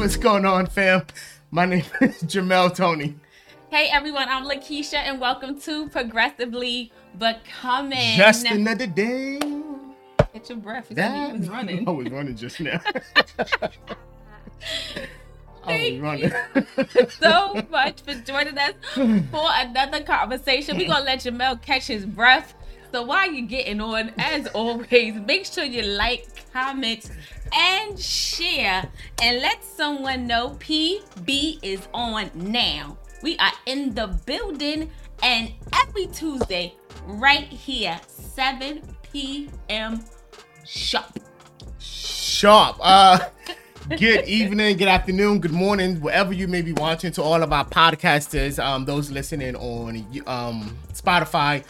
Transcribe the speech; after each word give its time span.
What's 0.00 0.16
going 0.16 0.46
on, 0.46 0.66
fam? 0.66 1.02
My 1.50 1.66
name 1.66 1.84
is 2.00 2.22
Jamel 2.22 2.74
Tony. 2.74 3.16
Hey 3.68 3.90
everyone, 3.92 4.30
I'm 4.30 4.46
Lakeisha 4.46 4.94
and 4.94 5.20
welcome 5.20 5.60
to 5.60 5.90
Progressively 5.90 6.90
Becoming. 7.18 8.16
Just 8.16 8.46
another 8.46 8.86
day. 8.86 9.38
Get 10.32 10.48
your 10.48 10.56
breath. 10.56 10.88
That, 10.88 11.36
was 11.36 11.50
running. 11.50 11.86
I 11.86 11.90
was 11.90 12.08
running 12.08 12.34
just 12.34 12.60
now. 12.60 12.80
I 15.64 15.92
was 15.92 15.98
running. 16.00 16.32
so 17.10 17.62
much 17.70 18.00
for 18.00 18.14
joining 18.14 18.56
us 18.56 18.72
for 18.94 19.48
another 19.52 20.02
conversation. 20.02 20.78
We're 20.78 20.88
gonna 20.88 21.04
let 21.04 21.18
Jamel 21.18 21.60
catch 21.60 21.88
his 21.88 22.06
breath. 22.06 22.54
So 22.90 23.02
while 23.02 23.30
you're 23.30 23.46
getting 23.46 23.82
on, 23.82 24.14
as 24.16 24.46
always, 24.48 25.14
make 25.16 25.44
sure 25.44 25.62
you 25.62 25.82
like, 25.82 26.26
comment, 26.54 27.10
and 27.52 27.98
share, 27.98 28.88
and 29.22 29.40
let 29.40 29.64
someone 29.64 30.26
know 30.26 30.56
PB 30.60 31.58
is 31.62 31.88
on 31.92 32.30
now. 32.34 32.96
We 33.22 33.36
are 33.38 33.52
in 33.66 33.94
the 33.94 34.18
building, 34.26 34.90
and 35.22 35.52
every 35.74 36.06
Tuesday, 36.06 36.74
right 37.06 37.46
here, 37.46 38.00
7 38.06 38.82
p.m. 39.12 40.04
sharp. 40.64 41.18
Sharp. 41.78 42.76
Uh, 42.80 43.18
good 43.98 44.26
evening, 44.26 44.76
good 44.76 44.88
afternoon, 44.88 45.40
good 45.40 45.52
morning, 45.52 46.00
wherever 46.00 46.32
you 46.32 46.48
may 46.48 46.62
be 46.62 46.72
watching. 46.72 47.12
To 47.12 47.22
all 47.22 47.42
of 47.42 47.52
our 47.52 47.64
podcasters, 47.64 48.62
um, 48.62 48.84
those 48.84 49.10
listening 49.10 49.56
on 49.56 50.06
um 50.26 50.76
Spotify, 50.92 51.64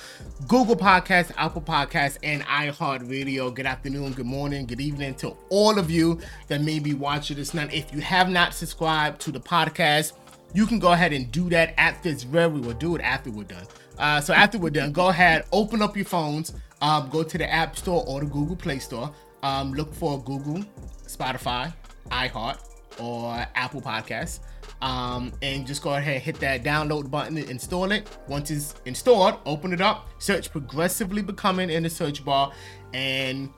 Google 0.48 0.76
Podcasts, 0.76 1.32
Apple 1.36 1.60
Podcasts, 1.60 2.16
and 2.22 2.42
iHeartRadio. 2.42 3.54
Good 3.54 3.66
afternoon, 3.66 4.12
good 4.12 4.26
morning, 4.26 4.64
good 4.64 4.80
evening 4.80 5.14
to 5.16 5.36
all 5.50 5.78
of 5.78 5.90
you 5.90 6.18
that 6.48 6.62
may 6.62 6.78
be 6.78 6.94
watching 6.94 7.36
this 7.36 7.52
now. 7.52 7.68
If 7.70 7.92
you 7.92 8.00
have 8.00 8.30
not 8.30 8.54
subscribed 8.54 9.20
to 9.22 9.32
the 9.32 9.38
podcast, 9.38 10.14
you 10.54 10.66
can 10.66 10.78
go 10.78 10.92
ahead 10.92 11.12
and 11.12 11.30
do 11.30 11.50
that 11.50 11.74
at 11.76 12.02
this 12.02 12.22
very. 12.22 12.48
We'll 12.48 12.72
do 12.72 12.96
it 12.96 13.02
after 13.02 13.30
we're 13.30 13.44
done. 13.44 13.66
Uh, 13.98 14.20
so 14.20 14.32
after 14.32 14.58
we're 14.58 14.70
done, 14.70 14.92
go 14.92 15.08
ahead, 15.08 15.44
open 15.52 15.82
up 15.82 15.94
your 15.94 16.06
phones, 16.06 16.54
um, 16.80 17.10
go 17.10 17.22
to 17.22 17.38
the 17.38 17.52
App 17.52 17.76
Store 17.76 18.02
or 18.06 18.20
the 18.20 18.26
Google 18.26 18.56
Play 18.56 18.78
Store. 18.78 19.12
Um, 19.42 19.74
look 19.74 19.92
for 19.92 20.22
Google, 20.22 20.64
Spotify, 21.06 21.72
iHeart, 22.10 22.58
or 22.98 23.46
Apple 23.54 23.82
Podcasts. 23.82 24.40
Um, 24.82 25.32
and 25.42 25.66
just 25.66 25.82
go 25.82 25.94
ahead 25.94 26.14
and 26.14 26.22
hit 26.22 26.40
that 26.40 26.64
download 26.64 27.10
button 27.10 27.36
and 27.36 27.50
install 27.50 27.92
it. 27.92 28.18
Once 28.28 28.50
it's 28.50 28.74
installed, 28.86 29.36
open 29.44 29.72
it 29.72 29.80
up, 29.80 30.08
search 30.18 30.50
progressively 30.50 31.20
becoming 31.20 31.68
in 31.68 31.82
the 31.82 31.90
search 31.90 32.24
bar, 32.24 32.52
and 32.94 33.50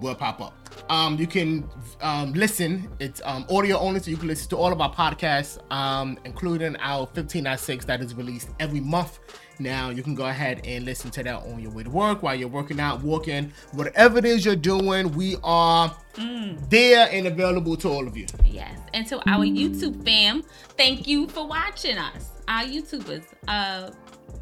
will 0.00 0.14
pop 0.14 0.40
up. 0.40 0.54
Um, 0.88 1.16
you 1.16 1.26
can 1.26 1.68
um, 2.00 2.32
listen. 2.32 2.88
It's 2.98 3.20
um, 3.24 3.44
audio 3.50 3.78
only, 3.78 4.00
so 4.00 4.10
you 4.10 4.16
can 4.16 4.28
listen 4.28 4.48
to 4.50 4.56
all 4.56 4.72
of 4.72 4.80
our 4.80 4.92
podcasts, 4.92 5.58
um, 5.72 6.18
including 6.24 6.76
our 6.76 7.06
15.6 7.06 7.84
that 7.86 8.00
is 8.00 8.14
released 8.14 8.50
every 8.58 8.80
month. 8.80 9.18
Now 9.60 9.90
you 9.90 10.02
can 10.02 10.14
go 10.14 10.24
ahead 10.24 10.62
and 10.64 10.86
listen 10.86 11.10
to 11.12 11.22
that 11.22 11.34
on 11.34 11.60
your 11.60 11.70
way 11.70 11.82
to 11.82 11.90
work, 11.90 12.22
while 12.22 12.34
you're 12.34 12.48
working 12.48 12.80
out, 12.80 13.02
walking, 13.02 13.52
whatever 13.72 14.18
it 14.18 14.24
is 14.24 14.44
you're 14.44 14.56
doing. 14.56 15.12
We 15.12 15.36
are 15.44 15.94
mm. 16.14 16.70
there 16.70 17.08
and 17.12 17.26
available 17.26 17.76
to 17.76 17.88
all 17.88 18.08
of 18.08 18.16
you. 18.16 18.26
Yes, 18.46 18.78
and 18.94 19.06
to 19.08 19.18
our 19.30 19.44
YouTube 19.44 20.02
fam, 20.02 20.42
thank 20.78 21.06
you 21.06 21.28
for 21.28 21.46
watching 21.46 21.98
us. 21.98 22.30
Our 22.48 22.64
YouTubers, 22.64 23.24
uh, 23.48 23.90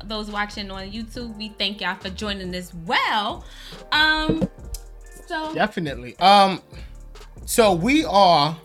those 0.05 0.31
watching 0.31 0.71
on 0.71 0.91
YouTube, 0.91 1.37
we 1.37 1.49
thank 1.51 1.81
y'all 1.81 1.97
for 1.97 2.11
joining 2.11 2.55
as 2.55 2.73
well. 2.75 3.45
Um, 3.91 4.49
so 5.29 5.55
definitely. 5.55 6.17
Um, 6.19 6.61
so 7.45 7.75
we 7.75 8.05
are. 8.05 8.59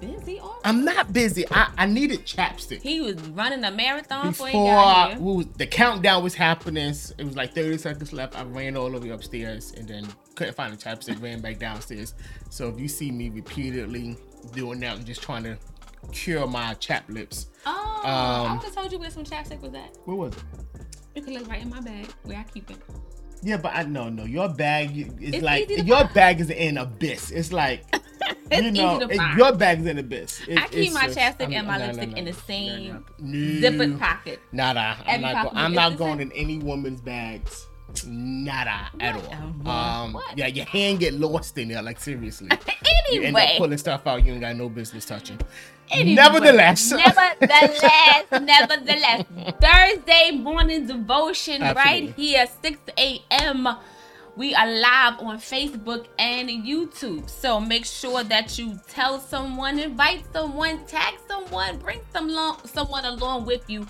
You 0.00 0.08
busy? 0.18 0.40
I'm 0.64 0.84
not 0.84 1.12
busy. 1.12 1.44
I, 1.50 1.70
I 1.76 1.86
needed 1.86 2.24
chapstick. 2.26 2.80
He 2.80 3.00
was 3.00 3.20
running 3.28 3.62
a 3.62 3.70
marathon 3.70 4.28
before, 4.28 4.48
before 4.50 5.16
was, 5.18 5.46
the 5.58 5.66
countdown 5.66 6.24
was 6.24 6.34
happening. 6.34 6.94
It 7.18 7.24
was 7.24 7.36
like 7.36 7.54
30 7.54 7.78
seconds 7.78 8.12
left. 8.12 8.36
I 8.36 8.42
ran 8.44 8.76
all 8.76 8.90
the 8.90 8.98
way 8.98 9.10
upstairs 9.10 9.72
and 9.76 9.86
then 9.86 10.08
couldn't 10.34 10.54
find 10.54 10.72
the 10.72 10.76
chapstick. 10.76 11.22
ran 11.22 11.40
back 11.40 11.58
downstairs. 11.58 12.14
So 12.50 12.68
if 12.68 12.80
you 12.80 12.88
see 12.88 13.10
me 13.10 13.28
repeatedly 13.28 14.16
doing 14.54 14.80
that, 14.80 14.96
I'm 14.96 15.04
just 15.04 15.22
trying 15.22 15.44
to 15.44 15.56
cure 16.12 16.46
my 16.46 16.74
chap 16.74 17.04
lips. 17.08 17.46
Oh, 17.64 18.00
um, 18.04 18.06
I 18.06 18.54
would 18.54 18.64
have 18.64 18.74
told 18.74 18.92
you 18.92 18.98
where 18.98 19.10
some 19.10 19.24
chapstick 19.24 19.60
was 19.60 19.74
at. 19.74 19.96
Where 20.04 20.16
was 20.16 20.34
it? 20.34 20.42
You 21.14 21.22
can 21.22 21.34
look 21.34 21.48
right 21.48 21.62
in 21.62 21.70
my 21.70 21.80
bag 21.80 22.08
where 22.24 22.38
I 22.38 22.42
keep 22.42 22.70
it. 22.70 22.78
Yeah, 23.42 23.58
but 23.58 23.74
I 23.74 23.82
no 23.84 24.08
no 24.08 24.24
your 24.24 24.48
bag 24.48 24.96
is 24.96 25.08
it's 25.20 25.42
like 25.42 25.68
your 25.68 25.98
find. 25.98 26.14
bag 26.14 26.40
is 26.40 26.50
in 26.50 26.78
abyss. 26.78 27.30
It's 27.30 27.52
like 27.52 27.84
you 28.52 28.70
know 28.70 29.00
it, 29.02 29.36
your 29.36 29.52
bag 29.52 29.80
is 29.80 29.86
an 29.86 29.98
abyss. 29.98 30.42
It, 30.48 30.58
I 30.58 30.68
keep 30.68 30.92
my 30.92 31.08
chapstick 31.08 31.52
and 31.54 31.66
my 31.66 31.78
lipstick 31.78 32.16
in 32.16 32.24
the 32.24 32.32
same 32.32 33.04
no, 33.18 33.60
zipper 33.60 33.98
pocket. 33.98 34.40
Nada. 34.52 34.96
I'm 35.06 35.20
not. 35.20 35.44
Go, 35.44 35.50
I'm 35.54 35.72
not 35.72 35.96
going 35.96 36.20
in 36.20 36.32
any 36.32 36.58
woman's 36.58 37.00
bags. 37.00 37.66
Nada 38.06 38.90
at 39.00 39.16
all. 39.16 39.68
Um, 39.68 40.12
what? 40.12 40.36
yeah, 40.36 40.48
your 40.48 40.66
hand 40.66 41.00
get 41.00 41.14
lost 41.14 41.56
in 41.58 41.68
there. 41.68 41.82
Like 41.82 41.98
seriously, 42.00 42.48
anyway, 42.50 42.66
you 43.12 43.22
end 43.22 43.36
up 43.36 43.48
pulling 43.58 43.78
stuff 43.78 44.06
out 44.06 44.24
you 44.24 44.32
ain't 44.32 44.40
got 44.40 44.56
no 44.56 44.68
business 44.68 45.04
touching. 45.06 45.38
Anyway, 45.90 46.14
nevertheless, 46.14 46.90
nevertheless, 47.40 48.24
nevertheless, 48.32 49.24
Thursday 49.60 50.32
morning 50.32 50.86
devotion 50.86 51.62
Absolutely. 51.62 52.06
right 52.06 52.14
here, 52.16 52.46
6 52.62 52.78
a.m. 52.98 53.68
We 54.36 54.54
are 54.54 54.66
live 54.66 55.20
on 55.20 55.38
Facebook 55.38 56.06
and 56.18 56.50
YouTube. 56.50 57.30
So 57.30 57.58
make 57.58 57.86
sure 57.86 58.22
that 58.24 58.58
you 58.58 58.78
tell 58.86 59.18
someone, 59.18 59.78
invite 59.78 60.24
someone, 60.30 60.84
tag 60.86 61.14
someone, 61.26 61.78
bring 61.78 62.00
some 62.12 62.28
long, 62.28 62.58
someone 62.66 63.06
along 63.06 63.46
with 63.46 63.70
you. 63.70 63.86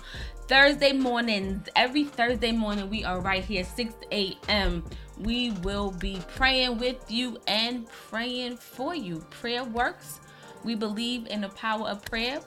Thursday 0.47 0.93
mornings, 0.93 1.67
every 1.75 2.05
Thursday 2.05 2.53
morning, 2.53 2.89
we 2.89 3.03
are 3.03 3.19
right 3.19 3.43
here, 3.43 3.65
6 3.65 3.93
a.m. 4.11 4.83
We 5.19 5.51
will 5.63 5.91
be 5.91 6.21
praying 6.35 6.77
with 6.77 7.11
you 7.11 7.37
and 7.47 7.87
praying 7.87 8.57
for 8.57 8.95
you. 8.95 9.25
Prayer 9.29 9.65
works 9.65 10.21
we 10.63 10.75
believe 10.75 11.27
in 11.27 11.41
the 11.41 11.49
power 11.49 11.87
of 11.87 12.03
prayer. 12.05 12.39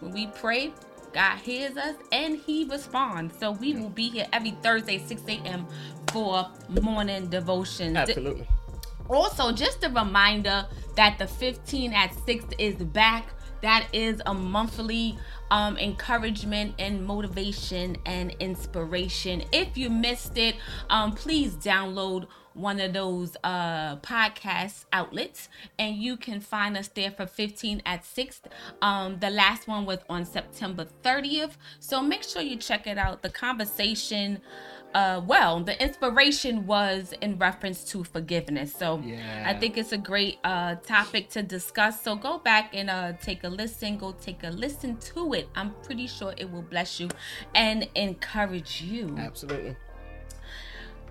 When 0.00 0.12
we 0.12 0.26
pray, 0.28 0.72
God 1.12 1.38
hears 1.38 1.76
us 1.76 1.96
and 2.12 2.36
He 2.36 2.64
responds. 2.64 3.38
So 3.38 3.52
we 3.52 3.74
will 3.74 3.88
be 3.88 4.08
here 4.10 4.26
every 4.32 4.52
Thursday, 4.62 4.98
6 4.98 5.22
a.m. 5.28 5.66
for 6.08 6.48
morning 6.82 7.28
devotion. 7.28 7.96
Absolutely. 7.96 8.48
Also, 9.08 9.52
just 9.52 9.82
a 9.84 9.88
reminder 9.88 10.66
that 10.96 11.18
the 11.18 11.26
15 11.26 11.92
at 11.92 12.14
6 12.26 12.44
is 12.58 12.74
back. 12.76 13.28
That 13.62 13.88
is 13.92 14.20
a 14.26 14.34
monthly 14.34 15.18
um, 15.50 15.76
encouragement 15.78 16.74
and 16.78 17.04
motivation 17.04 17.96
and 18.06 18.34
inspiration. 18.40 19.44
If 19.52 19.76
you 19.76 19.90
missed 19.90 20.36
it, 20.38 20.56
um, 20.90 21.12
please 21.12 21.54
download 21.54 22.26
one 22.54 22.80
of 22.80 22.92
those 22.92 23.36
uh 23.44 23.94
podcast 23.98 24.84
outlets 24.92 25.48
and 25.78 25.94
you 25.94 26.16
can 26.16 26.40
find 26.40 26.76
us 26.76 26.88
there 26.88 27.12
for 27.12 27.24
15 27.24 27.80
at 27.86 28.04
6 28.04 28.42
um 28.82 29.20
the 29.20 29.30
last 29.30 29.68
one 29.68 29.86
was 29.86 29.98
on 30.10 30.24
september 30.24 30.84
30th 31.04 31.52
so 31.78 32.02
make 32.02 32.24
sure 32.24 32.42
you 32.42 32.56
check 32.56 32.86
it 32.86 32.98
out. 32.98 33.22
The 33.22 33.30
conversation 33.30 34.40
uh 34.94 35.20
well 35.26 35.60
the 35.62 35.80
inspiration 35.82 36.66
was 36.66 37.12
in 37.20 37.38
reference 37.38 37.84
to 37.84 38.04
forgiveness. 38.04 38.72
So 38.74 39.00
yeah. 39.04 39.44
i 39.46 39.54
think 39.54 39.76
it's 39.76 39.92
a 39.92 39.98
great 39.98 40.38
uh 40.44 40.76
topic 40.76 41.28
to 41.30 41.42
discuss. 41.42 42.00
So 42.02 42.16
go 42.16 42.38
back 42.38 42.74
and 42.74 42.88
uh 42.90 43.12
take 43.20 43.44
a 43.44 43.48
listen 43.48 43.98
go 43.98 44.12
take 44.12 44.44
a 44.44 44.50
listen 44.50 44.96
to 45.14 45.34
it. 45.34 45.48
I'm 45.54 45.74
pretty 45.82 46.06
sure 46.06 46.34
it 46.36 46.50
will 46.50 46.62
bless 46.62 47.00
you 47.00 47.08
and 47.54 47.88
encourage 47.94 48.82
you. 48.82 49.14
Absolutely. 49.18 49.76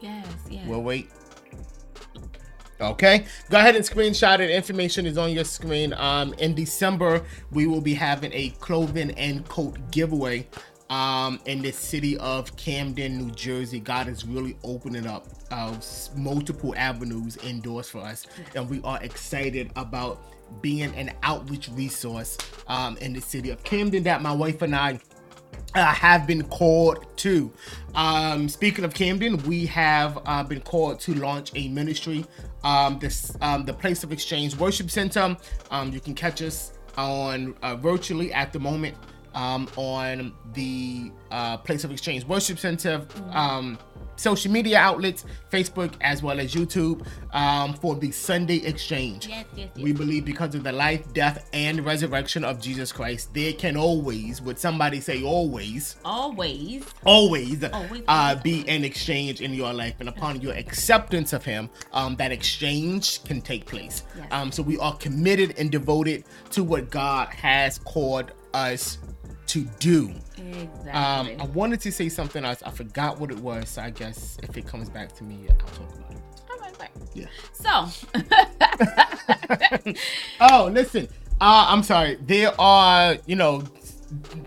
Yes, 0.00 0.28
yes. 0.48 0.64
We'll 0.68 0.84
wait. 0.84 1.10
Okay, 2.80 3.24
go 3.50 3.58
ahead 3.58 3.74
and 3.74 3.84
screenshot 3.84 4.38
it. 4.38 4.50
Information 4.50 5.04
is 5.04 5.18
on 5.18 5.32
your 5.32 5.44
screen. 5.44 5.94
Um, 5.94 6.32
in 6.34 6.54
December, 6.54 7.24
we 7.50 7.66
will 7.66 7.80
be 7.80 7.94
having 7.94 8.30
a 8.32 8.50
clothing 8.60 9.10
and 9.12 9.48
coat 9.48 9.90
giveaway 9.90 10.46
um, 10.94 11.40
in 11.46 11.60
the 11.60 11.72
city 11.72 12.16
of 12.18 12.56
Camden, 12.56 13.18
New 13.18 13.32
Jersey. 13.32 13.80
God 13.80 14.06
is 14.06 14.24
really 14.24 14.56
opening 14.62 15.08
up 15.08 15.26
uh, 15.50 15.74
multiple 16.14 16.72
avenues 16.76 17.36
indoors 17.38 17.90
for 17.90 17.98
us, 17.98 18.28
and 18.54 18.70
we 18.70 18.80
are 18.84 19.02
excited 19.02 19.72
about 19.74 20.20
being 20.62 20.94
an 20.94 21.10
outreach 21.24 21.68
resource 21.70 22.38
um, 22.68 22.96
in 22.98 23.12
the 23.12 23.20
city 23.20 23.50
of 23.50 23.64
Camden 23.64 24.04
that 24.04 24.22
my 24.22 24.32
wife 24.32 24.62
and 24.62 24.76
I 24.76 25.00
uh, 25.74 25.84
have 25.84 26.28
been 26.28 26.44
called 26.44 27.04
to. 27.16 27.50
Um, 27.96 28.48
speaking 28.48 28.84
of 28.84 28.94
Camden, 28.94 29.38
we 29.38 29.66
have 29.66 30.20
uh, 30.26 30.44
been 30.44 30.60
called 30.60 31.00
to 31.00 31.14
launch 31.14 31.50
a 31.56 31.66
ministry. 31.68 32.24
Um, 32.62 33.00
this 33.00 33.36
um, 33.40 33.64
the 33.64 33.74
Place 33.74 34.04
of 34.04 34.12
Exchange 34.12 34.56
Worship 34.56 34.92
Center. 34.92 35.36
Um, 35.72 35.92
you 35.92 35.98
can 35.98 36.14
catch 36.14 36.40
us 36.40 36.72
on 36.96 37.56
uh, 37.62 37.74
virtually 37.74 38.32
at 38.32 38.52
the 38.52 38.60
moment 38.60 38.96
um, 39.34 39.68
on 39.76 40.32
the 40.52 41.10
uh, 41.30 41.56
Place 41.58 41.84
of 41.84 41.90
Exchange 41.90 42.24
Worship 42.26 42.58
Center. 42.58 43.06
Um, 43.32 43.78
social 44.16 44.52
media 44.52 44.78
outlets, 44.78 45.24
Facebook 45.50 45.94
as 46.00 46.22
well 46.22 46.38
as 46.38 46.54
YouTube, 46.54 47.04
um, 47.32 47.74
for 47.74 47.96
the 47.96 48.10
Sunday 48.12 48.58
Exchange. 48.58 49.26
Yes, 49.26 49.44
yes, 49.56 49.68
yes. 49.74 49.84
We 49.84 49.92
believe 49.92 50.24
because 50.24 50.54
of 50.54 50.62
the 50.62 50.72
life, 50.72 51.12
death, 51.12 51.48
and 51.52 51.84
resurrection 51.84 52.44
of 52.44 52.60
Jesus 52.60 52.92
Christ, 52.92 53.34
there 53.34 53.52
can 53.52 53.76
always, 53.76 54.40
would 54.40 54.58
somebody 54.58 55.00
say 55.00 55.22
always, 55.24 55.96
Always. 56.04 56.84
always, 57.04 57.64
Always, 57.64 58.04
uh, 58.08 58.10
always, 58.12 58.42
be 58.42 58.68
an 58.68 58.84
exchange 58.84 59.40
in 59.40 59.52
your 59.52 59.72
life, 59.72 59.94
and 60.00 60.08
upon 60.08 60.40
your 60.40 60.54
acceptance 60.54 61.32
of 61.32 61.44
Him, 61.44 61.68
um, 61.92 62.16
that 62.16 62.30
exchange 62.32 63.24
can 63.24 63.40
take 63.40 63.66
place. 63.66 64.04
Um, 64.30 64.52
so 64.52 64.62
we 64.62 64.78
are 64.78 64.96
committed 64.96 65.54
and 65.58 65.70
devoted 65.70 66.24
to 66.50 66.62
what 66.62 66.90
God 66.90 67.28
has 67.28 67.78
called 67.78 68.30
us 68.52 68.98
to 69.48 69.62
do. 69.78 70.12
Exactly. 70.38 70.90
Um, 70.90 71.30
I 71.40 71.44
wanted 71.52 71.80
to 71.82 71.92
say 71.92 72.08
something 72.08 72.44
else. 72.44 72.62
I 72.62 72.70
forgot 72.70 73.18
what 73.18 73.30
it 73.30 73.38
was. 73.38 73.68
So 73.68 73.82
I 73.82 73.90
guess 73.90 74.38
if 74.42 74.56
it 74.56 74.66
comes 74.66 74.88
back 74.88 75.12
to 75.16 75.24
me, 75.24 75.46
I'll 75.50 75.56
talk 75.56 75.78
about 75.78 76.10
it. 76.10 76.16
All 76.50 76.58
right, 76.58 76.78
right. 76.78 76.90
Yeah. 77.14 77.26
So, 77.52 77.86
Oh, 80.40 80.68
listen. 80.72 81.08
Uh, 81.40 81.66
I'm 81.68 81.82
sorry. 81.82 82.16
There 82.22 82.58
are, 82.60 83.16
you 83.26 83.36
know, 83.36 83.64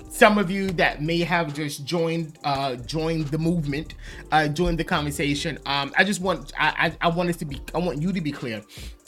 some 0.10 0.38
of 0.38 0.50
you 0.50 0.72
that 0.72 1.02
may 1.02 1.20
have 1.20 1.54
just 1.54 1.84
joined 1.86 2.38
uh 2.46 2.76
joined 2.76 3.28
the 3.28 3.38
movement, 3.38 3.96
uh 4.32 4.48
joined 4.48 4.80
the 4.80 4.84
conversation. 4.84 5.58
Um, 5.66 5.94
I 5.98 6.04
just 6.04 6.22
want 6.22 6.54
I 6.58 6.94
I, 7.02 7.08
I 7.08 7.10
want 7.10 7.30
us 7.30 7.36
to 7.38 7.46
be 7.46 7.60
I 7.76 7.80
want 7.80 8.02
you 8.02 8.14
to 8.14 8.22
be 8.22 8.32
clear 8.32 8.62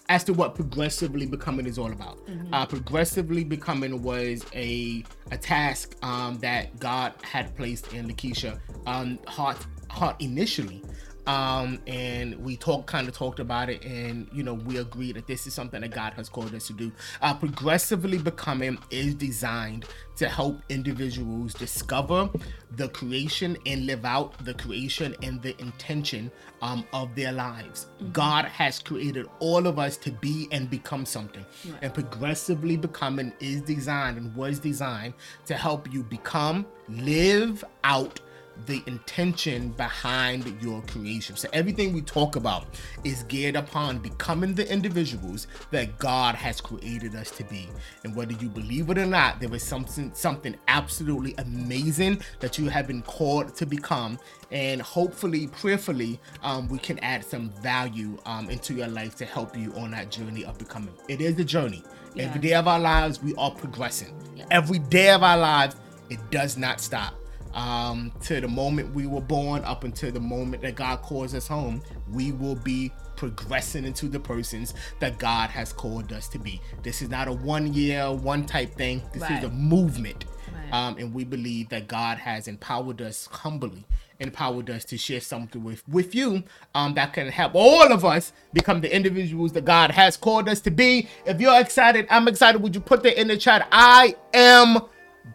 as 0.10 0.24
to 0.24 0.34
what 0.34 0.56
progressively 0.56 1.26
becoming 1.28 1.68
is 1.68 1.78
all 1.78 1.92
about. 1.92 2.20
Uh, 2.52 2.66
progressively 2.66 3.44
becoming 3.44 4.02
was 4.02 4.44
a 4.54 5.04
a 5.32 5.38
task 5.38 5.96
um, 6.04 6.38
that 6.40 6.78
God 6.80 7.14
had 7.22 7.56
placed 7.56 7.94
in 7.94 8.08
Lakeisha 8.10 8.60
um, 8.88 9.20
heart 9.28 9.58
heart 9.90 10.16
initially 10.20 10.84
um 11.30 11.80
and 11.86 12.36
we 12.44 12.58
talked 12.58 12.88
kind 12.88 13.08
of 13.08 13.14
talked 13.14 13.40
about 13.40 13.70
it 13.70 13.86
and 13.86 14.28
you 14.34 14.42
know 14.42 14.56
we 14.56 14.78
agree 14.78 15.12
that 15.12 15.28
this 15.28 15.46
is 15.46 15.54
something 15.54 15.82
that 15.82 15.92
god 15.92 16.14
has 16.14 16.28
called 16.28 16.54
us 16.56 16.68
to 16.68 16.74
do. 16.74 16.92
Uh 17.22 17.34
progressively 17.34 18.18
becoming 18.18 18.78
is 18.90 19.14
designed 19.14 19.86
to 20.16 20.28
help 20.28 20.62
individuals 20.70 21.54
discover 21.54 22.30
the 22.76 22.90
creation 22.90 23.58
and 23.66 23.86
live 23.86 24.04
out 24.04 24.38
the 24.44 24.54
creation 24.54 25.16
and 25.24 25.42
the 25.42 25.60
intention 25.62 26.30
um, 26.62 26.86
of 26.92 27.16
their 27.16 27.32
lives. 27.32 27.88
God 28.12 28.44
has 28.44 28.80
created 28.80 29.28
all 29.40 29.66
of 29.66 29.80
us 29.80 29.96
to 29.98 30.12
be 30.12 30.50
and 30.52 30.70
become 30.70 31.06
something. 31.06 31.46
And 31.82 31.94
progressively 31.94 32.76
becoming 32.76 33.32
is 33.40 33.62
designed 33.62 34.18
and 34.18 34.36
was 34.36 34.60
designed 34.60 35.14
to 35.46 35.56
help 35.56 35.92
you 35.94 36.04
become 36.04 36.66
live 36.90 37.64
out 37.86 38.20
the 38.66 38.82
intention 38.88 39.70
behind 39.70 40.62
your 40.62 40.82
creation. 40.84 41.36
So 41.36 41.50
everything 41.54 41.94
we 41.94 42.02
talk 42.02 42.36
about 42.36 42.66
is 43.04 43.24
geared 43.24 43.56
upon 43.56 44.00
becoming 44.00 44.54
the 44.54 44.72
individuals 44.72 45.48
that 45.72 45.98
God 46.00 46.36
has 46.36 46.62
created 46.62 47.16
us 47.16 47.32
to 47.32 47.44
be. 47.46 47.68
And 48.04 48.16
whether 48.16 48.34
you 48.34 48.50
believe 48.50 48.90
it 48.90 48.98
or 48.98 49.06
not, 49.06 49.40
there 49.40 49.54
is 49.54 49.64
something 49.64 50.12
something 50.14 50.56
absolutely 50.68 51.36
amazing 51.38 52.22
that 52.40 52.58
you 52.58 52.70
have 52.70 52.88
been 52.88 53.02
called 53.02 53.56
to 53.56 53.66
become. 53.66 54.20
And 54.52 54.82
hopefully, 54.82 55.48
prayerfully, 55.48 56.20
um, 56.42 56.68
we 56.68 56.80
can 56.80 57.00
add 57.00 57.24
some 57.24 57.50
value 57.62 58.18
um, 58.26 58.50
into 58.50 58.74
your 58.74 58.88
life 58.88 59.16
to 59.18 59.26
help 59.26 59.58
you 59.58 59.74
on 59.74 59.92
that 59.92 60.10
journey 60.10 60.44
of 60.44 60.58
becoming. 60.58 60.94
It 61.08 61.22
is 61.22 61.38
a 61.40 61.46
journey. 61.46 61.84
Every 62.18 62.42
day 62.42 62.54
of 62.54 62.68
our 62.68 62.80
lives, 62.80 63.22
we 63.22 63.36
are 63.36 63.52
progressing. 63.52 64.14
Yeah. 64.36 64.46
Every 64.50 64.80
day 64.80 65.12
of 65.12 65.22
our 65.24 65.38
lives, 65.38 65.76
it 66.10 66.20
does 66.32 66.58
not 66.58 66.82
stop 66.82 67.19
um, 67.54 68.12
to 68.24 68.40
the 68.42 68.48
moment 68.48 68.94
we 68.94 69.08
were 69.08 69.22
born 69.22 69.64
up 69.64 69.84
until 69.84 70.12
the 70.12 70.20
moment 70.20 70.62
that 70.64 70.76
God 70.76 71.02
calls 71.02 71.34
us 71.34 71.48
home, 71.48 71.82
we 72.12 72.32
will 72.32 72.56
be 72.56 72.92
progressing 73.16 73.84
into 73.84 74.08
the 74.08 74.20
persons 74.20 74.74
that 75.00 75.20
God 75.20 75.50
has 75.50 75.74
called 75.74 76.14
us 76.14 76.30
to 76.30 76.40
be. 76.40 76.62
This 76.84 77.02
is 77.02 77.10
not 77.10 77.28
a 77.28 77.34
one 77.34 77.74
year, 77.74 78.12
one 78.12 78.46
type 78.46 78.74
thing. 78.76 79.02
This 79.14 79.24
is 79.30 79.44
a 79.44 79.50
movement. 79.50 80.26
Right. 80.54 80.74
Um, 80.74 80.98
and 80.98 81.14
we 81.14 81.26
believe 81.26 81.70
that 81.70 81.88
God 81.88 82.18
has 82.18 82.48
empowered 82.48 83.02
us 83.02 83.28
humbly, 83.28 83.84
empowered 84.20 84.70
us 84.70 84.86
to 84.86 84.98
share 84.98 85.20
something 85.20 85.64
with, 85.64 85.88
with 85.88 86.16
you 86.16 86.44
um, 86.74 86.94
that 86.94 87.14
can 87.14 87.28
help 87.28 87.54
all 87.56 87.92
of 87.92 88.06
us 88.06 88.32
become 88.54 88.80
the 88.80 88.96
individuals 88.96 89.52
that 89.52 89.66
God 89.66 89.92
has 89.92 90.16
called 90.16 90.48
us 90.48 90.62
to 90.62 90.72
be. 90.72 91.10
If 91.26 91.42
you're 91.42 91.60
excited, 91.60 92.08
I'm 92.10 92.28
excited. 92.28 92.62
Would 92.62 92.74
you 92.74 92.82
put 92.82 93.04
that 93.04 93.20
in 93.20 93.28
the 93.28 93.38
chat? 93.38 93.68
I 93.72 94.16
am 94.34 94.80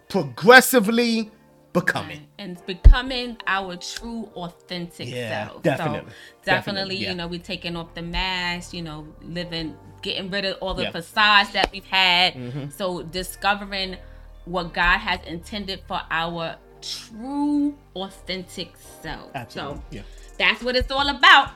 progressively 0.09 1.31
becoming. 1.79 2.27
and 2.39 2.53
it's 2.53 2.61
becoming 2.61 3.37
our 3.47 3.75
true 3.75 4.29
authentic 4.35 5.07
Yeah, 5.09 5.47
self. 5.49 5.61
definitely. 5.63 5.99
So 5.99 6.05
definitely, 6.05 6.43
Definitely, 6.45 6.95
yeah. 6.97 7.09
you 7.09 7.15
know, 7.15 7.27
we're 7.27 7.39
taking 7.39 7.75
off 7.75 7.93
the 7.93 8.01
mask, 8.01 8.73
you 8.73 8.81
know, 8.81 9.07
living 9.21 9.75
getting 10.01 10.29
rid 10.31 10.45
of 10.45 10.57
all 10.61 10.73
the 10.73 10.83
Yeah. 10.83 10.91
facades 10.91 11.51
that 11.53 11.71
we've 11.71 11.85
had. 11.85 12.33
Mhm. 12.35 12.71
So 12.73 13.01
discovering 13.03 13.97
what 14.45 14.73
God 14.73 14.99
has 14.99 15.19
intended 15.25 15.81
for 15.87 16.01
our 16.11 16.55
true 16.81 17.75
authentic 17.95 18.73
self. 19.01 19.31
Absolutely. 19.33 19.75
So 19.77 19.83
yeah. 19.91 20.01
that's 20.37 20.61
what 20.63 20.75
it's 20.75 20.91
all 20.91 21.09
about. 21.09 21.49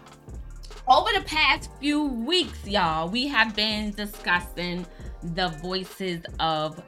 Over 0.87 1.09
the 1.13 1.23
past 1.25 1.69
few 1.79 2.03
weeks, 2.03 2.65
y'all, 2.67 3.07
we 3.09 3.27
have 3.27 3.55
been 3.55 3.91
discussing 3.91 4.85
the 5.21 5.49
voices 5.61 6.23
of 6.39 6.81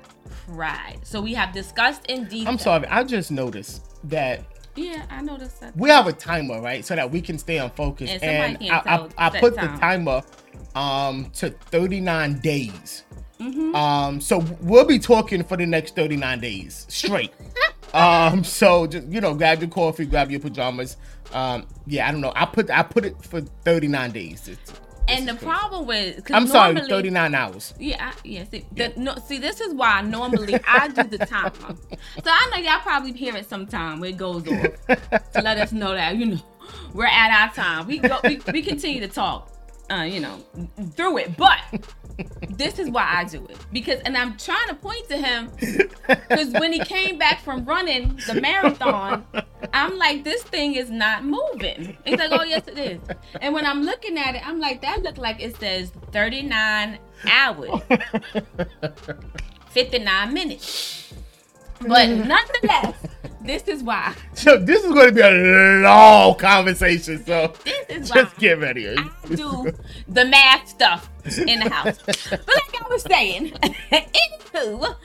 pride. 0.48 1.00
So 1.04 1.22
we 1.22 1.34
have 1.34 1.54
discussed 1.54 2.06
in 2.08 2.26
detail. 2.26 2.48
I'm 2.50 2.58
sorry. 2.58 2.88
I 2.88 3.04
just 3.04 3.32
noticed 3.32 3.84
that 4.10 4.44
Yeah, 4.76 5.06
I 5.10 5.22
noticed 5.22 5.60
that. 5.62 5.76
we 5.78 5.90
have 5.90 6.08
a 6.08 6.14
timer, 6.14 6.62
right? 6.62 6.84
So 6.86 6.96
that 6.96 7.12
we 7.12 7.22
can 7.22 7.38
stay 7.38 7.60
on 7.60 7.70
focus. 7.72 8.10
And 8.10 8.24
And, 8.62 8.72
I, 8.72 9.08
I, 9.18 9.28
I 9.28 9.40
put 9.40 9.56
time. 9.56 9.74
the 9.74 9.80
timer 9.80 10.22
um 10.76 11.30
to 11.36 11.50
39 11.50 12.40
days. 12.40 13.04
Mhm. 13.40 13.76
Um, 13.76 14.22
so 14.22 14.40
we'll 14.62 14.86
be 14.86 15.00
talking 15.00 15.44
for 15.44 15.58
the 15.58 15.66
next 15.66 15.96
39 15.96 16.40
days 16.40 16.86
straight. 16.90 17.34
um, 17.94 18.44
so 18.44 18.86
just 18.88 19.08
you 19.08 19.20
know, 19.20 19.34
grab 19.34 19.60
your 19.62 19.70
coffee, 19.70 20.06
grab 20.06 20.30
your 20.32 20.40
pajamas. 20.40 20.98
Um, 21.34 21.66
yeah, 21.88 22.08
I 22.08 22.12
don't 22.12 22.22
know. 22.22 22.34
I 22.36 22.46
put 22.46 22.70
I 22.70 22.84
put 22.84 23.04
it 23.06 23.22
for 23.24 23.42
39 23.42 24.12
days. 24.12 24.48
It's- 24.48 24.74
And 25.08 25.28
the 25.28 25.34
problem 25.36 25.88
with 25.88 26.30
I'm 26.32 26.48
sorry, 26.48 26.76
39 26.76 27.36
hours. 27.36 27.74
Yeah, 27.80 28.12
I, 28.12 28.14
yeah. 28.24 28.46
See, 28.46 28.66
the, 28.72 28.94
no, 28.96 29.16
see, 29.16 29.40
this 29.40 29.60
is 29.60 29.74
why 29.74 30.02
normally 30.02 30.60
I 30.68 30.88
do 30.88 31.04
the 31.04 31.26
time. 31.26 31.52
So 32.24 32.30
I 32.30 32.50
know 32.52 32.58
y'all 32.58 32.80
probably 32.80 33.14
hear 33.14 33.36
it 33.36 33.48
sometime 33.48 34.00
where 34.00 34.10
it 34.10 34.18
goes 34.18 34.48
off 34.48 34.88
to 35.34 35.42
let 35.42 35.58
us 35.58 35.72
know 35.72 35.94
that 35.94 36.16
you 36.18 36.26
know 36.26 36.40
we're 36.94 37.06
at 37.06 37.32
our 37.32 37.54
time. 37.54 37.88
We 37.88 38.00
go, 38.00 38.20
we, 38.24 38.42
we 38.52 38.62
continue 38.62 39.00
to 39.02 39.08
talk, 39.08 39.52
uh, 39.90 40.04
you 40.04 40.20
know, 40.20 40.44
through 40.96 41.20
it. 41.20 41.38
But 41.38 41.60
this 42.50 42.80
is 42.80 42.90
why 42.90 43.06
I 43.08 43.24
do 43.24 43.46
it 43.48 43.58
because, 43.72 44.00
and 44.02 44.18
I'm 44.18 44.38
trying 44.38 44.68
to 44.68 44.76
point 44.76 45.08
to 45.10 45.18
him 45.18 45.52
because 46.30 46.52
when 46.54 46.74
he 46.74 46.80
came 46.80 47.18
back 47.18 47.42
from 47.42 47.66
running 47.66 48.20
the 48.28 48.40
marathon, 48.42 49.26
I'm 49.74 49.98
like, 49.98 50.24
this 50.24 50.44
thing 50.44 50.76
is 50.76 50.90
not 50.90 51.24
moving. 51.24 51.98
He's 52.06 52.20
like, 52.20 52.32
oh 52.32 52.44
yes, 52.44 52.68
it 52.68 52.78
is. 52.78 53.00
And 53.42 53.54
when 53.54 53.66
I'm 53.66 53.84
looking 53.84 54.18
at 54.18 54.36
it, 54.36 54.48
I'm 54.48 54.60
like, 54.60 54.82
that 54.82 55.02
look 55.04 55.18
like 55.18 55.42
it 55.42 55.58
says 55.58 55.92
39 56.12 57.00
hours, 57.30 57.82
59 59.70 60.34
minutes. 60.34 61.14
But 61.82 62.10
mm. 62.10 62.28
nonetheless, 62.28 62.96
this 63.42 63.64
is 63.64 63.82
why. 63.84 64.14
So 64.34 64.58
this 64.58 64.84
is 64.84 64.92
going 64.92 65.08
to 65.08 65.14
be 65.14 65.22
a 65.22 65.82
long 65.82 66.36
conversation. 66.36 67.24
So 67.26 67.54
This 67.64 67.86
is 67.90 68.10
why. 68.10 68.24
just 68.24 68.38
get 68.38 68.60
ready. 68.60 68.90
I 68.90 69.10
do 69.34 69.72
the 70.08 70.26
math 70.26 70.68
stuff 70.68 71.10
in 71.26 71.60
the 71.60 71.70
house. 71.70 71.98
But 72.06 72.28
like 72.32 72.82
I 72.82 72.88
was 72.90 73.04
saying, 73.04 73.52
anywho, 73.92 74.84
over 74.84 74.96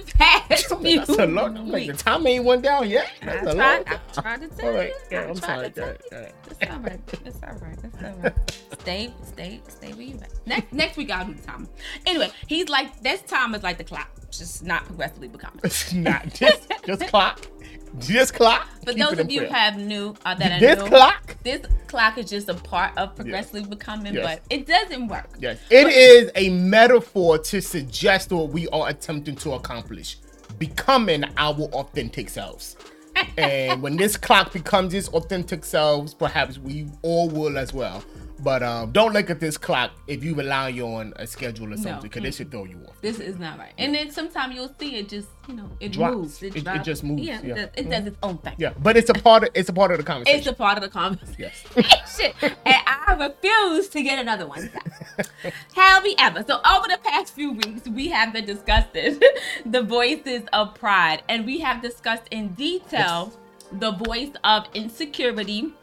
the 0.00 0.12
past 0.16 0.66
few 0.80 0.98
That's 1.04 1.10
a. 1.10 1.22
I'm 1.22 1.68
like 1.68 1.86
the 1.88 1.92
time 1.94 2.26
ain't 2.26 2.44
went 2.44 2.62
down 2.62 2.88
yet. 2.88 3.10
I 3.22 3.26
That's 3.26 3.46
a 3.48 3.54
tried. 3.54 3.86
I 3.86 4.20
tried 4.20 4.40
to 4.42 4.48
tell 4.48 4.68
All 4.68 4.74
right. 4.76 4.88
you. 4.88 4.94
Yeah, 5.10 5.20
I 5.20 5.28
I'm 5.28 5.34
sorry. 5.36 5.70
to 5.70 5.74
tell 5.74 5.88
All 5.88 5.94
right, 5.94 6.02
all 6.12 6.20
right. 6.20 6.32
It's 6.50 6.62
all 6.70 6.78
right. 6.80 7.00
It's 7.24 7.42
all 7.42 7.54
right. 7.54 7.78
It's 7.82 8.02
all 8.04 8.12
right. 8.22 8.52
Stay, 8.80 9.14
stay, 9.24 9.60
stay 9.68 9.92
where 9.92 10.02
you 10.02 10.14
at. 10.16 10.30
Next, 10.46 10.72
next 10.72 10.96
week 10.96 11.10
I'll 11.10 11.26
do 11.26 11.34
the 11.34 11.42
time. 11.42 11.68
Anyway, 12.06 12.30
he's 12.46 12.68
like 12.68 13.00
this 13.02 13.22
time 13.22 13.54
is 13.54 13.62
like 13.62 13.78
the 13.78 13.84
clock, 13.84 14.10
just 14.30 14.64
not 14.64 14.84
progressively 14.86 15.28
becoming. 15.28 15.60
It's 15.64 15.92
not 15.92 16.32
just 16.34 16.70
just 16.86 17.06
clock. 17.08 17.46
Just 17.98 18.34
clock. 18.34 18.68
But 18.84 18.96
Keep 18.96 19.04
those 19.04 19.18
of 19.18 19.30
you 19.30 19.40
prayer. 19.42 19.52
have 19.52 19.76
new 19.78 20.14
uh, 20.24 20.34
that 20.34 20.52
are 20.52 20.60
this 20.60 20.78
new, 20.82 20.88
clock. 20.88 21.36
this 21.44 21.60
clock 21.88 22.18
is 22.18 22.28
just 22.30 22.48
a 22.48 22.54
part 22.54 22.96
of 22.96 23.14
progressively 23.14 23.64
becoming, 23.64 24.14
Yes. 24.14 24.24
but 24.24 24.42
it 24.54 24.66
doesn't 24.66 25.08
work. 25.08 25.28
Yes, 25.38 25.58
it 25.70 25.86
is 25.88 26.30
a 26.34 26.48
metaphor 26.50 27.38
to 27.38 27.60
suggest 27.60 28.32
what 28.32 28.48
we 28.48 28.66
are 28.68 28.88
attempting 28.88 29.36
to 29.36 29.52
accomplish. 29.52 30.16
becoming 30.58 31.24
our 31.38 31.54
authentic 31.72 32.28
selves. 32.28 32.76
and 33.36 33.82
when 33.82 33.96
this 33.96 34.16
clock 34.16 34.52
becomes 34.52 34.94
its 34.94 35.08
authentic 35.08 35.64
selves, 35.64 36.14
perhaps 36.14 36.58
we 36.58 36.86
all 37.02 37.28
will 37.28 37.58
as 37.58 37.72
well. 37.74 38.02
But 38.42 38.62
um, 38.64 38.90
don't 38.90 39.12
look 39.12 39.30
at 39.30 39.38
this 39.38 39.56
clock 39.56 39.92
if 40.08 40.24
you 40.24 40.34
rely 40.34 40.72
on 40.80 41.12
a 41.16 41.28
schedule 41.28 41.72
or 41.72 41.76
something, 41.76 42.02
because 42.02 42.22
no. 42.22 42.28
it 42.28 42.34
should 42.34 42.50
throw 42.50 42.64
you 42.64 42.76
off. 42.88 43.00
This 43.00 43.20
is 43.20 43.38
not 43.38 43.56
right. 43.56 43.72
And 43.78 43.94
then 43.94 44.10
sometimes 44.10 44.54
you'll 44.56 44.74
see 44.80 44.96
it 44.96 45.08
just, 45.08 45.28
you 45.46 45.54
know, 45.54 45.70
it 45.78 45.92
Drops. 45.92 46.16
moves. 46.16 46.42
It, 46.42 46.56
it, 46.56 46.66
it, 46.66 46.82
just 46.82 47.04
moves. 47.04 47.22
Yeah, 47.22 47.40
yeah. 47.44 47.66
It, 47.76 47.88
does, 47.88 48.06
its 48.06 48.18
own 48.20 48.38
thing. 48.38 48.54
Yeah, 48.58 48.74
but 48.82 48.96
it's 48.96 49.10
a 49.10 49.14
part 49.14 49.44
of 49.44 49.50
it's 49.54 49.68
a 49.68 49.72
part 49.72 49.92
of 49.92 49.98
the 49.98 50.04
conversation. 50.04 50.38
It's 50.42 50.48
a 50.48 50.52
part 50.52 50.76
of 50.76 50.82
the 50.82 50.90
conversation. 50.90 51.36
Yes. 51.38 52.20
and 52.42 52.54
I 52.66 53.14
refuse 53.18 53.88
to 53.90 54.02
get 54.02 54.18
another 54.18 54.48
one. 54.48 54.70
Have 55.74 56.02
we 56.02 56.16
ever? 56.18 56.44
so 56.44 56.60
over 56.68 56.88
the 56.88 56.98
past 57.04 57.34
few 57.34 57.52
weeks, 57.52 57.86
we 57.88 58.08
have 58.08 58.32
been 58.32 58.44
discussing 58.44 59.20
the 59.66 59.82
voices 59.82 60.42
of 60.52 60.74
pride, 60.74 61.22
and 61.28 61.46
we 61.46 61.60
have 61.60 61.80
discussed 61.80 62.24
in 62.32 62.48
detail 62.54 63.32
yes. 63.32 63.36
the 63.72 63.92
voice 63.92 64.32
of 64.42 64.66
insecurity 64.74 65.74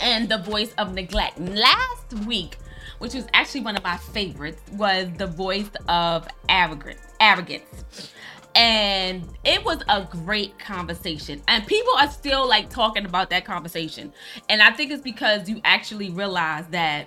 and 0.00 0.28
the 0.28 0.38
voice 0.38 0.72
of 0.78 0.94
neglect. 0.94 1.38
Last 1.40 2.12
week, 2.26 2.56
which 2.98 3.14
was 3.14 3.26
actually 3.32 3.62
one 3.62 3.76
of 3.76 3.82
my 3.82 3.96
favorites, 3.96 4.60
was 4.72 5.08
the 5.16 5.26
voice 5.26 5.70
of 5.88 6.28
arrogance. 6.48 7.00
Arrogance. 7.20 8.12
And 8.54 9.28
it 9.44 9.64
was 9.64 9.82
a 9.88 10.02
great 10.10 10.58
conversation. 10.58 11.42
And 11.46 11.66
people 11.66 11.92
are 11.98 12.10
still 12.10 12.48
like 12.48 12.70
talking 12.70 13.04
about 13.04 13.30
that 13.30 13.44
conversation. 13.44 14.12
And 14.48 14.60
I 14.60 14.70
think 14.70 14.90
it's 14.90 15.02
because 15.02 15.48
you 15.48 15.60
actually 15.64 16.10
realize 16.10 16.66
that 16.68 17.06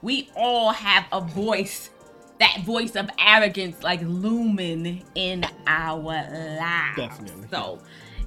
we 0.00 0.30
all 0.34 0.72
have 0.72 1.06
a 1.12 1.20
voice 1.20 1.90
that 2.42 2.62
voice 2.64 2.96
of 2.96 3.08
arrogance 3.20 3.84
like 3.84 4.00
looming 4.02 5.04
in 5.14 5.46
our 5.68 5.96
lives. 5.96 6.96
Definitely. 6.96 7.46
So 7.50 7.78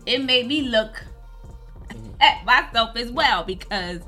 it 0.05 0.23
made 0.23 0.47
me 0.47 0.61
look 0.61 1.03
at 2.19 2.45
myself 2.45 2.95
as 2.95 3.11
well 3.11 3.43
because 3.43 4.01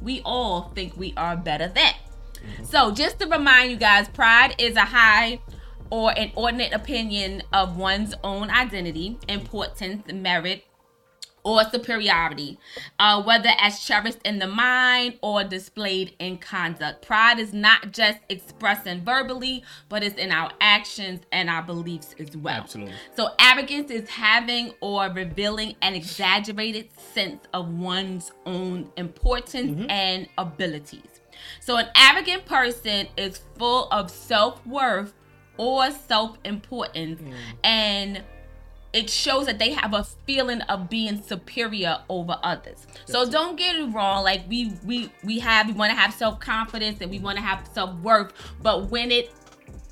we 0.00 0.20
all 0.24 0.72
think 0.74 0.96
we 0.96 1.14
are 1.16 1.36
better 1.36 1.68
than. 1.68 1.94
Mm-hmm. 2.34 2.64
So, 2.64 2.90
just 2.90 3.20
to 3.20 3.26
remind 3.26 3.70
you 3.70 3.76
guys, 3.76 4.08
pride 4.08 4.54
is 4.58 4.76
a 4.76 4.84
high 4.84 5.40
or 5.90 6.16
an 6.18 6.32
ordinate 6.34 6.72
opinion 6.72 7.42
of 7.52 7.76
one's 7.76 8.14
own 8.24 8.50
identity, 8.50 9.18
importance, 9.28 10.10
merit, 10.12 10.64
or 11.44 11.64
superiority, 11.64 12.58
uh, 12.98 13.22
whether 13.22 13.50
as 13.58 13.80
cherished 13.80 14.18
in 14.24 14.38
the 14.38 14.46
mind 14.46 15.18
or 15.22 15.42
displayed 15.44 16.14
in 16.18 16.38
conduct. 16.38 17.04
Pride 17.04 17.38
is 17.38 17.52
not 17.52 17.92
just 17.92 18.18
expressing 18.28 19.04
verbally, 19.04 19.64
but 19.88 20.02
it's 20.02 20.16
in 20.16 20.30
our 20.30 20.52
actions 20.60 21.20
and 21.32 21.50
our 21.50 21.62
beliefs 21.62 22.14
as 22.18 22.36
well. 22.36 22.54
Absolutely. 22.54 22.94
So, 23.16 23.30
arrogance 23.38 23.90
is 23.90 24.08
having 24.08 24.72
or 24.80 25.08
revealing 25.08 25.74
an 25.82 25.94
exaggerated 25.94 26.88
sense 26.96 27.44
of 27.52 27.68
one's 27.68 28.30
own 28.46 28.90
importance 28.96 29.72
mm-hmm. 29.72 29.90
and 29.90 30.28
abilities. 30.38 31.20
So, 31.60 31.76
an 31.76 31.88
arrogant 31.96 32.44
person 32.44 33.08
is 33.16 33.40
full 33.58 33.88
of 33.90 34.10
self 34.10 34.64
worth 34.66 35.14
or 35.56 35.90
self 35.90 36.38
importance 36.44 37.20
mm. 37.20 37.34
and 37.62 38.22
it 38.92 39.08
shows 39.08 39.46
that 39.46 39.58
they 39.58 39.72
have 39.72 39.94
a 39.94 40.04
feeling 40.26 40.60
of 40.62 40.90
being 40.90 41.22
superior 41.22 41.98
over 42.08 42.38
others. 42.42 42.86
so 43.06 43.28
don't 43.28 43.56
get 43.56 43.76
it 43.76 43.92
wrong. 43.92 44.24
Like 44.24 44.42
we 44.48 44.72
we 44.84 45.10
we 45.24 45.38
have 45.38 45.66
we 45.66 45.72
want 45.72 45.90
to 45.90 45.96
have 45.96 46.12
self 46.12 46.40
confidence 46.40 47.00
and 47.00 47.10
we 47.10 47.18
want 47.18 47.38
to 47.38 47.42
have 47.42 47.66
self 47.72 47.98
worth, 48.00 48.32
but 48.62 48.90
when 48.90 49.10
it 49.10 49.30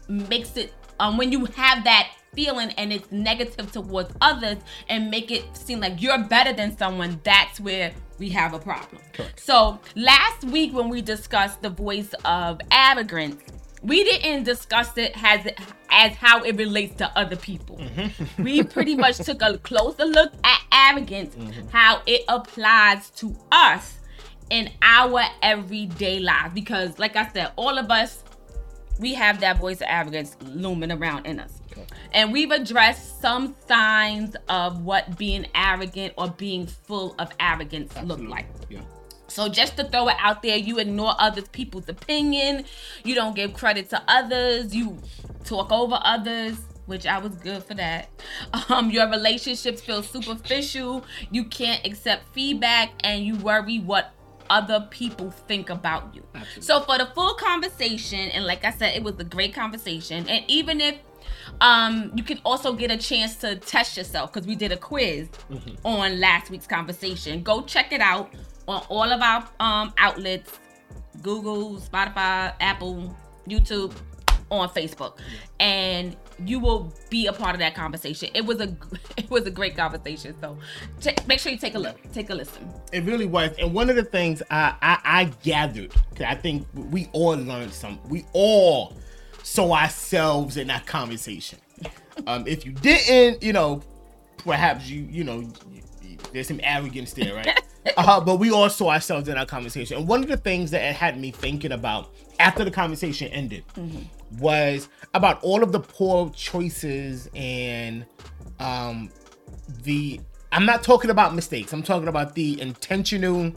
makes 0.09 0.57
it 0.57 0.73
um 0.99 1.17
when 1.17 1.33
you 1.33 1.47
have 1.47 1.85
that 1.85 2.11
feeling 2.35 2.71
and 2.79 2.93
it's 2.93 3.11
negative 3.11 3.73
towards 3.73 4.13
others 4.21 4.59
and 4.89 5.11
make 5.11 5.31
it 5.31 5.45
seem 5.57 5.81
like 5.81 6.01
you're 6.01 6.23
better 6.25 6.53
than 6.53 6.77
someone, 6.77 7.21
that's 7.25 7.59
where 7.59 7.93
we 8.19 8.29
have 8.29 8.55
a 8.55 8.59
problem. 8.59 9.01
Correct. 9.13 9.41
So 9.41 9.81
last 9.97 10.45
week 10.45 10.73
when 10.73 10.89
we 10.89 11.03
discussed 11.03 11.63
the 11.63 11.71
voice 11.71 12.15
of 12.25 12.61
arrogance 12.71 13.43
we 13.83 14.05
didn't 14.05 14.45
discuss 14.45 14.97
it 14.97 15.13
as 15.23 15.47
as 15.91 16.13
how 16.13 16.43
it 16.43 16.57
relates 16.57 16.97
to 16.97 17.19
other 17.19 17.37
people. 17.37 17.77
Mm-hmm. 17.79 18.43
we 18.43 18.63
pretty 18.63 18.95
much 18.95 19.19
took 19.25 19.43
a 19.43 19.59
closer 19.59 20.05
look 20.05 20.33
at 20.45 20.61
arrogance, 20.73 21.35
mm-hmm. 21.35 21.69
how 21.69 22.03
it 22.07 22.23
applies 22.29 23.11
to 23.11 23.37
us 23.51 23.99
in 24.51 24.71
our 24.83 25.23
everyday 25.43 26.21
life. 26.21 26.53
Because, 26.55 26.99
like 26.99 27.17
I 27.17 27.29
said, 27.33 27.53
all 27.57 27.79
of 27.79 27.91
us, 27.91 28.23
we 28.99 29.15
have 29.15 29.41
that 29.41 29.59
voice 29.59 29.81
of 29.81 29.87
arrogance 29.89 30.37
looming 30.43 30.93
around 30.93 31.27
in 31.27 31.41
us. 31.41 31.61
Okay. 31.73 31.87
And 32.13 32.33
we've 32.33 32.51
addressed 32.51 33.21
some 33.21 33.55
signs 33.67 34.37
of 34.49 34.85
what 34.85 35.17
being 35.17 35.47
arrogant 35.55 36.15
or 36.19 36.29
being 36.29 36.67
full 36.67 37.15
of 37.19 37.33
arrogance 37.41 37.97
Absolutely. 37.97 38.27
look 38.27 38.31
like. 38.31 38.47
Yeah. 38.69 38.81
So 39.31 39.49
just 39.49 39.77
to 39.77 39.85
throw 39.85 40.09
it 40.09 40.17
out 40.19 40.43
there, 40.43 40.57
you 40.57 40.79
ignore 40.79 41.15
other 41.19 41.43
people's 41.43 41.89
opinion. 41.89 42.65
You 43.05 43.15
don't 43.15 43.35
give 43.35 43.55
credit 43.55 43.91
to 43.91 44.03
others. 44.09 44.75
You 44.75 44.99
talk 45.45 45.73
over 45.73 45.99
others, 46.03 46.59
which 46.87 47.07
I 47.07 47.19
was 47.19 47.35
good 47.37 47.63
for 47.63 47.75
that. 47.75 48.09
Um, 48.69 48.91
your 48.91 49.09
relationships 49.09 49.81
feel 49.81 50.03
superficial. 50.03 51.05
You 51.31 51.45
can't 51.45 51.85
accept 51.85 52.33
feedback, 52.35 52.91
and 53.03 53.25
you 53.25 53.37
worry 53.37 53.79
what 53.79 54.13
other 54.49 54.87
people 54.91 55.31
think 55.31 55.71
about 55.71 56.15
you. 56.15 56.23
Absolutely. 56.35 56.63
So 56.63 56.81
for 56.81 56.99
the 56.99 57.07
full 57.07 57.35
conversation, 57.35 58.19
and 58.31 58.45
like 58.45 58.65
I 58.65 58.71
said, 58.71 58.97
it 58.97 59.03
was 59.03 59.19
a 59.19 59.25
great 59.25 59.55
conversation. 59.55 60.29
And 60.29 60.45
even 60.49 60.81
if 60.81 60.97
um, 61.61 62.13
you 62.15 62.23
can 62.23 62.41
also 62.45 62.73
get 62.73 62.91
a 62.91 62.97
chance 62.97 63.37
to 63.37 63.57
test 63.57 63.97
yourself 63.97 64.33
because 64.33 64.47
we 64.47 64.55
did 64.55 64.73
a 64.73 64.77
quiz 64.77 65.29
mm-hmm. 65.51 65.75
on 65.85 66.21
last 66.21 66.51
week's 66.51 66.67
conversation. 66.67 67.43
Go 67.43 67.63
check 67.63 67.93
it 67.93 68.01
out 68.01 68.33
on 68.71 68.85
all 68.89 69.11
of 69.11 69.21
our 69.21 69.49
um, 69.61 69.93
outlets 69.99 70.59
Google, 71.23 71.77
Spotify, 71.77 72.55
Apple, 72.61 73.15
YouTube, 73.49 73.93
on 74.51 74.69
Facebook. 74.71 75.19
And 75.59 76.17
you 76.45 76.59
will 76.59 76.93
be 77.09 77.27
a 77.27 77.33
part 77.33 77.55
of 77.55 77.61
that 77.61 77.75
conversation. 77.75 78.31
It 78.35 78.45
was 78.45 78.61
a 78.61 78.75
it 79.17 79.31
was 79.31 79.47
a 79.47 79.51
great 79.51 79.77
conversation. 79.77 80.35
So 80.41 80.57
t- 81.01 81.15
make 81.27 81.41
sure 81.41 81.53
you 81.53 81.59
take 81.59 81.75
a 81.75 81.79
look, 81.79 81.99
take 82.13 82.31
a 82.31 82.35
listen. 82.35 82.69
It 82.93 83.05
really 83.05 83.27
was. 83.27 83.51
And 83.59 83.75
one 83.75 83.91
of 83.91 83.97
the 83.97 84.05
things 84.05 84.43
I 84.51 84.75
I, 84.81 84.99
I 85.05 85.25
gathered, 85.43 85.93
I 86.25 86.35
think 86.35 86.67
we 86.75 87.09
all 87.13 87.37
learned 87.37 87.73
some. 87.73 87.99
We 88.09 88.25
all 88.33 88.97
saw 89.43 89.75
ourselves 89.75 90.57
in 90.57 90.69
that 90.69 90.87
conversation. 90.87 91.59
Um, 92.27 92.47
if 92.47 92.67
you 92.67 92.73
didn't, 92.73 93.43
you 93.43 93.55
know, 93.55 93.83
perhaps 94.37 94.91
you 94.91 95.07
you 95.11 95.25
know 95.25 95.51
there's 96.35 96.49
some 96.49 96.61
arrogance 96.63 97.15
there, 97.15 97.35
right? 97.35 97.59
uh, 97.97 98.21
but 98.21 98.37
we 98.37 98.51
all 98.51 98.69
saw 98.69 98.91
ourselves 98.91 99.29
in 99.29 99.37
our 99.37 99.47
conversation. 99.47 99.99
And 99.99 100.09
one 100.09 100.23
of 100.23 100.29
the 100.29 100.37
things 100.37 100.71
that 100.73 100.83
it 100.83 100.95
had 100.95 101.19
me 101.19 101.31
thinking 101.31 101.73
about 101.73 102.13
after 102.39 102.65
the 102.65 102.71
conversation 102.71 103.29
ended 103.29 103.65
mm-hmm. 103.75 104.39
was 104.39 104.89
about 105.15 105.43
all 105.43 105.63
of 105.63 105.73
the 105.73 105.81
poor 105.81 106.31
choices 106.31 107.29
and 107.35 108.05
um, 108.59 109.11
the. 109.83 110.21
I'm 110.53 110.67
not 110.67 110.83
talking 110.83 111.11
about 111.11 111.35
mistakes. 111.35 111.73
I'm 111.73 111.83
talking 111.83 112.09
about 112.09 112.35
the 112.35 112.61
intentional, 112.61 113.53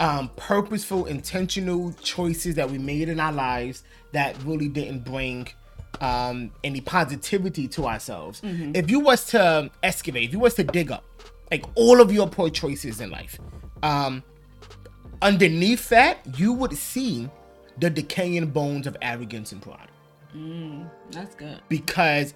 um, 0.00 0.30
purposeful, 0.36 1.06
intentional 1.06 1.94
choices 2.02 2.56
that 2.56 2.70
we 2.70 2.76
made 2.76 3.08
in 3.08 3.18
our 3.18 3.32
lives 3.32 3.84
that 4.12 4.36
really 4.44 4.68
didn't 4.68 5.02
bring 5.02 5.48
um, 6.02 6.50
any 6.62 6.82
positivity 6.82 7.66
to 7.68 7.86
ourselves. 7.86 8.42
Mm-hmm. 8.42 8.72
If 8.74 8.90
you 8.90 9.00
was 9.00 9.24
to 9.28 9.70
excavate, 9.82 10.24
if 10.24 10.32
you 10.34 10.40
was 10.40 10.52
to 10.54 10.64
dig 10.64 10.92
up 10.92 11.04
like 11.50 11.64
all 11.74 12.00
of 12.00 12.12
your 12.12 12.28
poor 12.28 12.50
choices 12.50 13.00
in 13.00 13.10
life. 13.10 13.38
Um, 13.86 14.24
underneath 15.22 15.88
that, 15.90 16.18
you 16.38 16.52
would 16.52 16.76
see 16.76 17.30
the 17.78 17.88
decaying 17.88 18.46
bones 18.46 18.86
of 18.86 18.96
arrogance 19.00 19.52
and 19.52 19.62
pride. 19.62 19.88
Mm, 20.34 20.90
that's 21.12 21.34
good. 21.36 21.60
Because 21.68 22.34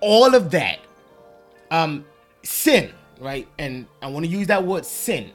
all 0.00 0.34
of 0.34 0.50
that, 0.50 0.80
um, 1.70 2.04
sin, 2.42 2.92
right? 3.20 3.46
And 3.58 3.86
I 4.02 4.08
want 4.08 4.26
to 4.26 4.30
use 4.30 4.48
that 4.48 4.64
word 4.64 4.84
sin, 4.84 5.30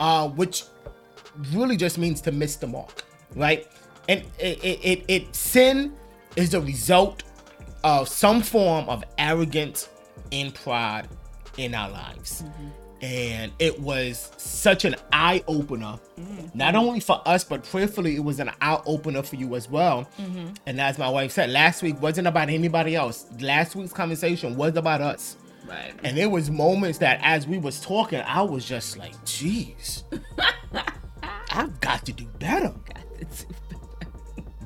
uh, 0.00 0.28
which 0.30 0.64
really 1.52 1.76
just 1.76 1.96
means 1.96 2.20
to 2.22 2.32
miss 2.32 2.56
the 2.56 2.66
mark, 2.66 3.04
right? 3.36 3.68
And 4.08 4.22
it, 4.38 4.64
it, 4.64 4.84
it, 4.84 5.04
it 5.06 5.36
sin 5.36 5.94
is 6.34 6.50
the 6.50 6.60
result 6.60 7.22
of 7.84 8.08
some 8.08 8.42
form 8.42 8.88
of 8.88 9.04
arrogance 9.18 9.88
and 10.32 10.52
pride 10.52 11.08
in 11.56 11.74
our 11.74 11.90
lives. 11.90 12.42
Mm-hmm. 12.42 12.68
And 13.00 13.52
it 13.58 13.80
was 13.80 14.32
such 14.36 14.84
an 14.84 14.96
eye 15.12 15.44
opener, 15.46 15.98
mm-hmm. 16.18 16.58
not 16.58 16.74
only 16.74 17.00
for 17.00 17.22
us, 17.26 17.44
but 17.44 17.62
prayerfully, 17.62 18.16
it 18.16 18.24
was 18.24 18.40
an 18.40 18.50
eye 18.60 18.80
opener 18.86 19.22
for 19.22 19.36
you 19.36 19.54
as 19.54 19.68
well. 19.68 20.08
Mm-hmm. 20.18 20.54
And 20.66 20.80
as 20.80 20.98
my 20.98 21.08
wife 21.08 21.30
said, 21.30 21.50
last 21.50 21.82
week 21.82 22.00
wasn't 22.02 22.26
about 22.26 22.48
anybody 22.48 22.96
else. 22.96 23.26
Last 23.40 23.76
week's 23.76 23.92
conversation 23.92 24.56
was 24.56 24.76
about 24.76 25.00
us. 25.00 25.36
Right. 25.68 25.94
And 26.02 26.16
there 26.16 26.30
was 26.30 26.50
moments 26.50 26.98
that 26.98 27.20
as 27.22 27.46
we 27.46 27.58
was 27.58 27.80
talking, 27.80 28.20
I 28.20 28.40
was 28.42 28.64
just 28.64 28.96
like, 28.96 29.12
"Jeez, 29.24 30.02
I've 31.50 31.78
got 31.80 32.06
to 32.06 32.12
do 32.12 32.24
better." 32.38 32.72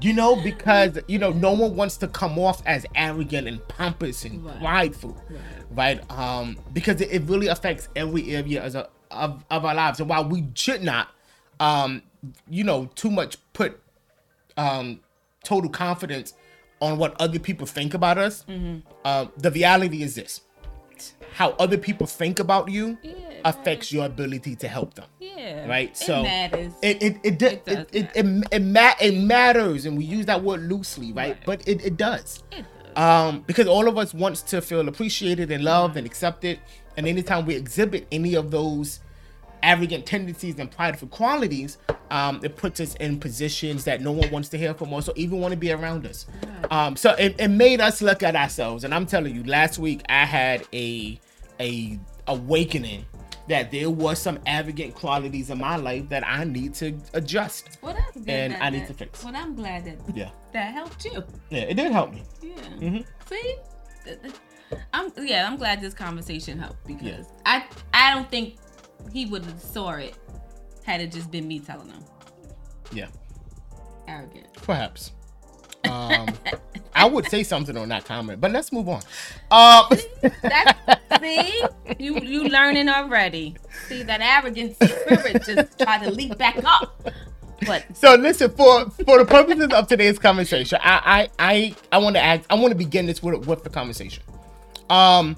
You 0.03 0.13
know, 0.13 0.37
because 0.43 0.99
you 1.07 1.19
know, 1.19 1.31
no 1.31 1.53
one 1.53 1.77
wants 1.77 1.97
to 1.99 2.09
come 2.09 2.39
off 2.39 2.63
as 2.67 2.85
arrogant 2.95 3.47
and 3.49 3.67
pompous 3.69 4.25
and 4.25 4.45
Right. 4.45 4.59
prideful, 4.59 5.17
right? 5.71 6.01
Um, 6.11 6.59
because 6.73 7.01
it, 7.01 7.11
it 7.13 7.23
really 7.23 7.47
affects 7.47 7.89
every 7.97 8.35
area 8.35 8.63
as 8.63 8.75
a, 8.75 8.89
of 9.11 9.45
of 9.51 9.65
our 9.65 9.75
lives. 9.75 10.01
And 10.01 10.09
while 10.09 10.25
we 10.29 10.45
should 10.55 10.83
not, 10.83 11.09
um, 11.61 12.03
you 12.51 12.65
know, 12.65 12.87
too 12.95 13.11
much 13.11 13.37
put 13.53 13.81
um 14.57 15.01
total 15.45 15.71
confidence 15.71 16.35
on 16.81 16.99
what 16.99 17.19
other 17.21 17.39
people 17.39 17.67
think 17.67 17.95
about 17.95 18.19
us, 18.19 18.45
Mm-hmm. 18.49 18.79
uh, 19.05 19.27
the 19.37 19.51
reality 19.53 20.03
is 20.03 20.15
this: 20.17 20.41
how 21.35 21.51
other 21.59 21.79
people 21.79 22.07
think 22.07 22.39
about 22.39 22.69
you 22.69 22.99
Yeah, 23.03 23.13
affects 23.45 23.93
your 23.93 24.07
ability 24.07 24.57
to 24.57 24.69
help 24.69 24.95
them 24.95 25.07
Yeah. 25.21 25.67
right? 25.69 25.91
It 25.91 25.97
so 25.97 26.23
matters. 26.23 26.73
It 26.83 27.03
it 27.03 27.17
it 27.17 27.19
it 27.25 27.39
does 27.39 27.53
it, 27.53 27.89
it, 27.93 28.11
it, 28.15 28.37
it, 28.53 28.61
ma- 28.63 28.95
it 29.01 29.15
matters, 29.15 29.87
and 29.87 29.97
we 29.97 30.05
use 30.05 30.27
that 30.27 30.43
word 30.43 30.63
loosely, 30.63 31.13
right? 31.13 31.31
Right. 31.37 31.39
But 31.45 31.67
it, 31.67 31.85
it 31.85 31.97
does, 31.97 32.43
It 32.53 32.65
um, 32.97 33.41
because 33.47 33.67
all 33.67 33.89
of 33.89 33.97
us 33.97 34.13
wants 34.13 34.43
to 34.43 34.61
feel 34.61 34.87
appreciated 34.87 35.51
and 35.51 35.65
loved 35.65 35.97
and 35.97 36.07
accepted, 36.07 36.61
and 36.97 37.07
anytime 37.07 37.47
we 37.47 37.55
exhibit 37.55 38.07
any 38.13 38.35
of 38.35 38.51
those 38.51 39.01
arrogant 39.63 40.05
tendencies 40.05 40.59
and 40.59 40.71
prideful 40.71 41.07
qualities, 41.09 41.79
um, 42.11 42.41
it 42.43 42.57
puts 42.57 42.81
us 42.81 42.95
in 42.97 43.19
positions 43.21 43.85
that 43.85 44.01
no 44.01 44.11
one 44.11 44.29
wants 44.31 44.49
to 44.51 44.59
hear 44.59 44.75
from 44.75 44.93
us 44.93 45.09
or 45.09 45.13
even 45.17 45.41
want 45.41 45.53
to 45.53 45.57
be 45.57 45.71
around 45.71 46.05
us. 46.05 46.27
Um, 46.71 46.97
so 46.97 47.13
it, 47.13 47.37
it 47.39 47.47
made 47.49 47.81
us 47.81 48.03
look 48.03 48.23
at 48.25 48.35
ourselves, 48.37 48.83
and 48.85 48.93
I'm 48.93 49.07
telling 49.07 49.35
you, 49.35 49.45
last 49.45 49.79
week 49.79 50.03
I 50.09 50.25
had 50.27 50.65
a 50.73 51.19
a 51.63 51.99
awakening 52.29 53.07
that 53.49 53.71
there 53.73 53.91
was 53.91 54.21
some 54.21 54.39
arrogant 54.47 54.95
qualities 54.95 55.51
in 55.51 55.59
my 55.59 55.77
life 55.77 56.09
that 56.11 56.27
I 56.27 56.45
need 56.45 56.75
to 56.75 56.97
adjust. 57.15 57.79
Well, 57.83 57.95
that's 57.95 58.17
good. 58.17 58.29
And 58.29 58.55
I 58.63 58.71
need 58.71 58.83
that- 58.83 58.89
to 58.89 58.95
fix. 58.95 59.25
Well, 59.25 59.35
I'm 59.37 59.55
glad 59.55 59.85
that 59.87 59.99
Yeah, 60.17 60.31
that 60.53 60.73
helped 60.75 61.05
you. 61.05 61.25
yeah, 61.51 61.61
it 61.63 61.75
did 61.75 61.91
help 61.93 62.13
me. 62.13 62.23
Yeah. 62.43 62.55
Mhm. 62.79 63.07
See, 63.29 63.55
I'm 64.93 65.11
yeah. 65.19 65.47
I'm 65.47 65.57
glad 65.57 65.81
this 65.81 65.95
conversation 65.95 66.59
helped 66.59 66.85
because 66.87 67.07
Yeah. 67.07 67.23
I 67.47 67.65
I 67.93 68.15
don't 68.15 68.31
think 68.31 68.57
he 69.13 69.27
would 69.27 69.45
have 69.45 69.61
saw 69.61 69.91
it 69.93 70.15
had 70.85 71.01
it 71.01 71.13
just 71.13 71.31
been 71.31 71.47
me 71.49 71.59
telling 71.61 71.89
him 71.89 72.03
Yeah, 72.93 73.09
arrogant. 74.09 74.53
perhaps. 74.55 75.13
Um, 75.91 76.27
I 76.95 77.07
would 77.07 77.29
say 77.29 77.43
something 77.43 77.77
on 77.77 77.89
that 77.89 78.05
comment, 78.05 78.41
but 78.41 78.51
let's 78.51 78.73
move 78.73 78.89
on. 78.89 79.03
Um, 79.51 79.87
see, 81.21 81.63
you 81.99 82.19
you 82.21 82.45
learning 82.45 82.89
already. 82.89 83.57
See 83.89 84.03
that 84.03 84.21
arrogant 84.23 84.77
spirit 84.77 85.45
just 85.45 85.79
try 85.79 85.99
to 86.03 86.11
leap 86.11 86.39
back 86.39 86.63
up, 86.65 87.11
but 87.67 87.85
so 87.95 88.15
listen 88.15 88.51
for 88.51 88.91
for 88.91 89.19
the 89.19 89.27
purposes 89.27 89.73
of 89.75 89.87
today's 89.89 90.19
conversation, 90.19 90.79
I 90.83 91.29
I 91.39 91.53
I, 91.53 91.77
I 91.93 91.99
want 91.99 92.17
to 92.17 92.23
ask. 92.23 92.45
I 92.51 92.55
want 92.55 92.73
to 92.73 92.79
begin 92.79 93.07
this 93.07 93.23
with 93.23 93.47
with 93.47 93.63
the 93.63 93.71
conversation. 93.71 94.23
Um, 94.91 95.37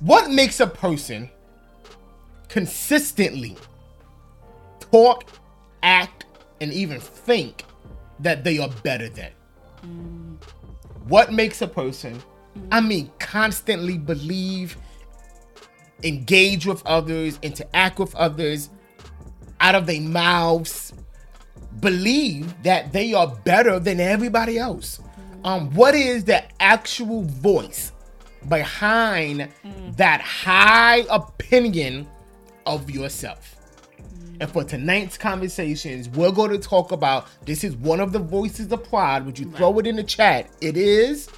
what 0.00 0.30
makes 0.30 0.60
a 0.60 0.66
person 0.66 1.30
consistently 2.48 3.56
talk, 4.80 5.24
act, 5.82 6.24
and 6.60 6.72
even 6.72 7.00
think 7.00 7.64
that 8.20 8.44
they 8.44 8.58
are 8.58 8.70
better 8.82 9.08
than? 9.10 9.30
What 11.06 11.32
makes 11.32 11.62
a 11.62 11.66
person, 11.66 12.20
I 12.70 12.78
mm-hmm. 12.78 12.88
mean, 12.88 13.10
constantly 13.18 13.98
believe, 13.98 14.76
engage 16.02 16.66
with 16.66 16.84
others, 16.86 17.38
interact 17.42 17.98
with 17.98 18.14
others, 18.14 18.70
out 19.60 19.74
of 19.74 19.86
their 19.86 20.00
mouths, 20.00 20.92
believe 21.80 22.62
that 22.62 22.92
they 22.92 23.12
are 23.12 23.26
better 23.26 23.78
than 23.78 24.00
everybody 24.00 24.58
else? 24.58 24.98
Mm-hmm. 25.00 25.46
Um, 25.46 25.70
what 25.74 25.94
is 25.94 26.24
the 26.24 26.44
actual 26.62 27.22
voice 27.22 27.92
behind 28.48 29.48
mm. 29.64 29.96
that 29.96 30.20
high 30.20 31.04
opinion 31.10 32.06
of 32.66 32.90
yourself? 32.90 33.56
And 34.40 34.50
for 34.50 34.64
tonight's 34.64 35.18
conversations, 35.18 36.08
we're 36.08 36.32
going 36.32 36.50
to 36.50 36.58
talk 36.58 36.92
about 36.92 37.28
this 37.44 37.62
is 37.62 37.76
one 37.76 38.00
of 38.00 38.12
the 38.12 38.18
voices 38.18 38.72
of 38.72 38.82
pride. 38.84 39.26
Would 39.26 39.38
you 39.38 39.50
throw 39.52 39.78
it 39.78 39.86
in 39.86 39.96
the 39.96 40.02
chat? 40.02 40.48
It 40.62 40.78
is 40.78 41.28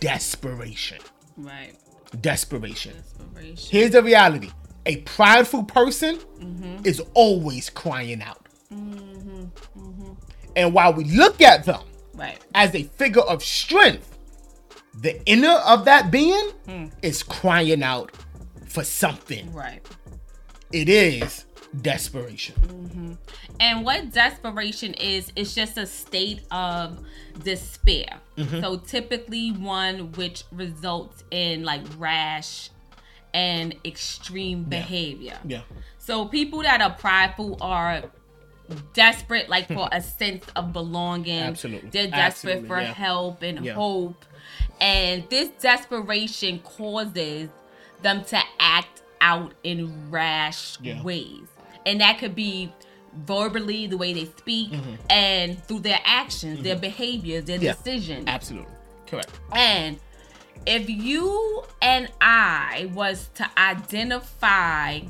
desperation. 0.00 0.98
right. 1.36 1.76
Desperation. 2.20 2.94
Desperation. 2.96 3.68
Here's 3.70 3.90
the 3.90 4.02
reality 4.02 4.50
a 4.86 4.96
prideful 5.02 5.64
person 5.64 6.16
mm-hmm. 6.16 6.84
is 6.84 7.00
always 7.14 7.68
crying 7.68 8.22
out. 8.22 8.46
Mm-hmm. 8.72 9.44
Mm-hmm. 9.78 10.12
And 10.56 10.72
while 10.72 10.94
we 10.94 11.04
look 11.04 11.40
at 11.42 11.64
them 11.64 11.82
Right. 12.14 12.38
as 12.54 12.74
a 12.74 12.84
figure 12.84 13.22
of 13.22 13.44
strength, 13.44 14.18
the 14.94 15.22
inner 15.26 15.60
of 15.66 15.84
that 15.84 16.10
being 16.10 16.50
hmm. 16.66 16.86
is 17.02 17.22
crying 17.22 17.82
out 17.82 18.12
for 18.66 18.82
something. 18.82 19.52
Right. 19.52 19.86
It 20.72 20.88
is 20.88 21.46
desperation. 21.82 22.54
Mm-hmm. 22.66 23.12
And 23.60 23.84
what 23.84 24.12
desperation 24.12 24.94
is, 24.94 25.32
is 25.36 25.54
just 25.54 25.78
a 25.78 25.86
state 25.86 26.42
of 26.50 26.98
despair. 27.42 28.18
Mm-hmm. 28.36 28.60
So 28.60 28.76
typically 28.78 29.50
one 29.52 30.12
which 30.12 30.44
results 30.52 31.24
in 31.30 31.64
like 31.64 31.82
rash 31.98 32.70
and 33.32 33.74
extreme 33.84 34.64
behavior. 34.64 35.38
Yeah. 35.44 35.62
So 35.98 36.26
people 36.26 36.62
that 36.62 36.80
are 36.80 36.90
prideful 36.90 37.58
are 37.60 38.02
desperate, 38.92 39.48
like 39.48 39.66
for 39.68 39.86
hmm. 39.86 39.92
a 39.92 40.00
sense 40.00 40.44
of 40.56 40.72
belonging. 40.72 41.40
Absolutely. 41.40 41.90
They're 41.90 42.08
desperate 42.08 42.58
Absolutely, 42.58 42.68
for 42.68 42.80
yeah. 42.80 42.92
help 42.92 43.42
and 43.42 43.64
Yeah. 43.64 43.74
hope. 43.74 44.24
And 44.80 45.28
this 45.28 45.48
desperation 45.60 46.60
causes 46.60 47.48
them 48.02 48.24
to 48.24 48.40
act 48.58 49.02
out 49.20 49.52
in 49.62 50.10
rash 50.10 50.78
Yeah. 50.80 51.02
ways. 51.02 51.48
And 51.86 52.00
that 52.00 52.18
could 52.18 52.34
be 52.34 52.72
verbally, 53.24 53.86
the 53.86 53.96
way 53.96 54.12
they 54.12 54.26
speak, 54.26 54.70
Mm-hmm. 54.72 54.94
and 55.10 55.64
through 55.64 55.80
their 55.80 56.00
actions, 56.04 56.62
their 56.62 56.76
behaviors, 56.76 57.44
their 57.44 57.58
Yeah. 57.58 57.72
decisions. 57.74 58.24
Absolutely. 58.26 58.72
Correct. 59.06 59.30
And 59.52 59.98
if 60.66 60.88
you 60.88 61.64
and 61.82 62.08
I 62.20 62.90
was 62.94 63.28
to 63.34 63.50
identify, 63.58 65.00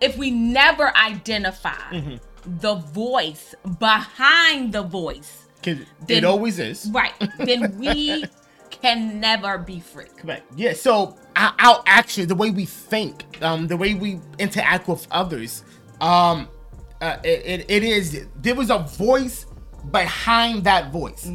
if 0.00 0.16
we 0.16 0.30
never 0.30 0.96
identify 0.96 1.92
Mm-hmm. 1.92 2.16
the 2.60 2.74
voice 2.76 3.54
behind 3.78 4.72
the 4.72 4.82
voice, 4.82 5.44
'Cause 5.62 5.78
it 6.08 6.24
always 6.24 6.58
is. 6.58 6.86
right, 6.92 7.12
then 7.38 7.78
we 7.78 8.24
can 8.80 9.20
never 9.20 9.58
be 9.58 9.80
free. 9.80 10.06
Correct. 10.16 10.50
Yeah. 10.56 10.72
So 10.72 11.16
our, 11.36 11.54
our 11.58 11.82
actions, 11.86 12.28
the 12.28 12.34
way 12.34 12.50
we 12.50 12.64
think, 12.64 13.24
um, 13.42 13.66
the 13.66 13.76
way 13.76 13.94
we 13.94 14.20
interact 14.38 14.88
with 14.88 15.06
others, 15.10 15.64
um, 16.00 16.48
uh, 17.00 17.16
it, 17.22 17.46
it, 17.46 17.70
it 17.70 17.84
is. 17.84 18.26
There 18.36 18.54
was 18.54 18.70
a 18.70 18.78
voice 18.78 19.46
behind 19.90 20.64
that 20.64 20.92
voice, 20.92 21.30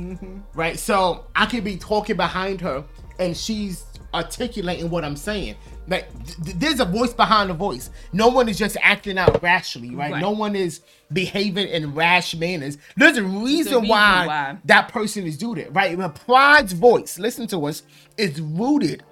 right? 0.53 0.77
So 0.77 1.25
I 1.35 1.45
could 1.45 1.63
be 1.63 1.77
talking 1.77 2.17
behind 2.17 2.61
her, 2.61 2.83
and 3.19 3.35
she's 3.35 3.85
articulating 4.13 4.89
what 4.89 5.03
I'm 5.03 5.15
saying. 5.15 5.55
Like 5.87 6.11
th- 6.25 6.37
th- 6.43 6.57
there's 6.57 6.79
a 6.79 6.85
voice 6.85 7.13
behind 7.13 7.49
the 7.49 7.53
voice. 7.53 7.89
No 8.13 8.27
one 8.29 8.47
is 8.47 8.57
just 8.57 8.77
acting 8.81 9.17
out 9.17 9.41
rashly, 9.41 9.95
right? 9.95 10.13
Right. 10.13 10.21
No 10.21 10.31
one 10.31 10.55
is 10.55 10.81
behaving 11.11 11.67
in 11.67 11.93
rash 11.93 12.35
manners. 12.35 12.77
There's 12.95 13.17
a 13.17 13.23
reason, 13.23 13.43
reason 13.43 13.87
why, 13.87 14.27
why. 14.27 14.57
that 14.65 14.89
person 14.89 15.25
is 15.25 15.37
doing 15.37 15.59
it, 15.59 15.73
right? 15.73 15.97
But 15.97 16.15
pride's 16.15 16.73
voice, 16.73 17.19
listen 17.19 17.47
to 17.47 17.65
us, 17.65 17.83
is 18.17 18.39
rooted 18.39 19.03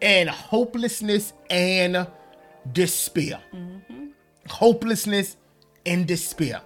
in 0.00 0.28
hopelessness 0.28 1.32
and 1.50 2.06
despair. 2.72 3.40
Mm-hmm. 3.54 4.06
Hopelessness 4.48 5.36
and 5.86 6.06
despair. 6.06 6.60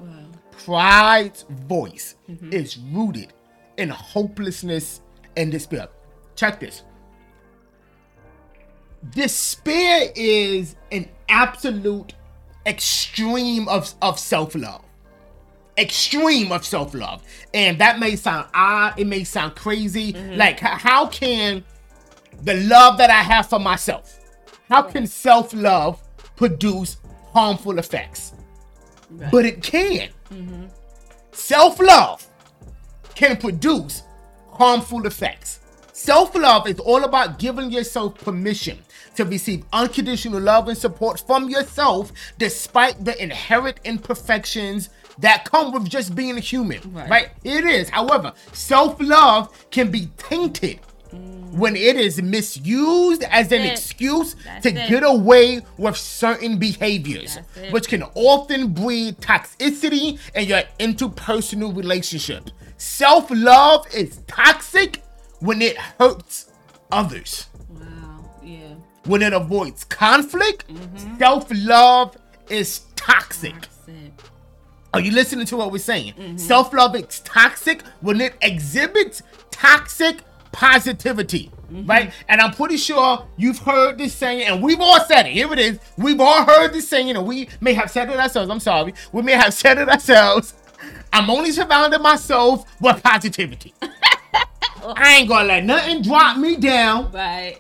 Pride's 0.64 1.44
voice 1.48 2.16
mm-hmm. 2.28 2.52
is 2.52 2.78
rooted 2.78 3.32
in 3.76 3.88
hopelessness 3.88 5.00
and 5.36 5.50
despair. 5.52 5.88
Check 6.34 6.60
this. 6.60 6.82
Despair 9.10 10.10
is 10.14 10.76
an 10.90 11.08
absolute 11.28 12.14
extreme 12.66 13.68
of, 13.68 13.94
of 14.02 14.18
self-love. 14.18 14.82
Extreme 15.76 16.50
of 16.52 16.64
self-love. 16.64 17.22
And 17.54 17.78
that 17.78 17.98
may 17.98 18.16
sound 18.16 18.48
odd 18.52 18.98
it 18.98 19.06
may 19.06 19.24
sound 19.24 19.54
crazy. 19.54 20.12
Mm-hmm. 20.12 20.34
Like 20.34 20.58
how 20.60 21.06
can 21.06 21.64
the 22.42 22.54
love 22.54 22.98
that 22.98 23.10
i 23.10 23.20
have 23.20 23.48
for 23.48 23.58
myself 23.58 24.18
how 24.68 24.82
can 24.82 25.06
self-love 25.06 26.02
produce 26.36 26.98
harmful 27.32 27.78
effects? 27.78 28.34
But 29.30 29.46
it 29.46 29.62
can. 29.62 30.10
Mm-hmm. 30.30 30.66
Self-love 31.32 32.26
can 33.14 33.38
produce 33.38 34.02
harmful 34.50 35.06
effects. 35.06 35.60
Self 35.98 36.32
love 36.36 36.68
is 36.68 36.78
all 36.78 37.02
about 37.02 37.40
giving 37.40 37.72
yourself 37.72 38.14
permission 38.18 38.78
to 39.16 39.24
receive 39.24 39.64
unconditional 39.72 40.40
love 40.40 40.68
and 40.68 40.78
support 40.78 41.18
from 41.26 41.50
yourself 41.50 42.12
despite 42.38 43.04
the 43.04 43.20
inherent 43.20 43.80
imperfections 43.82 44.90
that 45.18 45.44
come 45.44 45.72
with 45.72 45.88
just 45.88 46.14
being 46.14 46.36
a 46.36 46.40
human, 46.40 46.80
Right. 46.94 47.10
right? 47.10 47.28
It 47.42 47.64
is. 47.64 47.88
However, 47.90 48.32
self 48.52 49.00
love 49.00 49.52
can 49.72 49.90
be 49.90 50.08
tainted 50.18 50.78
mm. 51.12 51.50
when 51.54 51.74
it 51.74 51.96
is 51.96 52.22
misused 52.22 53.24
as 53.24 53.50
an 53.50 53.62
it. 53.62 53.72
excuse 53.72 54.36
That's 54.44 54.62
to 54.62 54.68
it. 54.68 54.88
get 54.88 55.02
away 55.02 55.62
with 55.78 55.96
certain 55.96 56.58
behaviors, 56.58 57.38
which 57.72 57.88
can 57.88 58.04
often 58.14 58.68
breed 58.68 59.18
toxicity 59.18 60.20
in 60.36 60.46
your 60.46 60.62
interpersonal 60.78 61.76
relationship. 61.76 62.50
Self 62.76 63.32
love 63.32 63.84
is 63.92 64.20
toxic 64.28 65.02
when 65.40 65.62
it 65.62 65.76
hurts 65.76 66.50
others. 66.90 67.46
Wow. 67.68 68.30
Yeah. 68.42 68.74
When 69.04 69.22
it 69.22 69.32
avoids 69.32 69.84
conflict, 69.84 70.68
Mm-hmm. 70.68 71.18
self 71.18 71.46
love 71.50 72.16
is 72.48 72.80
toxic. 72.96 73.54
It. 73.86 74.12
Are 74.94 75.00
you 75.00 75.10
listening 75.12 75.46
to 75.46 75.56
what 75.56 75.70
we're 75.70 75.78
saying? 75.78 76.14
Mm-hmm. 76.14 76.36
Self 76.38 76.72
love 76.72 76.96
is 76.96 77.20
toxic 77.20 77.82
when 78.00 78.20
it 78.20 78.34
exhibits 78.42 79.22
toxic 79.50 80.18
positivity, 80.52 81.50
Mm-hmm. 81.70 81.86
right? 81.86 82.12
And 82.28 82.40
I'm 82.40 82.52
pretty 82.52 82.78
sure 82.78 83.26
you've 83.36 83.58
heard 83.58 83.98
this 83.98 84.14
saying, 84.14 84.46
and 84.48 84.62
we've 84.62 84.80
all 84.80 85.00
said 85.04 85.26
it. 85.26 85.32
Here 85.32 85.52
it 85.52 85.58
is. 85.58 85.78
We've 85.98 86.18
all 86.20 86.42
heard 86.44 86.72
this 86.72 86.88
saying, 86.88 87.10
and 87.10 87.26
we 87.26 87.48
may 87.60 87.74
have 87.74 87.90
said 87.90 88.08
it 88.10 88.16
ourselves. 88.18 88.48
I'm 88.50 88.60
sorry. 88.60 88.94
We 89.12 89.20
may 89.20 89.32
have 89.32 89.52
said 89.52 89.76
it 89.76 89.88
ourselves. 89.88 90.54
I'm 91.12 91.28
only 91.28 91.52
surrounding 91.52 92.00
myself 92.00 92.64
with 92.80 93.02
positivity. 93.02 93.74
I 94.96 95.16
ain't 95.18 95.28
gonna 95.28 95.48
let 95.48 95.64
nothing 95.64 96.02
drop 96.02 96.36
me 96.36 96.56
down. 96.56 97.10
Right. 97.12 97.58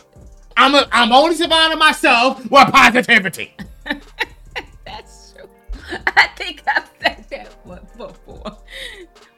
I'm 0.56 0.74
a, 0.74 0.88
I'm 0.90 1.12
only 1.12 1.36
surrounding 1.36 1.78
myself 1.78 2.38
with 2.50 2.72
positivity. 2.72 3.54
That's 4.84 5.32
true. 5.32 5.48
I 6.06 6.28
think 6.36 6.62
I've 6.66 6.90
said 7.00 7.24
that 7.30 7.54
one 7.64 7.86
before. 7.96 8.58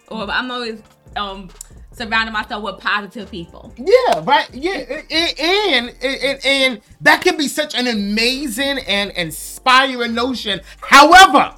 Or 0.08 0.30
I'm 0.30 0.50
always 0.50 0.82
um 1.16 1.50
surrounding 1.92 2.32
myself 2.32 2.62
with 2.62 2.78
positive 2.80 3.30
people. 3.30 3.72
Yeah, 3.76 4.22
right. 4.24 4.48
Yeah, 4.52 5.02
and, 5.10 5.94
and 6.02 6.44
and 6.44 6.80
that 7.02 7.22
can 7.22 7.36
be 7.36 7.48
such 7.48 7.74
an 7.74 7.86
amazing 7.86 8.78
and 8.78 9.10
inspiring 9.10 10.14
notion. 10.14 10.60
However, 10.80 11.54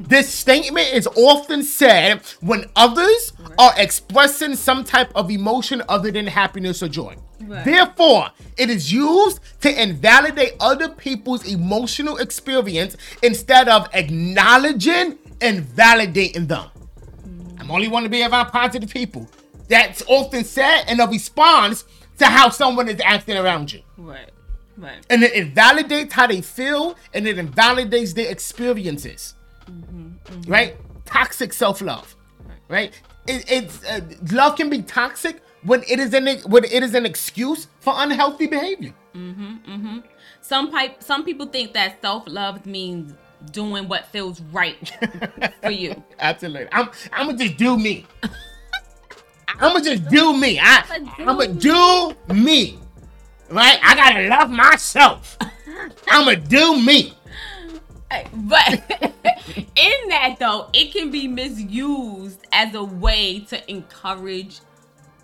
this 0.00 0.32
statement 0.32 0.88
is 0.92 1.06
often 1.16 1.62
said 1.62 2.22
when 2.40 2.66
others 2.76 3.32
are 3.58 3.72
expressing 3.76 4.54
some 4.56 4.84
type 4.84 5.10
of 5.14 5.30
emotion 5.30 5.82
other 5.88 6.10
than 6.10 6.26
happiness 6.26 6.82
or 6.82 6.88
joy. 6.88 7.16
Right. 7.40 7.64
Therefore, 7.64 8.30
it 8.56 8.70
is 8.70 8.92
used 8.92 9.40
to 9.62 9.82
invalidate 9.82 10.54
other 10.60 10.88
people's 10.88 11.46
emotional 11.46 12.18
experience 12.18 12.96
instead 13.22 13.68
of 13.68 13.88
acknowledging 13.94 15.18
and 15.40 15.62
validating 15.64 16.46
them. 16.48 16.66
Mm. 17.26 17.60
I'm 17.60 17.70
only 17.70 17.88
want 17.88 18.04
to 18.04 18.10
be 18.10 18.22
around 18.22 18.50
positive 18.50 18.90
people. 18.90 19.28
That's 19.68 20.02
often 20.06 20.44
said 20.44 20.84
in 20.88 21.00
a 21.00 21.06
response 21.06 21.84
to 22.18 22.26
how 22.26 22.50
someone 22.50 22.88
is 22.88 23.00
acting 23.04 23.36
around 23.36 23.72
you. 23.72 23.82
Right. 23.96 24.30
Right. 24.76 25.04
And 25.10 25.22
it 25.22 25.32
invalidates 25.34 26.14
how 26.14 26.26
they 26.26 26.40
feel 26.40 26.96
and 27.12 27.26
it 27.26 27.38
invalidates 27.38 28.14
their 28.14 28.30
experiences. 28.30 29.34
Right? 30.46 30.76
Toxic 31.04 31.52
self 31.52 31.80
love. 31.80 32.16
Right? 32.68 32.92
It, 33.26 33.44
it's 33.50 33.84
uh, 33.84 34.00
love 34.32 34.56
can 34.56 34.70
be 34.70 34.82
toxic 34.82 35.42
when 35.62 35.82
it 35.88 36.00
is 36.00 36.12
an 36.14 36.26
when 36.50 36.64
it 36.64 36.82
is 36.82 36.94
an 36.94 37.06
excuse 37.06 37.68
for 37.80 37.94
unhealthy 37.96 38.46
behavior. 38.46 38.94
Mhm, 39.14 39.64
mhm. 39.64 40.02
Some 40.40 40.70
pipe 40.70 41.02
some 41.02 41.24
people 41.24 41.46
think 41.46 41.72
that 41.74 42.00
self 42.00 42.24
love 42.26 42.66
means 42.66 43.14
doing 43.50 43.88
what 43.88 44.06
feels 44.06 44.40
right 44.52 44.92
for 45.62 45.70
you. 45.70 46.02
Absolutely. 46.18 46.68
I'm 46.72 46.88
I'm 47.12 47.26
gonna 47.26 47.38
just 47.38 47.56
do 47.56 47.76
me. 47.76 48.06
I'm 49.48 49.72
gonna 49.74 49.84
just 49.84 50.08
do 50.08 50.36
me. 50.36 50.58
I 50.60 50.84
I'm 51.18 51.24
gonna 51.26 51.48
do 51.48 52.14
me. 52.34 52.78
Right? 53.50 53.78
I 53.82 53.94
gotta 53.94 54.28
love 54.28 54.50
myself. 54.50 55.36
I'm 56.08 56.24
gonna 56.24 56.36
do 56.36 56.80
me. 56.80 57.14
But 58.34 58.82
in 59.76 60.08
that 60.08 60.36
though, 60.38 60.68
it 60.72 60.92
can 60.92 61.10
be 61.10 61.28
misused 61.28 62.46
as 62.52 62.74
a 62.74 62.84
way 62.84 63.40
to 63.40 63.70
encourage 63.70 64.60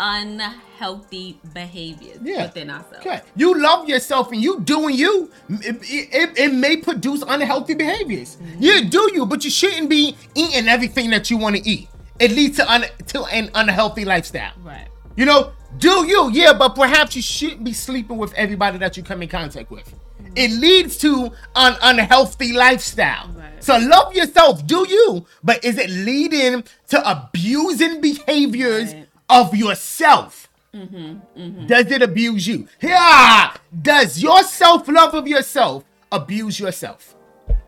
unhealthy 0.01 1.41
behaviors 1.53 2.19
Yeah. 2.23 2.45
within 2.47 2.71
ourselves. 2.71 3.05
Okay. 3.07 3.21
You 3.37 3.61
love 3.61 3.89
yourself 3.89 4.31
and 4.33 4.41
you 4.43 4.61
doing 4.61 4.95
you. 4.97 5.31
It, 5.49 5.77
it, 5.83 6.39
it 6.39 6.55
may 6.55 6.77
produce 6.77 7.23
unhealthy 7.27 7.75
behaviors. 7.75 8.37
Mm-hmm. 8.37 8.63
You 8.63 8.85
do 8.85 9.11
you, 9.15 9.27
but 9.27 9.45
you 9.45 9.51
shouldn't 9.51 9.91
be 9.91 10.17
eating 10.35 10.69
everything 10.69 11.11
that 11.11 11.31
you 11.31 11.37
want 11.37 11.57
to 11.57 11.69
eat. 11.69 11.89
It 12.21 12.33
leads 12.33 12.57
to 12.59 12.71
un, 12.71 12.85
to 13.09 13.25
an 13.27 13.51
unhealthy 13.55 14.05
lifestyle. 14.05 14.53
Right. 14.63 14.89
You 15.19 15.25
know, 15.25 15.51
do 15.79 16.07
you, 16.07 16.31
yeah, 16.31 16.53
but 16.53 16.77
perhaps 16.77 17.17
you 17.17 17.23
shouldn't 17.23 17.65
be 17.65 17.73
sleeping 17.73 18.19
with 18.19 18.33
everybody 18.35 18.79
that 18.79 18.97
you 18.97 19.03
come 19.03 19.21
in 19.21 19.29
contact 19.29 19.69
with. 19.69 19.85
Mm-hmm. 20.23 20.33
It 20.37 20.51
leads 20.53 20.97
to 20.99 21.33
an 21.57 21.77
unhealthy 21.83 22.53
lifestyle. 22.53 23.29
Right. 23.37 23.53
So 23.59 23.79
love 23.79 24.15
yourself, 24.15 24.65
do 24.65 24.87
you, 24.89 25.27
but 25.43 25.65
is 25.65 25.77
it 25.77 25.91
leading 25.91 26.63
to 26.91 27.11
abusing 27.11 28.01
behaviors 28.01 28.95
Right. 28.95 29.09
of 29.29 29.57
yourself? 29.57 30.49
Mm-hmm. 30.73 30.97
Mm-hmm. 31.37 31.67
Does 31.67 31.91
it 31.91 32.01
abuse 32.01 32.47
you? 32.47 32.69
Yeah. 32.81 33.57
Does 33.83 34.23
your 34.23 34.45
self 34.45 34.87
love 34.87 35.15
of 35.15 35.27
yourself 35.27 35.83
abuse 36.13 36.61
yourself? 36.61 37.17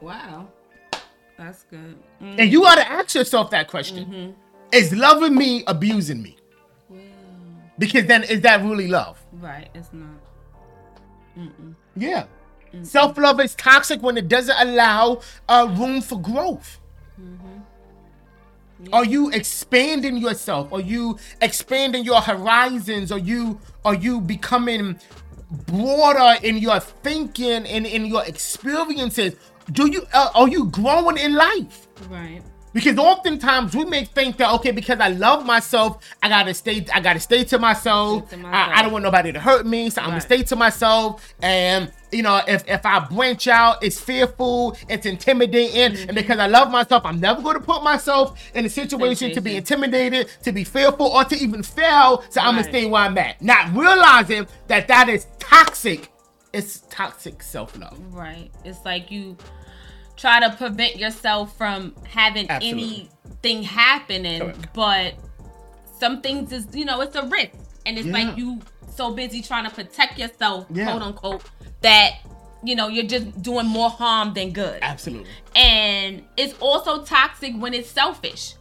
Wow. 0.01 0.47
That's 1.37 1.65
good. 1.65 1.97
Mm. 2.23 2.39
And 2.39 2.53
you 2.53 2.61
mm. 2.61 2.67
ought 2.67 2.77
to 2.77 2.89
ask 2.89 3.17
yourself 3.17 3.51
that 3.51 3.67
question: 3.67 4.37
Is 4.71 4.95
loving 4.95 5.35
me 5.35 5.65
abusing 5.67 6.23
me? 6.23 6.37
Because 7.81 8.05
then, 8.07 8.25
is 8.25 8.43
that 8.43 8.63
really 8.63 8.89
love? 8.89 9.19
Right. 9.33 9.71
It's 9.75 9.89
not. 9.93 10.11
Yeah. 11.97 12.27
Self 12.83 13.17
love 13.19 13.41
is 13.41 13.55
toxic 13.55 14.03
when 14.03 14.17
it 14.17 14.29
doesn't 14.29 14.57
allow 14.57 15.23
uh, 15.49 15.75
room 15.79 16.03
for 16.03 16.21
growth. 16.21 16.79
Are 18.93 19.05
you 19.05 19.31
expanding 19.31 20.17
yourself? 20.19 20.73
Are 20.73 20.81
you 20.81 21.19
expanding 21.41 22.05
your 22.05 22.21
horizons? 22.21 23.11
Are 23.13 23.19
you 23.19 23.61
are 23.85 23.95
you 23.95 24.21
becoming 24.21 24.99
broader 25.67 26.39
in 26.43 26.59
your 26.59 26.81
thinking 26.81 27.67
and 27.67 27.87
in 27.87 28.07
your 28.07 28.25
experiences? 28.25 29.37
Do 29.73 29.91
you 29.91 30.07
uh, 30.13 30.31
are 30.35 30.49
you 30.49 30.67
growing 30.67 31.19
in 31.19 31.35
life? 31.35 31.89
Right. 32.09 32.43
Because 32.73 32.99
oftentimes 32.99 33.75
we 33.75 33.85
may 33.85 34.05
think 34.05 34.37
that 34.37 34.53
okay, 34.55 34.71
because 34.71 35.01
I 35.01 35.09
love 35.09 35.45
myself, 35.45 36.05
I 36.23 36.29
gotta 36.29 36.55
stay. 36.55 36.87
I 36.95 37.01
gotta 37.01 37.21
stay 37.21 37.45
to 37.45 37.59
myself. 37.59 38.29
Stay 38.29 38.41
to 38.41 38.47
I, 38.47 38.79
I 38.79 38.83
don't 38.83 38.93
want 38.93 39.03
nobody 39.03 39.33
to 39.33 39.41
hurt 39.41 39.67
me, 39.67 39.91
so 39.91 40.03
I'm 40.03 40.11
gonna 40.11 40.21
stay 40.21 40.43
to 40.45 40.57
myself. 40.57 41.35
And 41.43 41.93
you 42.13 42.23
know, 42.23 42.41
if 42.47 42.69
if 42.69 42.85
I 42.87 43.01
branch 43.01 43.49
out, 43.49 43.83
it's 43.83 44.01
fearful, 44.01 44.77
it's 44.89 45.07
intimidating. 45.07 45.97
Mm-hmm. 45.97 46.09
And 46.11 46.15
because 46.17 46.39
I 46.39 46.47
love 46.47 46.71
myself, 46.71 47.05
I'm 47.05 47.21
never 47.21 47.43
going 47.43 47.59
to 47.59 47.63
put 47.63 47.83
myself 47.83 48.41
in 48.55 48.65
a 48.65 48.69
situation 48.69 49.33
to 49.35 49.41
be 49.41 49.57
intimidated, 49.57 50.29
to 50.43 50.53
be 50.53 50.65
fearful, 50.65 51.07
or 51.07 51.25
to 51.25 51.37
even 51.37 51.63
fail. 51.63 52.25
So 52.31 52.41
I'm 52.41 52.55
gonna 52.55 52.65
stay 52.65 52.87
where 52.87 53.03
I'm 53.03 53.19
at, 53.19 53.41
not 53.43 53.75
realizing 53.75 54.47
that 54.69 54.89
that 54.89 55.09
is 55.09 55.27
toxic. 55.39 56.09
It's 56.53 56.81
toxic 56.91 57.43
self 57.43 57.79
love. 57.79 57.99
Right. 58.13 58.51
It's 58.65 58.85
like 58.85 59.11
you 59.11 59.37
try 60.21 60.41
to 60.41 60.55
prevent 60.57 60.97
yourself 60.97 61.57
from 61.57 61.95
having 62.07 62.49
Absolutely. 62.51 63.09
anything 63.33 63.63
happening, 63.63 64.41
Correct. 64.41 64.73
but 64.75 65.15
some 65.99 66.21
things 66.21 66.53
is, 66.53 66.67
you 66.75 66.85
know, 66.85 67.01
it's 67.01 67.17
a 67.17 67.27
risk. 67.27 67.53
And 67.87 67.97
it's 67.99 68.07
Yeah. 68.07 68.13
like 68.13 68.37
you 68.37 68.61
so 68.95 69.13
busy 69.13 69.41
trying 69.41 69.65
to 69.65 69.71
protect 69.71 70.19
yourself, 70.19 70.67
Yeah. 70.71 70.91
quote 70.91 71.03
unquote, 71.03 71.43
that 71.81 72.19
you 72.63 72.77
know, 72.77 72.89
you're 72.89 73.07
just 73.07 73.41
doing 73.41 73.67
more 73.67 73.89
harm 73.89 74.35
than 74.35 74.51
good. 74.53 74.79
Absolutely. 74.83 75.31
And 75.57 76.23
it's 76.37 76.53
also 76.61 77.03
toxic 77.05 77.55
when 77.57 77.73
it's 77.73 77.89
selfish. 77.89 78.53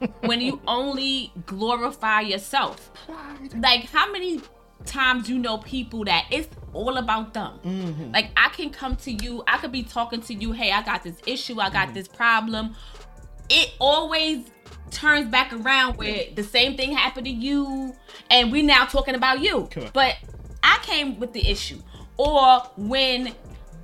when 0.20 0.40
you 0.40 0.60
only 0.68 1.32
glorify 1.44 2.20
yourself. 2.20 2.92
Pride. 3.04 3.60
Like 3.60 3.90
how 3.90 4.12
many 4.12 4.40
times 4.86 5.28
you 5.28 5.38
know 5.38 5.58
people 5.58 6.04
that 6.04 6.26
it's 6.30 6.48
all 6.72 6.96
about 6.96 7.34
them. 7.34 7.58
Mm-hmm. 7.64 8.12
Like 8.12 8.30
I 8.36 8.48
can 8.50 8.70
come 8.70 8.96
to 8.96 9.10
you, 9.12 9.42
I 9.46 9.58
could 9.58 9.72
be 9.72 9.82
talking 9.82 10.20
to 10.22 10.34
you, 10.34 10.52
hey, 10.52 10.72
I 10.72 10.82
got 10.82 11.02
this 11.02 11.20
issue, 11.26 11.60
I 11.60 11.70
got 11.70 11.86
Mm-hmm. 11.88 11.94
this 11.94 12.08
problem. 12.08 12.74
It 13.50 13.72
always 13.78 14.44
turns 14.90 15.28
back 15.30 15.52
around 15.52 15.96
where 15.96 16.24
the 16.34 16.42
same 16.44 16.76
thing 16.76 16.92
happened 16.92 17.26
to 17.26 17.32
you 17.32 17.94
and 18.30 18.52
we 18.52 18.62
now 18.62 18.84
talking 18.84 19.14
about 19.14 19.40
you. 19.40 19.68
But 19.92 20.16
I 20.62 20.78
came 20.82 21.18
with 21.18 21.32
the 21.32 21.46
issue. 21.48 21.80
Or 22.18 22.60
when 22.76 23.34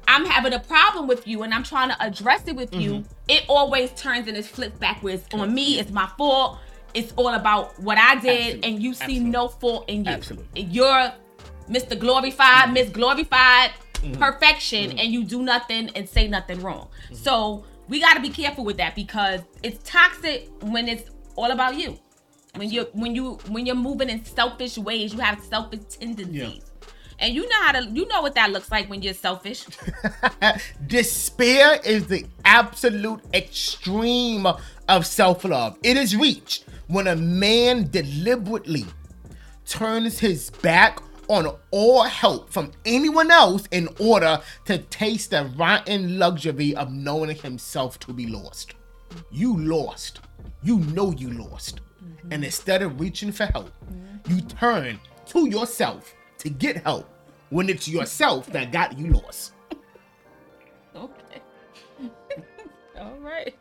I'm 0.06 0.26
having 0.26 0.52
a 0.52 0.58
problem 0.60 1.06
with 1.06 1.26
you 1.26 1.42
and 1.44 1.54
I'm 1.54 1.62
trying 1.62 1.88
to 1.90 2.02
address 2.02 2.46
it 2.46 2.56
with 2.56 2.74
you, 2.74 2.92
Mm-hmm. 2.92 3.08
it 3.28 3.44
always 3.48 3.90
turns 3.92 4.28
and 4.28 4.36
it 4.36 4.44
flips 4.44 4.78
back 4.78 5.02
where 5.02 5.14
it's 5.14 5.32
on 5.32 5.54
me, 5.54 5.78
it's 5.78 5.90
my 5.90 6.06
fault. 6.18 6.58
It's 6.94 7.12
all 7.16 7.34
about 7.34 7.78
what 7.80 7.98
I 7.98 8.14
did, 8.20 8.30
Absolutely. 8.56 8.68
and 8.70 8.82
you 8.82 8.94
see 8.94 9.04
Absolutely. 9.04 9.30
no 9.30 9.48
fault 9.48 9.84
in 9.88 10.04
you. 10.04 10.10
Absolutely. 10.12 10.62
You're 10.62 11.12
Mr. 11.68 11.98
Glorified, 11.98 12.72
Miss 12.72 12.88
Glorified, 12.90 13.70
Mm-hmm. 14.04 14.20
perfection, 14.22 14.98
and 14.98 15.10
you 15.10 15.24
do 15.24 15.40
nothing 15.42 15.88
and 15.96 16.06
say 16.06 16.28
nothing 16.28 16.60
wrong. 16.60 16.88
Mm-hmm. 17.06 17.14
So 17.14 17.64
we 17.88 18.00
got 18.00 18.12
to 18.14 18.20
be 18.20 18.28
careful 18.28 18.62
with 18.62 18.76
that 18.76 18.94
because 18.94 19.40
it's 19.62 19.78
toxic 19.88 20.50
when 20.60 20.88
it's 20.88 21.08
all 21.36 21.50
about 21.50 21.76
you. 21.78 21.98
When 22.56 22.70
you 22.70 22.86
when 22.92 23.14
you 23.14 23.38
when 23.48 23.64
you're 23.64 23.74
moving 23.74 24.10
in 24.10 24.22
selfish 24.26 24.76
ways, 24.76 25.14
you 25.14 25.20
have 25.20 25.40
selfish 25.40 25.80
tendencies. 25.98 26.36
Yeah. 26.36 26.88
And 27.18 27.34
you 27.34 27.48
know 27.48 27.62
how 27.62 27.72
to 27.80 27.86
you 27.86 28.06
know 28.08 28.20
what 28.20 28.34
that 28.34 28.50
looks 28.50 28.70
like 28.70 28.90
when 28.90 29.00
you're 29.00 29.14
selfish. 29.14 29.64
Despair 30.86 31.80
is 31.84 32.06
the 32.06 32.26
absolute 32.44 33.20
extreme 33.32 34.46
of 34.88 35.06
self 35.06 35.44
love. 35.44 35.78
It 35.82 35.96
is 35.96 36.14
reached 36.14 36.64
when 36.86 37.06
a 37.06 37.16
man 37.16 37.88
deliberately 37.90 38.84
turns 39.66 40.18
his 40.18 40.50
back 40.50 41.00
on 41.28 41.50
all 41.70 42.02
help 42.02 42.50
from 42.50 42.70
anyone 42.84 43.30
else 43.30 43.66
in 43.70 43.88
order 43.98 44.40
to 44.66 44.78
taste 44.78 45.30
the 45.30 45.50
rotten 45.56 46.18
luxury 46.18 46.74
of 46.76 46.92
knowing 46.92 47.34
himself 47.36 47.98
to 48.00 48.12
be 48.12 48.26
lost. 48.26 48.74
You 49.30 49.58
lost. 49.58 50.20
You 50.62 50.78
know 50.78 51.12
you 51.12 51.30
lost. 51.30 51.80
Mm-hmm. 52.02 52.32
And 52.32 52.44
instead 52.44 52.82
of 52.82 53.00
reaching 53.00 53.32
for 53.32 53.46
help, 53.46 53.70
mm-hmm. 53.86 54.34
you 54.34 54.42
turn 54.42 55.00
to 55.26 55.48
yourself 55.48 56.14
to 56.38 56.50
get 56.50 56.78
help 56.78 57.08
when 57.50 57.68
it's 57.68 57.88
yourself 57.88 58.46
that 58.48 58.72
got 58.72 58.98
you 58.98 59.12
lost. 59.12 59.52
okay. 60.96 61.42
all 63.00 63.16
right. 63.20 63.54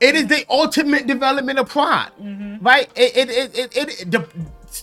It 0.00 0.16
is 0.16 0.26
the 0.26 0.44
ultimate 0.50 1.06
development 1.06 1.60
of 1.60 1.68
pride, 1.68 2.10
mm-hmm. 2.20 2.31
Right? 2.62 2.88
It, 2.94 3.16
it, 3.16 3.30
it, 3.30 3.76
it, 3.76 3.76
it, 3.76 4.10
the, 4.10 4.28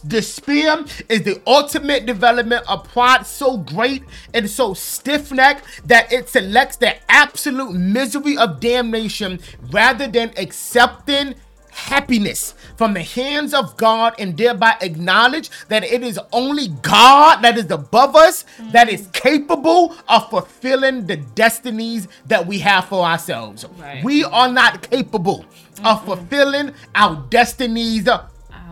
despair 0.07 0.85
is 1.07 1.23
the 1.23 1.41
ultimate 1.47 2.05
development 2.05 2.63
of 2.69 2.83
pride 2.83 3.25
so 3.25 3.57
great 3.57 4.03
and 4.33 4.47
so 4.47 4.73
stiff 4.73 5.31
necked 5.31 5.65
that 5.87 6.11
it 6.13 6.29
selects 6.29 6.77
the 6.77 6.95
absolute 7.11 7.73
misery 7.73 8.37
of 8.37 8.59
damnation 8.59 9.39
rather 9.71 10.07
than 10.07 10.31
accepting 10.37 11.33
happiness 11.79 12.53
from 12.77 12.93
the 12.93 13.03
hands 13.03 13.53
of 13.53 13.75
God 13.77 14.13
and 14.19 14.37
thereby 14.37 14.75
acknowledge 14.81 15.49
that 15.67 15.83
it 15.83 16.03
is 16.03 16.19
only 16.31 16.67
God 16.81 17.41
that 17.41 17.57
is 17.57 17.71
above 17.71 18.15
us 18.15 18.45
that 18.71 18.89
is 18.89 19.07
mm. 19.07 19.13
capable 19.13 19.95
of 20.07 20.29
fulfilling 20.29 21.07
the 21.07 21.17
destinies 21.17 22.07
that 22.27 22.45
we 22.45 22.59
have 22.59 22.85
for 22.85 23.05
ourselves. 23.05 23.65
Right. 23.77 24.03
We 24.03 24.23
are 24.23 24.51
not 24.51 24.89
capable 24.89 25.45
of 25.83 25.97
mm-hmm. 25.97 26.05
fulfilling 26.05 26.73
our 26.95 27.15
destinies 27.29 28.07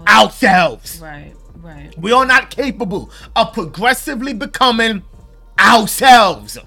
ourselves. 0.08 1.00
Right. 1.02 1.34
Right. 1.58 1.98
We 1.98 2.14
are 2.14 2.26
not 2.26 2.50
capable 2.50 3.12
of 3.36 3.52
progressively 3.54 4.34
becoming 4.34 5.04
ourselves. 5.60 6.58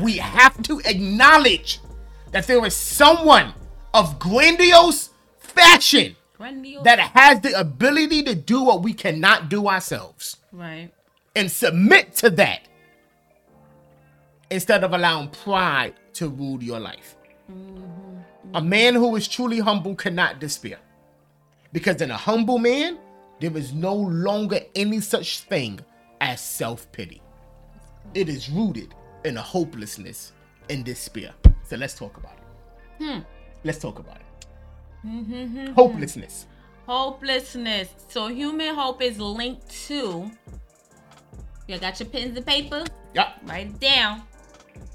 We 0.00 0.18
have 0.18 0.62
to 0.64 0.80
acknowledge 0.84 1.80
that 2.32 2.46
there 2.46 2.64
is 2.66 2.76
someone 2.76 3.54
of 3.94 4.18
grandiose 4.18 5.10
fashion 5.54 6.16
Grandiose. 6.36 6.84
that 6.84 6.98
has 6.98 7.40
the 7.40 7.58
ability 7.58 8.22
to 8.24 8.34
do 8.34 8.62
what 8.62 8.82
we 8.82 8.92
cannot 8.92 9.48
do 9.48 9.68
ourselves 9.68 10.36
right. 10.52 10.90
and 11.36 11.50
submit 11.50 12.14
to 12.16 12.30
that 12.30 12.68
instead 14.50 14.84
of 14.84 14.92
allowing 14.92 15.28
pride 15.28 15.94
to 16.14 16.28
rule 16.28 16.62
your 16.62 16.78
life. 16.78 17.16
Mm-hmm. 17.50 18.54
A 18.54 18.60
man 18.60 18.94
who 18.94 19.16
is 19.16 19.26
truly 19.26 19.60
humble 19.60 19.94
cannot 19.94 20.40
despair. 20.40 20.78
Because 21.72 22.02
in 22.02 22.10
a 22.10 22.16
humble 22.16 22.58
man, 22.58 22.98
there 23.40 23.56
is 23.56 23.72
no 23.72 23.94
longer 23.94 24.60
any 24.74 25.00
such 25.00 25.40
thing 25.40 25.80
as 26.20 26.40
self 26.40 26.90
pity. 26.92 27.22
It 28.14 28.28
is 28.28 28.50
rooted 28.50 28.94
in 29.24 29.38
a 29.38 29.42
hopelessness 29.42 30.32
and 30.68 30.84
despair. 30.84 31.32
So 31.64 31.76
let's 31.76 31.94
talk 31.94 32.18
about 32.18 32.34
it. 32.34 33.04
Hmm. 33.04 33.20
Let's 33.64 33.78
talk 33.78 33.98
about 33.98 34.16
it. 34.16 34.21
Hopelessness. 35.74 36.46
Hopelessness. 36.86 37.88
So 38.08 38.28
human 38.28 38.74
hope 38.74 39.02
is 39.02 39.18
linked 39.18 39.70
to. 39.88 40.30
You 41.68 41.78
got 41.78 41.98
your 42.00 42.08
pens 42.08 42.36
and 42.36 42.46
paper? 42.46 42.84
Yep. 43.14 43.26
Write 43.46 43.66
it 43.68 43.80
down. 43.80 44.22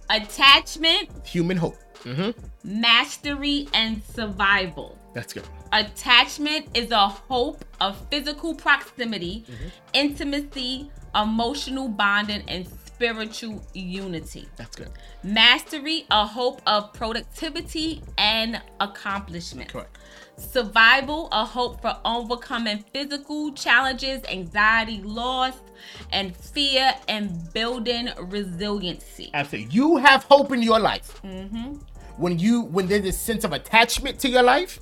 Attachment, 0.09 1.09
Human 1.25 1.57
hope. 1.57 1.75
hmm 2.03 2.29
mastery, 2.63 3.67
and 3.73 4.01
survival. 4.03 4.97
That's 5.13 5.33
good. 5.33 5.43
Attachment 5.71 6.67
is 6.73 6.91
a 6.91 7.07
hope 7.07 7.63
of 7.79 7.97
physical 8.09 8.53
proximity, 8.55 9.45
intimacy, 9.93 10.91
emotional 11.15 11.87
bonding, 11.87 12.43
and 12.47 12.67
spiritual 12.97 13.61
unity. 13.75 14.47
That's 14.55 14.75
good. 14.75 14.89
Mastery, 15.23 16.05
a 16.09 16.25
hope 16.25 16.63
of 16.65 16.93
productivity 16.93 18.01
and 18.17 18.59
accomplishment. 18.79 19.71
Correct. 19.71 19.95
Survival, 20.37 21.29
a 21.31 21.45
hope 21.45 21.79
for 21.79 21.95
overcoming 22.03 22.83
physical 22.91 23.53
challenges, 23.53 24.23
anxiety, 24.25 25.01
loss, 25.03 25.53
and 26.11 26.35
fear, 26.35 26.91
and 27.07 27.53
building 27.53 28.09
resiliency. 28.17 29.29
Absolutely. 29.33 29.71
You 29.71 29.97
have 29.97 30.23
hope 30.23 30.51
in 30.51 30.63
your 30.63 30.79
life. 30.79 31.21
Mm-hmm. 31.23 31.75
When 32.17 32.39
you 32.39 32.63
when 32.63 32.87
there's 32.87 33.05
a 33.05 33.11
sense 33.11 33.43
of 33.43 33.53
attachment 33.53 34.19
to 34.21 34.29
your 34.29 34.43
life, 34.43 34.79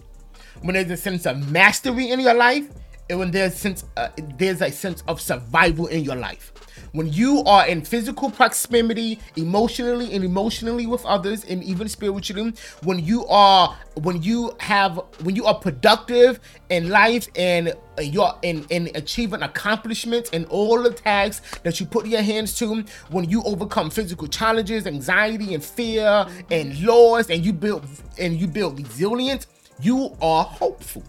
when 0.62 0.76
there's 0.76 0.90
a 0.90 0.98
sense 0.98 1.26
of 1.26 1.52
mastery 1.52 2.12
in 2.12 2.22
your 2.22 2.34
life, 2.34 2.70
and 3.10 3.20
when 3.20 3.32
there's 3.32 3.56
sense 3.56 3.84
uh, 3.98 4.08
there's 4.38 4.62
a 4.62 4.72
sense 4.72 5.04
of 5.08 5.20
survival 5.20 5.88
in 5.88 6.06
your 6.06 6.16
life. 6.16 6.54
When 6.96 7.12
you 7.12 7.44
are 7.44 7.68
in 7.68 7.82
physical 7.82 8.32
proximity, 8.32 9.20
emotionally 9.36 10.14
and 10.14 10.24
emotionally 10.24 10.88
with 10.88 11.06
others, 11.06 11.44
and 11.44 11.62
even 11.62 11.90
spiritually, 11.90 12.54
when 12.84 13.00
you 13.00 13.26
are 13.28 13.78
when 13.96 14.24
you 14.24 14.56
have 14.62 15.02
when 15.24 15.36
you 15.36 15.44
are 15.46 15.56
productive 15.56 16.40
in 16.70 16.88
life 16.90 17.28
and 17.36 17.74
you're 18.02 18.34
in, 18.44 18.66
in 18.70 18.90
achieving 18.96 19.42
accomplishments 19.44 20.30
and 20.32 20.46
all 20.46 20.82
the 20.82 20.92
tasks 20.92 21.60
that 21.64 21.82
you 21.82 21.86
put 21.86 22.08
your 22.08 22.22
hands 22.22 22.58
to, 22.60 22.86
when 23.10 23.30
you 23.30 23.44
overcome 23.44 23.90
physical 23.90 24.30
challenges, 24.30 24.88
anxiety 24.88 25.54
and 25.54 25.64
fear 25.66 26.26
and 26.50 26.82
loss, 26.82 27.30
and 27.30 27.46
you 27.46 27.52
build 27.52 27.86
and 28.18 28.40
you 28.40 28.48
build 28.48 28.78
resilience, 28.80 29.48
you 29.82 30.16
are 30.22 30.46
hopeful. 30.46 31.04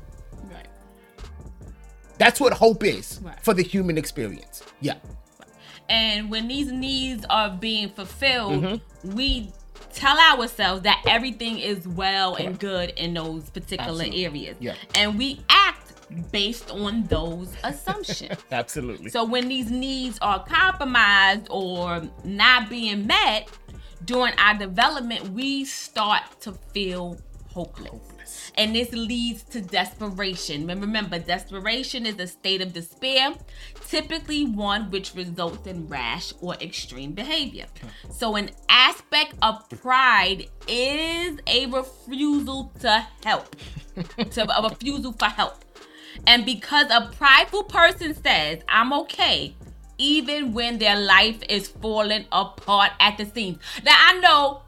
Right. 0.53 0.67
That's 2.19 2.41
what 2.41 2.55
hope 2.55 2.83
is 2.83 3.21
Right. 3.23 3.39
for 3.41 3.55
the 3.55 3.63
human 3.63 3.97
experience. 3.97 4.65
Yeah. 4.81 4.95
And 5.89 6.31
when 6.31 6.49
these 6.49 6.71
needs 6.73 7.25
are 7.31 7.51
being 7.51 7.89
fulfilled, 7.91 8.63
Mm-hmm. 8.63 9.15
we 9.17 9.51
tell 9.93 10.19
ourselves 10.19 10.83
that 10.83 11.03
everything 11.09 11.59
is 11.59 11.87
well 11.89 12.35
and 12.35 12.59
good 12.59 12.91
in 12.97 13.15
those 13.15 13.49
particular 13.51 13.91
Absolutely. 14.03 14.25
areas. 14.25 14.57
Yeah. 14.61 14.75
And 14.95 15.17
we 15.19 15.41
act 15.49 15.93
based 16.33 16.71
on 16.71 17.05
those 17.05 17.53
assumptions. 17.65 18.39
Absolutely. 18.53 19.11
So 19.11 19.25
when 19.25 19.49
these 19.49 19.71
needs 19.71 20.19
are 20.21 20.45
compromised 20.45 21.47
or 21.51 22.03
not 22.25 22.69
being 22.69 23.07
met 23.07 23.49
during 24.05 24.35
our 24.39 24.55
development, 24.57 25.31
we 25.31 25.65
start 25.65 26.23
to 26.43 26.53
feel 26.53 27.19
hopeless. 27.57 27.91
Hopeless. 27.91 28.53
And 28.59 28.75
this 28.75 28.93
leads 28.93 29.43
to 29.45 29.63
desperation. 29.63 30.69
And 30.69 30.81
remember, 30.81 31.19
desperation 31.19 32.05
is 32.05 32.19
a 32.19 32.27
state 32.27 32.61
of 32.61 32.75
despair, 32.75 33.33
typically 33.89 34.45
one 34.45 34.91
which 34.91 35.15
results 35.15 35.67
in 35.67 35.89
rash 35.89 36.35
or 36.43 36.55
extreme 36.57 37.13
behavior. 37.13 37.67
So, 38.11 38.37
an 38.37 38.51
aspect 38.69 39.35
of 39.41 39.69
pride 39.71 40.49
is 40.69 41.39
a 41.47 41.67
refusal 41.67 42.73
to 42.81 43.07
help, 43.25 43.57
to 44.31 44.59
a 44.59 44.69
refusal 44.69 45.13
for 45.13 45.27
help. 45.27 45.65
And 46.27 46.45
because 46.45 46.91
a 46.91 47.11
prideful 47.17 47.65
person 47.65 48.15
says, 48.15 48.61
I'm 48.69 48.93
okay, 48.93 49.57
even 49.99 50.53
when 50.53 50.79
their 50.79 50.99
life 50.99 51.41
is 51.49 51.69
falling 51.69 52.27
apart 52.33 52.93
at 53.01 53.17
the 53.17 53.25
seams. 53.25 53.59
Now, 53.83 53.97
I 53.97 54.21
know 54.21 54.63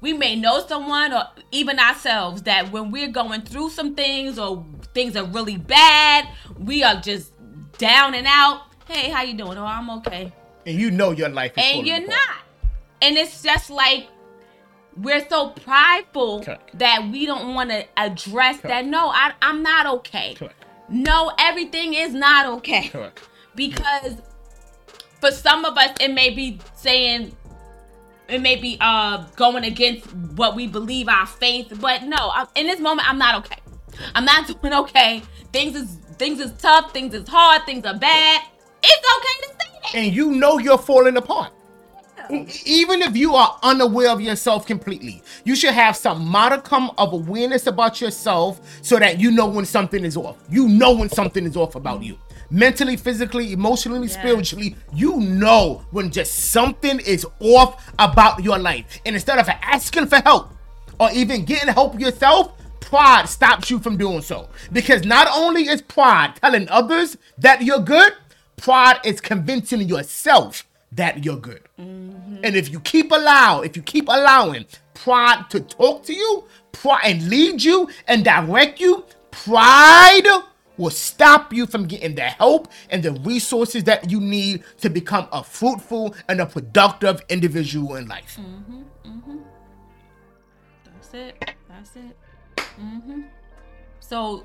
we 0.00 0.12
may 0.12 0.36
know 0.36 0.64
someone 0.66 1.12
or 1.12 1.24
even 1.52 1.78
ourselves 1.78 2.42
that 2.42 2.72
when 2.72 2.90
we're 2.90 3.08
going 3.10 3.42
through 3.42 3.70
some 3.70 3.94
things 3.94 4.38
or 4.38 4.64
things 4.94 5.16
are 5.16 5.24
really 5.26 5.56
bad, 5.56 6.28
we 6.58 6.82
are 6.82 7.00
just 7.00 7.32
down 7.78 8.14
and 8.14 8.26
out. 8.26 8.62
Hey, 8.88 9.10
how 9.10 9.22
you 9.22 9.34
doing? 9.34 9.58
Oh, 9.58 9.64
I'm 9.64 9.90
okay. 9.98 10.32
And 10.66 10.78
you 10.78 10.90
know 10.90 11.10
your 11.12 11.28
life 11.28 11.52
is 11.56 11.64
And 11.64 11.86
you're 11.86 11.96
apart. 11.96 12.10
not. 12.10 12.36
And 13.02 13.16
it's 13.16 13.42
just 13.42 13.70
like 13.70 14.08
we're 14.96 15.26
so 15.28 15.50
prideful 15.50 16.42
Correct. 16.42 16.78
that 16.78 17.08
we 17.10 17.24
don't 17.26 17.54
want 17.54 17.70
to 17.70 17.84
address 17.96 18.58
that. 18.62 18.84
No, 18.86 19.08
I, 19.08 19.32
I'm 19.40 19.62
not 19.62 19.86
okay. 19.98 20.34
Correct. 20.34 20.64
No, 20.88 21.30
everything 21.38 21.94
is 21.94 22.12
not 22.12 22.46
okay. 22.46 22.88
Correct. 22.88 23.28
Because 23.54 24.16
for 25.20 25.30
some 25.30 25.64
of 25.64 25.76
us, 25.78 25.90
it 26.00 26.12
may 26.12 26.30
be 26.30 26.58
saying, 26.74 27.36
it 28.30 28.40
may 28.40 28.56
be 28.56 28.76
uh 28.80 29.24
going 29.36 29.64
against 29.64 30.06
what 30.36 30.54
we 30.56 30.66
believe 30.66 31.08
our 31.08 31.26
faith. 31.26 31.72
But 31.80 32.04
no, 32.04 32.16
I, 32.16 32.46
in 32.54 32.66
this 32.66 32.80
moment, 32.80 33.08
I'm 33.08 33.18
not 33.18 33.34
okay. 33.44 33.60
I'm 34.14 34.24
not 34.24 34.46
doing 34.62 34.74
okay. 34.74 35.22
Things 35.52 35.76
is 35.76 35.96
things 36.18 36.40
is 36.40 36.52
tough. 36.58 36.92
Things 36.92 37.14
is 37.14 37.28
hard. 37.28 37.64
Things 37.66 37.84
are 37.84 37.98
bad. 37.98 38.42
It's 38.82 39.16
okay 39.16 39.42
to 39.42 39.48
say 39.48 39.80
that. 39.82 39.94
And 39.94 40.14
you 40.14 40.32
know 40.32 40.58
you're 40.58 40.78
falling 40.78 41.16
apart. 41.16 41.52
even 42.64 43.02
if 43.02 43.16
you 43.16 43.34
are 43.34 43.58
unaware 43.62 44.10
of 44.10 44.20
yourself 44.20 44.66
completely, 44.66 45.22
you 45.44 45.56
should 45.56 45.74
have 45.74 45.96
some 45.96 46.26
modicum 46.26 46.90
of 46.96 47.12
awareness 47.12 47.66
about 47.66 48.00
yourself 48.00 48.60
so 48.82 48.98
that 48.98 49.18
you 49.18 49.30
know 49.30 49.46
when 49.46 49.64
something 49.64 50.04
is 50.04 50.16
off. 50.16 50.36
You 50.48 50.68
know 50.68 50.94
when 50.94 51.08
something 51.08 51.44
is 51.44 51.56
off 51.56 51.74
about 51.74 52.02
you. 52.02 52.16
Mentally, 52.50 52.96
physically, 52.96 53.52
emotionally, 53.52 54.08
spiritually, 54.08 54.74
you 54.92 55.20
know 55.20 55.84
when 55.92 56.10
just 56.10 56.50
something 56.50 56.98
is 57.00 57.24
off 57.38 57.92
about 57.98 58.42
your 58.42 58.58
life. 58.58 59.00
And 59.06 59.14
instead 59.14 59.38
of 59.38 59.48
asking 59.48 60.06
for 60.06 60.16
help 60.16 60.50
or 60.98 61.10
even 61.12 61.44
getting 61.44 61.72
help 61.72 61.98
yourself, 62.00 62.52
pride 62.80 63.28
stops 63.28 63.70
you 63.70 63.78
from 63.78 63.96
doing 63.96 64.20
so. 64.20 64.48
Because 64.72 65.04
not 65.04 65.28
only 65.32 65.68
is 65.68 65.80
pride 65.80 66.34
telling 66.36 66.68
others 66.68 67.16
that 67.38 67.62
you're 67.62 67.78
good, 67.78 68.14
pride 68.56 68.98
is 69.04 69.20
convincing 69.20 69.82
yourself 69.82 70.66
that 70.92 71.24
you're 71.24 71.36
good. 71.36 71.62
Mm-hmm. 71.78 72.38
And 72.42 72.56
if 72.56 72.68
you 72.70 72.80
keep 72.80 73.12
allow, 73.12 73.60
if 73.60 73.76
you 73.76 73.82
keep 73.82 74.08
allowing 74.08 74.66
pride 74.94 75.44
to 75.50 75.60
talk 75.60 76.04
to 76.04 76.12
you, 76.12 76.44
pride 76.72 77.02
and 77.04 77.28
lead 77.28 77.62
you 77.62 77.88
and 78.08 78.24
direct 78.24 78.80
you, 78.80 79.04
pride 79.30 80.26
will 80.80 80.90
stop 80.90 81.52
you 81.52 81.66
from 81.66 81.86
getting 81.86 82.14
the 82.14 82.22
help 82.22 82.68
and 82.88 83.02
the 83.02 83.12
resources 83.12 83.84
that 83.84 84.10
you 84.10 84.20
need 84.20 84.64
to 84.78 84.88
become 84.90 85.28
a 85.32 85.44
fruitful 85.44 86.14
and 86.28 86.40
a 86.40 86.46
productive 86.46 87.22
individual 87.28 87.96
in 87.96 88.08
life. 88.08 88.38
That's 90.84 91.14
it. 91.14 91.54
That's 91.68 91.96
it. 91.96 92.16
hmm 92.76 93.22
So, 94.00 94.44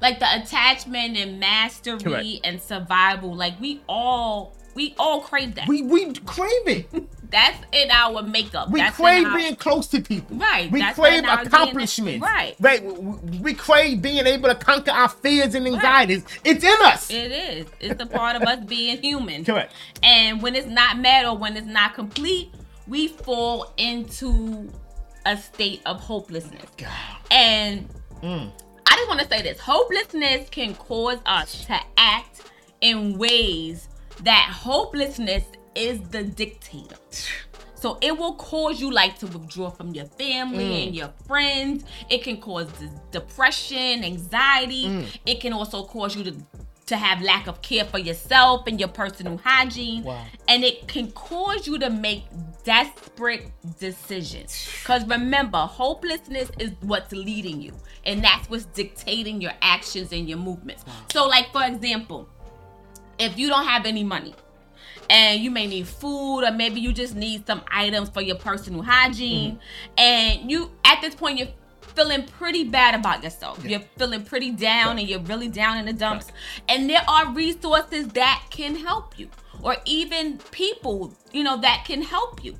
like 0.00 0.18
the 0.18 0.26
attachment 0.42 1.16
and 1.16 1.40
mastery 1.40 1.98
Correct. 1.98 2.28
and 2.44 2.60
survival, 2.60 3.34
like 3.34 3.58
we 3.60 3.82
all 3.88 4.54
we 4.74 4.94
all 4.98 5.20
crave 5.22 5.54
that. 5.56 5.66
We 5.68 5.82
we 5.82 6.12
crave 6.14 6.66
it. 6.66 6.88
That's 7.30 7.56
in 7.72 7.90
our 7.90 8.22
makeup. 8.22 8.70
We 8.70 8.80
That's 8.80 8.96
crave 8.96 9.26
our- 9.26 9.36
being 9.36 9.54
close 9.56 9.86
to 9.88 10.00
people. 10.00 10.36
Right, 10.36 10.70
We 10.70 10.82
crave 10.92 11.24
accomplishments. 11.24 12.20
Right. 12.20 12.56
Right. 12.58 12.82
We, 12.84 13.54
crave 13.54 14.02
being 14.02 14.26
able 14.26 14.48
to 14.48 14.54
conquer 14.54 14.90
our 14.90 15.08
fears 15.08 15.54
and 15.54 15.66
anxieties. 15.66 16.24
It's 16.44 16.64
in 16.64 16.76
us. 16.82 17.10
It 17.10 17.30
is. 17.30 17.66
It's 17.78 18.02
a 18.02 18.06
part 18.06 18.36
of 18.36 18.42
us 18.42 18.64
being 18.64 18.98
human. 18.98 19.44
Correct. 19.44 19.72
And 20.02 20.42
when 20.42 20.56
it's 20.56 20.66
not 20.66 20.98
met 20.98 21.24
or 21.24 21.36
when 21.36 21.56
it's 21.56 21.66
not 21.66 21.94
complete, 21.94 22.52
we 22.88 23.06
fall 23.08 23.72
into 23.76 24.70
a 25.24 25.36
state 25.36 25.82
of 25.86 26.00
hopelessness. 26.00 26.64
God. 26.76 26.88
And 27.30 27.88
Mm. 28.22 28.50
I 28.86 28.96
just 28.96 29.08
want 29.08 29.20
to 29.20 29.28
say 29.28 29.40
this 29.42 29.58
hopelessness 29.60 30.48
can 30.50 30.74
cause 30.74 31.18
us 31.26 31.64
to 31.66 31.78
act 31.96 32.42
in 32.80 33.16
ways 33.18 33.88
that 34.24 34.50
hopelessness 34.52 35.44
is 35.80 36.00
the 36.10 36.22
dictator. 36.22 36.96
So 37.74 37.96
it 38.02 38.16
will 38.16 38.34
cause 38.34 38.78
you 38.80 38.90
like 38.92 39.18
to 39.20 39.26
withdraw 39.26 39.70
from 39.70 39.94
your 39.94 40.04
family 40.04 40.64
Mm. 40.70 40.86
and 40.88 40.94
your 40.94 41.10
friends. 41.26 41.84
It 42.10 42.22
can 42.22 42.36
cause 42.38 42.66
de- 42.72 42.90
depression, 43.10 44.04
anxiety. 44.04 44.84
Mm. 44.86 45.18
It 45.24 45.40
can 45.40 45.52
also 45.54 45.84
cause 45.84 46.14
you 46.16 46.24
to 46.24 46.34
to 46.86 46.96
have 46.96 47.22
lack 47.22 47.46
of 47.46 47.62
care 47.62 47.84
for 47.84 47.98
yourself 48.00 48.66
and 48.66 48.80
your 48.80 48.88
personal 48.88 49.38
hygiene. 49.44 50.02
Wow. 50.02 50.24
And 50.48 50.64
it 50.64 50.88
can 50.88 51.12
cause 51.12 51.64
you 51.68 51.78
to 51.78 51.88
make 51.88 52.24
desperate 52.64 53.52
decisions. 53.78 54.68
Cuz 54.84 55.04
remember, 55.06 55.58
hopelessness 55.58 56.50
is 56.58 56.72
what's 56.80 57.12
leading 57.12 57.62
you 57.62 57.72
and 58.04 58.24
that's 58.24 58.50
what's 58.50 58.64
dictating 58.64 59.40
your 59.40 59.52
actions 59.62 60.12
and 60.12 60.28
your 60.28 60.38
movements. 60.38 60.84
So 61.12 61.26
like 61.28 61.52
for 61.52 61.62
example, 61.64 62.28
if 63.20 63.38
you 63.38 63.48
don't 63.48 63.66
have 63.66 63.86
any 63.86 64.02
money 64.02 64.34
and 65.10 65.42
you 65.42 65.50
may 65.50 65.66
need 65.66 65.88
food 65.88 66.44
or 66.44 66.52
maybe 66.52 66.80
you 66.80 66.92
just 66.92 67.16
need 67.16 67.44
some 67.46 67.62
items 67.70 68.08
for 68.08 68.22
your 68.22 68.36
personal 68.36 68.80
hygiene. 68.80 69.56
Mm-hmm. 69.56 69.98
And 69.98 70.50
you 70.50 70.70
at 70.84 71.02
this 71.02 71.14
point 71.14 71.38
you're 71.38 71.48
feeling 71.80 72.22
pretty 72.24 72.64
bad 72.64 72.94
about 72.94 73.22
yourself. 73.22 73.62
You're 73.64 73.82
feeling 73.98 74.24
pretty 74.24 74.52
down 74.52 74.98
and 74.98 75.08
you're 75.08 75.20
really 75.20 75.48
down 75.48 75.78
in 75.78 75.86
the 75.86 75.92
dumps. 75.92 76.30
And 76.68 76.88
there 76.88 77.02
are 77.08 77.32
resources 77.32 78.06
that 78.08 78.46
can 78.50 78.76
help 78.76 79.18
you 79.18 79.28
or 79.62 79.76
even 79.84 80.38
people 80.52 81.12
you 81.32 81.42
know 81.42 81.60
that 81.60 81.84
can 81.84 82.02
help 82.02 82.44
you. 82.44 82.56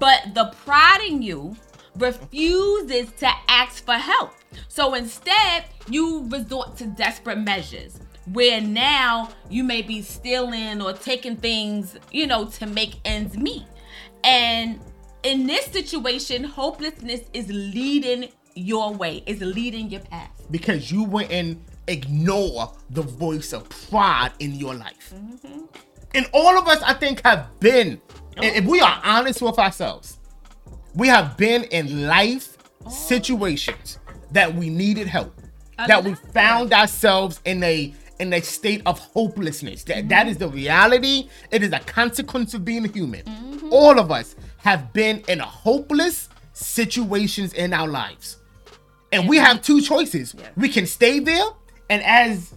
But 0.00 0.34
the 0.34 0.52
pride 0.64 1.00
in 1.06 1.22
you 1.22 1.56
refuses 1.96 3.12
to 3.18 3.30
ask 3.48 3.84
for 3.84 3.94
help. 3.94 4.32
So 4.68 4.94
instead, 4.94 5.66
you 5.88 6.26
resort 6.28 6.76
to 6.78 6.86
desperate 6.86 7.38
measures 7.38 8.00
where 8.32 8.60
now 8.60 9.30
you 9.50 9.64
may 9.64 9.82
be 9.82 10.02
stealing 10.02 10.80
or 10.80 10.92
taking 10.92 11.36
things, 11.36 11.96
you 12.10 12.26
know, 12.26 12.46
to 12.46 12.66
make 12.66 12.96
ends 13.04 13.36
meet. 13.36 13.64
And 14.22 14.80
in 15.22 15.46
this 15.46 15.66
situation, 15.66 16.44
hopelessness 16.44 17.22
is 17.32 17.48
leading 17.48 18.30
your 18.54 18.92
way, 18.92 19.22
is 19.26 19.40
leading 19.40 19.90
your 19.90 20.00
path. 20.00 20.30
Because 20.50 20.90
you 20.90 21.04
wouldn't 21.04 21.58
ignore 21.86 22.72
the 22.90 23.02
voice 23.02 23.52
of 23.52 23.68
pride 23.68 24.32
in 24.38 24.54
your 24.54 24.74
life. 24.74 25.12
Mm-hmm. 25.14 25.64
And 26.14 26.28
all 26.32 26.56
of 26.58 26.68
us, 26.68 26.80
I 26.82 26.94
think, 26.94 27.20
have 27.24 27.48
been, 27.60 28.00
and 28.36 28.56
if 28.56 28.64
we 28.64 28.80
are 28.80 29.00
honest 29.04 29.42
with 29.42 29.58
ourselves, 29.58 30.18
we 30.94 31.08
have 31.08 31.36
been 31.36 31.64
in 31.64 32.06
life 32.06 32.56
oh. 32.86 32.90
situations 32.90 33.98
that 34.30 34.54
we 34.54 34.70
needed 34.70 35.08
help, 35.08 35.34
that 35.76 36.04
we 36.04 36.14
found 36.14 36.72
ourselves 36.72 37.40
in 37.44 37.62
a 37.64 37.92
in 38.24 38.32
a 38.32 38.40
state 38.40 38.82
of 38.86 38.98
hopelessness. 38.98 39.84
That 39.84 40.08
that 40.08 40.26
is 40.26 40.38
the 40.38 40.48
reality. 40.48 41.28
It 41.50 41.62
is 41.62 41.72
a 41.72 41.80
consequence 41.80 42.54
of 42.54 42.64
being 42.64 42.84
human. 42.84 43.22
Mm-hmm. 43.22 43.68
All 43.70 43.98
of 43.98 44.10
us 44.10 44.34
have 44.58 44.92
been 44.92 45.22
in 45.28 45.38
hopeless 45.38 46.28
situations 46.52 47.52
in 47.52 47.72
our 47.72 47.88
lives. 47.88 48.38
And 49.12 49.28
we 49.28 49.36
have 49.36 49.62
two 49.62 49.80
choices. 49.80 50.34
We 50.56 50.68
can 50.68 50.86
stay 50.86 51.20
there 51.20 51.44
and 51.88 52.02
as 52.02 52.52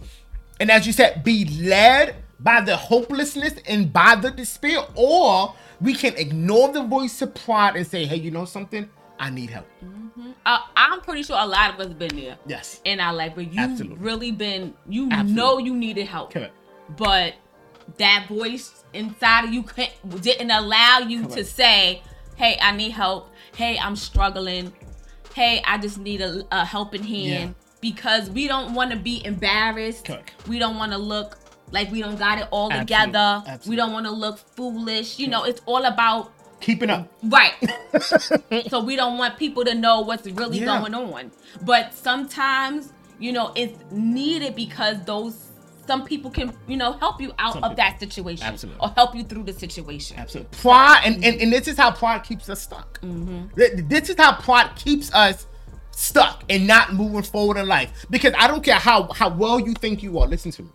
and 0.60 0.70
as 0.70 0.86
you 0.86 0.92
said, 0.92 1.22
be 1.22 1.44
led 1.62 2.16
by 2.40 2.60
the 2.60 2.76
hopelessness 2.76 3.54
and 3.66 3.92
by 3.92 4.16
the 4.16 4.30
despair, 4.30 4.80
or 4.94 5.54
we 5.80 5.94
can 5.94 6.16
ignore 6.16 6.72
the 6.72 6.82
voice 6.82 7.20
of 7.22 7.34
pride 7.34 7.76
and 7.76 7.86
say, 7.86 8.04
hey, 8.06 8.16
you 8.16 8.30
know 8.30 8.44
something? 8.44 8.88
I 9.20 9.30
need 9.30 9.50
help. 9.50 9.66
Uh, 10.46 10.58
I'm 10.76 11.00
pretty 11.00 11.22
sure 11.22 11.36
a 11.38 11.46
lot 11.46 11.74
of 11.74 11.80
us 11.80 11.92
been 11.92 12.16
there 12.16 12.38
Yes. 12.46 12.80
in 12.84 13.00
our 13.00 13.12
life, 13.12 13.32
but 13.34 13.52
you 13.52 13.60
Absolutely. 13.60 13.98
really 13.98 14.30
been, 14.32 14.74
you 14.88 15.08
Absolutely. 15.10 15.34
know, 15.34 15.58
you 15.58 15.74
needed 15.74 16.06
help. 16.06 16.32
Correct. 16.32 16.54
but 16.96 17.34
that 17.98 18.26
voice 18.28 18.84
inside 18.92 19.44
of 19.46 19.52
you 19.52 19.64
didn't 20.20 20.50
allow 20.50 20.98
you 21.00 21.26
to 21.26 21.44
say, 21.44 22.02
"Hey, 22.36 22.58
I 22.60 22.72
need 22.72 22.90
help. 22.90 23.30
Hey, 23.56 23.78
I'm 23.78 23.96
struggling. 23.96 24.72
Hey, 25.34 25.62
I 25.66 25.78
just 25.78 25.98
need 25.98 26.20
a, 26.20 26.44
a 26.52 26.64
helping 26.64 27.02
hand." 27.02 27.54
Because 27.80 28.28
we 28.30 28.48
don't 28.48 28.74
want 28.74 28.90
to 28.90 28.96
be 28.96 29.24
embarrassed. 29.24 30.04
Correct. 30.06 30.32
We 30.48 30.58
don't 30.58 30.76
want 30.76 30.92
to 30.92 30.98
look 30.98 31.38
like 31.70 31.90
we 31.92 32.00
don't 32.00 32.18
got 32.18 32.38
it 32.38 32.48
all 32.50 32.72
Absolutely. 32.72 33.06
together. 33.12 33.60
We 33.66 33.76
don't 33.76 33.92
want 33.92 34.06
to 34.06 34.12
look 34.12 34.38
foolish. 34.38 35.18
You 35.18 35.28
know, 35.28 35.44
it's 35.44 35.60
all 35.66 35.84
about 35.84 36.32
Keeping 36.60 36.90
up. 36.90 37.12
Right. 37.22 37.52
so 38.68 38.80
we 38.80 38.96
don't 38.96 39.18
want 39.18 39.38
people 39.38 39.64
to 39.64 39.74
know 39.74 40.00
what's 40.00 40.26
really 40.26 40.58
Yeah. 40.60 40.78
going 40.80 40.94
on. 40.94 41.30
But 41.62 41.94
sometimes, 41.94 42.92
you 43.18 43.32
know, 43.32 43.52
it's 43.54 43.78
needed 43.90 44.54
because 44.56 45.02
those 45.04 45.44
some 45.86 46.04
people 46.04 46.30
can, 46.30 46.52
you 46.66 46.76
know, 46.76 46.92
help 46.92 47.18
you 47.18 47.32
out 47.38 47.54
Some 47.54 47.64
of 47.64 47.70
people. 47.70 47.76
that 47.76 47.98
situation. 47.98 48.44
Absolutely. 48.46 48.78
Or 48.82 48.90
help 48.90 49.14
you 49.14 49.24
through 49.24 49.44
the 49.44 49.54
situation. 49.54 50.18
Absolutely. 50.18 50.58
Pride, 50.60 51.00
and, 51.06 51.24
and, 51.24 51.40
and 51.40 51.50
this 51.50 51.66
is 51.66 51.78
how 51.78 51.90
pride 51.92 52.24
keeps 52.24 52.50
us 52.50 52.60
stuck. 52.60 53.00
Mm-hmm. 53.00 53.54
Th- 53.56 53.72
This 53.88 54.10
is 54.10 54.16
how 54.18 54.34
pride 54.34 54.76
keeps 54.76 55.10
us 55.14 55.46
stuck 55.92 56.44
and 56.50 56.66
not 56.66 56.92
moving 56.92 57.22
forward 57.22 57.56
in 57.56 57.66
life. 57.66 58.04
Because 58.10 58.34
I 58.38 58.46
don't 58.48 58.62
care 58.62 58.74
how, 58.74 59.10
how 59.14 59.30
well 59.34 59.58
you 59.58 59.72
think 59.72 60.02
you 60.02 60.18
are. 60.18 60.26
Listen 60.26 60.50
to 60.52 60.62
me. 60.64 60.68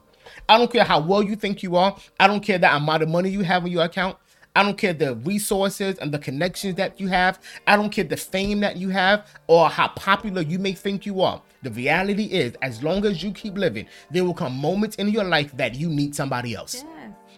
I 0.49 0.57
don't 0.57 0.71
care 0.71 0.83
how 0.83 0.99
well 0.99 1.21
you 1.21 1.35
think 1.35 1.61
you 1.61 1.75
are. 1.75 1.95
I 2.19 2.25
don't 2.25 2.41
care 2.41 2.57
the 2.57 2.75
amount 2.75 3.03
of 3.03 3.09
money 3.09 3.29
you 3.29 3.41
have 3.43 3.65
in 3.67 3.71
your 3.71 3.83
account. 3.83 4.17
I 4.55 4.61
don't 4.61 4.77
care 4.77 4.93
the 4.93 5.15
resources 5.15 5.97
and 5.97 6.11
the 6.11 6.19
connections 6.19 6.75
that 6.75 6.99
you 6.99 7.07
have. 7.07 7.39
I 7.65 7.75
don't 7.75 7.89
care 7.89 8.03
the 8.03 8.17
fame 8.17 8.59
that 8.59 8.77
you 8.77 8.89
have 8.89 9.27
or 9.47 9.67
how 9.67 9.87
popular 9.89 10.43
you 10.43 10.59
may 10.59 10.73
think 10.73 11.07
you 11.07 11.21
are. 11.21 11.41
The 11.63 11.71
reality 11.71 12.25
is, 12.25 12.55
as 12.61 12.83
long 12.83 13.03
as 13.05 13.23
you 13.23 13.31
keep 13.31 13.57
living, 13.57 13.87
there 14.11 14.23
will 14.23 14.33
come 14.35 14.55
moments 14.55 14.97
in 14.97 15.09
your 15.09 15.23
life 15.23 15.55
that 15.57 15.73
you 15.73 15.89
need 15.89 16.13
somebody 16.13 16.53
else. 16.53 16.83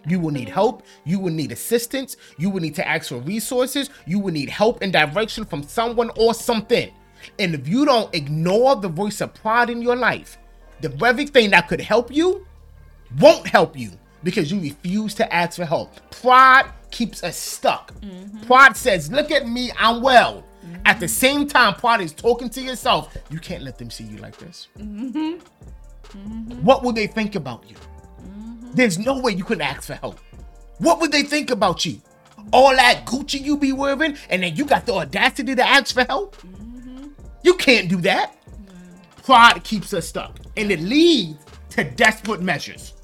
You 0.06 0.20
will 0.20 0.30
need 0.30 0.50
help. 0.50 0.82
You 1.04 1.18
will 1.18 1.32
need 1.32 1.52
assistance. 1.52 2.18
You 2.38 2.50
will 2.50 2.60
need 2.60 2.74
to 2.74 2.86
ask 2.86 3.08
for 3.08 3.18
resources. 3.18 3.88
You 4.06 4.18
will 4.18 4.32
need 4.32 4.50
help 4.50 4.82
and 4.82 4.92
direction 4.92 5.44
from 5.44 5.62
someone 5.62 6.10
or 6.16 6.34
something. 6.34 6.92
And 7.38 7.54
if 7.54 7.66
you 7.66 7.86
don't 7.86 8.14
ignore 8.14 8.76
the 8.76 8.88
voice 8.88 9.22
of 9.22 9.32
pride 9.32 9.70
in 9.70 9.80
your 9.80 9.96
life, 9.96 10.38
the 10.82 10.90
very 10.90 11.26
thing 11.26 11.50
that 11.50 11.66
could 11.66 11.80
help 11.80 12.14
you 12.14 12.46
won't 13.18 13.46
help 13.46 13.78
you 13.78 13.90
because 14.22 14.50
you 14.50 14.60
refuse 14.60 15.14
to 15.14 15.34
ask 15.34 15.56
for 15.56 15.64
help. 15.64 15.94
Pride 16.10 16.70
keeps 16.90 17.22
us 17.22 17.36
stuck. 17.36 17.92
Pride 18.46 18.76
says, 18.76 19.10
Look 19.10 19.30
at 19.30 19.48
me, 19.48 19.70
I'm 19.78 20.02
well. 20.02 20.44
At 20.84 21.00
the 21.00 21.08
same 21.08 21.46
time, 21.46 21.74
pride 21.74 22.00
is 22.00 22.12
talking 22.12 22.50
to 22.50 22.60
yourself. 22.60 23.16
You 23.30 23.38
can't 23.38 23.62
let 23.62 23.78
them 23.78 23.90
see 23.90 24.04
you 24.04 24.16
like 24.18 24.36
this. 24.38 24.68
What 26.62 26.82
will 26.82 26.92
they 26.92 27.06
think 27.06 27.34
about 27.34 27.68
you? 27.68 27.76
There's 28.74 28.98
no 28.98 29.20
way 29.20 29.32
you 29.32 29.44
can 29.44 29.60
ask 29.60 29.84
for 29.84 29.94
help. 29.94 30.18
What 30.78 31.00
would 31.00 31.12
they 31.12 31.22
think 31.22 31.50
about 31.50 31.84
you? 31.84 32.00
all 32.52 32.74
that 32.74 33.04
Gucci 33.06 33.40
you 33.40 33.56
be 33.56 33.72
wearing, 33.72 34.16
and 34.30 34.42
then 34.42 34.56
you 34.56 34.64
got 34.64 34.86
the 34.86 34.94
audacity 34.94 35.54
to 35.54 35.66
ask 35.66 35.94
for 35.94 36.04
help. 36.04 36.36
You 37.42 37.54
can't 37.54 37.88
do 37.88 38.00
that. 38.02 38.34
Pride 39.22 39.62
keeps 39.64 39.92
us 39.92 40.08
stuck, 40.08 40.38
and 40.56 40.70
it 40.70 40.80
leads 40.80 41.38
to 41.70 41.84
desperate 41.84 42.40
measures. 42.40 42.94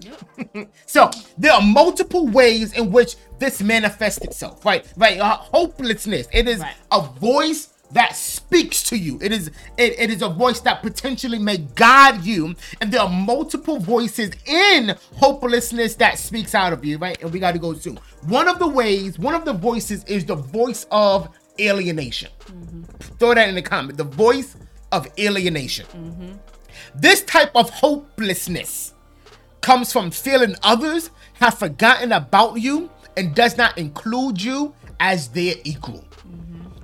So 0.86 1.10
there 1.36 1.52
are 1.52 1.62
multiple 1.62 2.26
ways 2.26 2.72
in 2.72 2.90
which 2.92 3.16
this 3.38 3.60
manifests 3.62 4.22
itself, 4.24 4.64
right? 4.64 4.84
Right, 4.96 5.18
uh, 5.18 5.36
hopelessness. 5.36 6.26
It 6.32 6.48
is 6.48 6.60
Right. 6.60 6.74
a 6.90 7.00
voice 7.02 7.68
that 7.92 8.14
speaks 8.14 8.82
to 8.84 8.96
you. 8.98 9.18
It 9.22 9.32
is 9.32 9.48
it, 9.78 9.98
it 9.98 10.10
is 10.10 10.20
a 10.22 10.28
voice 10.28 10.60
that 10.60 10.82
potentially 10.82 11.38
may 11.38 11.56
guide 11.58 12.22
you, 12.24 12.54
and 12.80 12.92
there 12.92 13.00
are 13.00 13.08
multiple 13.08 13.78
voices 13.78 14.30
in 14.46 14.94
hopelessness 15.16 15.94
that 15.96 16.18
speaks 16.18 16.54
out 16.54 16.72
of 16.72 16.84
you, 16.84 16.98
right? 16.98 17.20
And 17.22 17.32
we 17.32 17.38
got 17.38 17.52
to 17.52 17.58
go 17.58 17.72
soon. 17.74 17.98
One 18.26 18.46
of 18.48 18.58
the 18.58 18.68
ways, 18.68 19.18
one 19.18 19.34
of 19.34 19.44
the 19.46 19.54
voices 19.54 20.04
is 20.04 20.24
the 20.26 20.34
voice 20.34 20.86
of 20.90 21.28
alienation. 21.58 22.30
Throw 23.18 23.34
that 23.34 23.48
in 23.48 23.54
the 23.54 23.62
comment. 23.62 23.96
The 23.96 24.04
voice 24.04 24.56
of 24.92 25.06
alienation. 25.18 25.86
This 26.94 27.22
type 27.22 27.50
of 27.54 27.70
hopelessness 27.70 28.94
comes 29.68 29.92
from 29.92 30.10
feeling 30.10 30.54
others 30.62 31.10
have 31.34 31.58
forgotten 31.58 32.10
about 32.12 32.54
you 32.54 32.88
and 33.18 33.34
does 33.34 33.58
not 33.58 33.76
include 33.76 34.40
you 34.40 34.74
as 34.98 35.28
their 35.28 35.56
equal. 35.62 36.02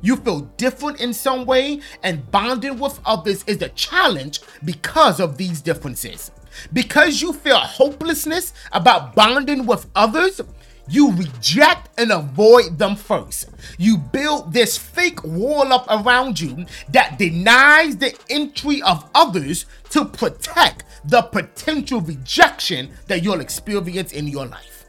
You 0.03 0.17
feel 0.17 0.41
different 0.59 1.01
in 1.01 1.15
some 1.15 1.47
way, 1.47 1.81
and 2.03 2.31
bonding 2.31 2.79
with 2.79 3.01
others 3.07 3.43
is 3.47 3.63
a 3.63 3.71
challenge 3.71 4.41
because 4.67 5.19
of 5.19 5.39
these 5.39 5.63
differences. 5.63 6.31
Because 6.75 7.23
you 7.23 7.33
feel 7.33 7.57
hopelessness 7.57 8.53
about 8.71 9.15
bonding 9.15 9.65
with 9.65 9.87
others, 9.95 10.43
you 10.87 11.11
reject 11.13 11.89
and 11.99 12.13
avoid 12.13 12.79
them 12.79 12.97
first. 12.97 13.49
You 13.79 13.97
build 13.97 14.53
this 14.53 14.77
fake 14.77 15.25
wall 15.25 15.73
up 15.73 15.87
around 15.89 16.39
you 16.39 16.67
that 16.91 17.19
denies 17.19 17.97
the 17.97 18.15
entry 18.29 18.83
of 18.83 19.09
others 19.15 19.65
to 19.89 20.05
protect 20.05 20.85
the 21.07 21.23
potential 21.23 22.01
rejection 22.01 22.91
that 23.09 23.23
you'll 23.23 23.41
experience 23.41 24.13
in 24.13 24.27
your 24.27 24.47
life. 24.47 24.87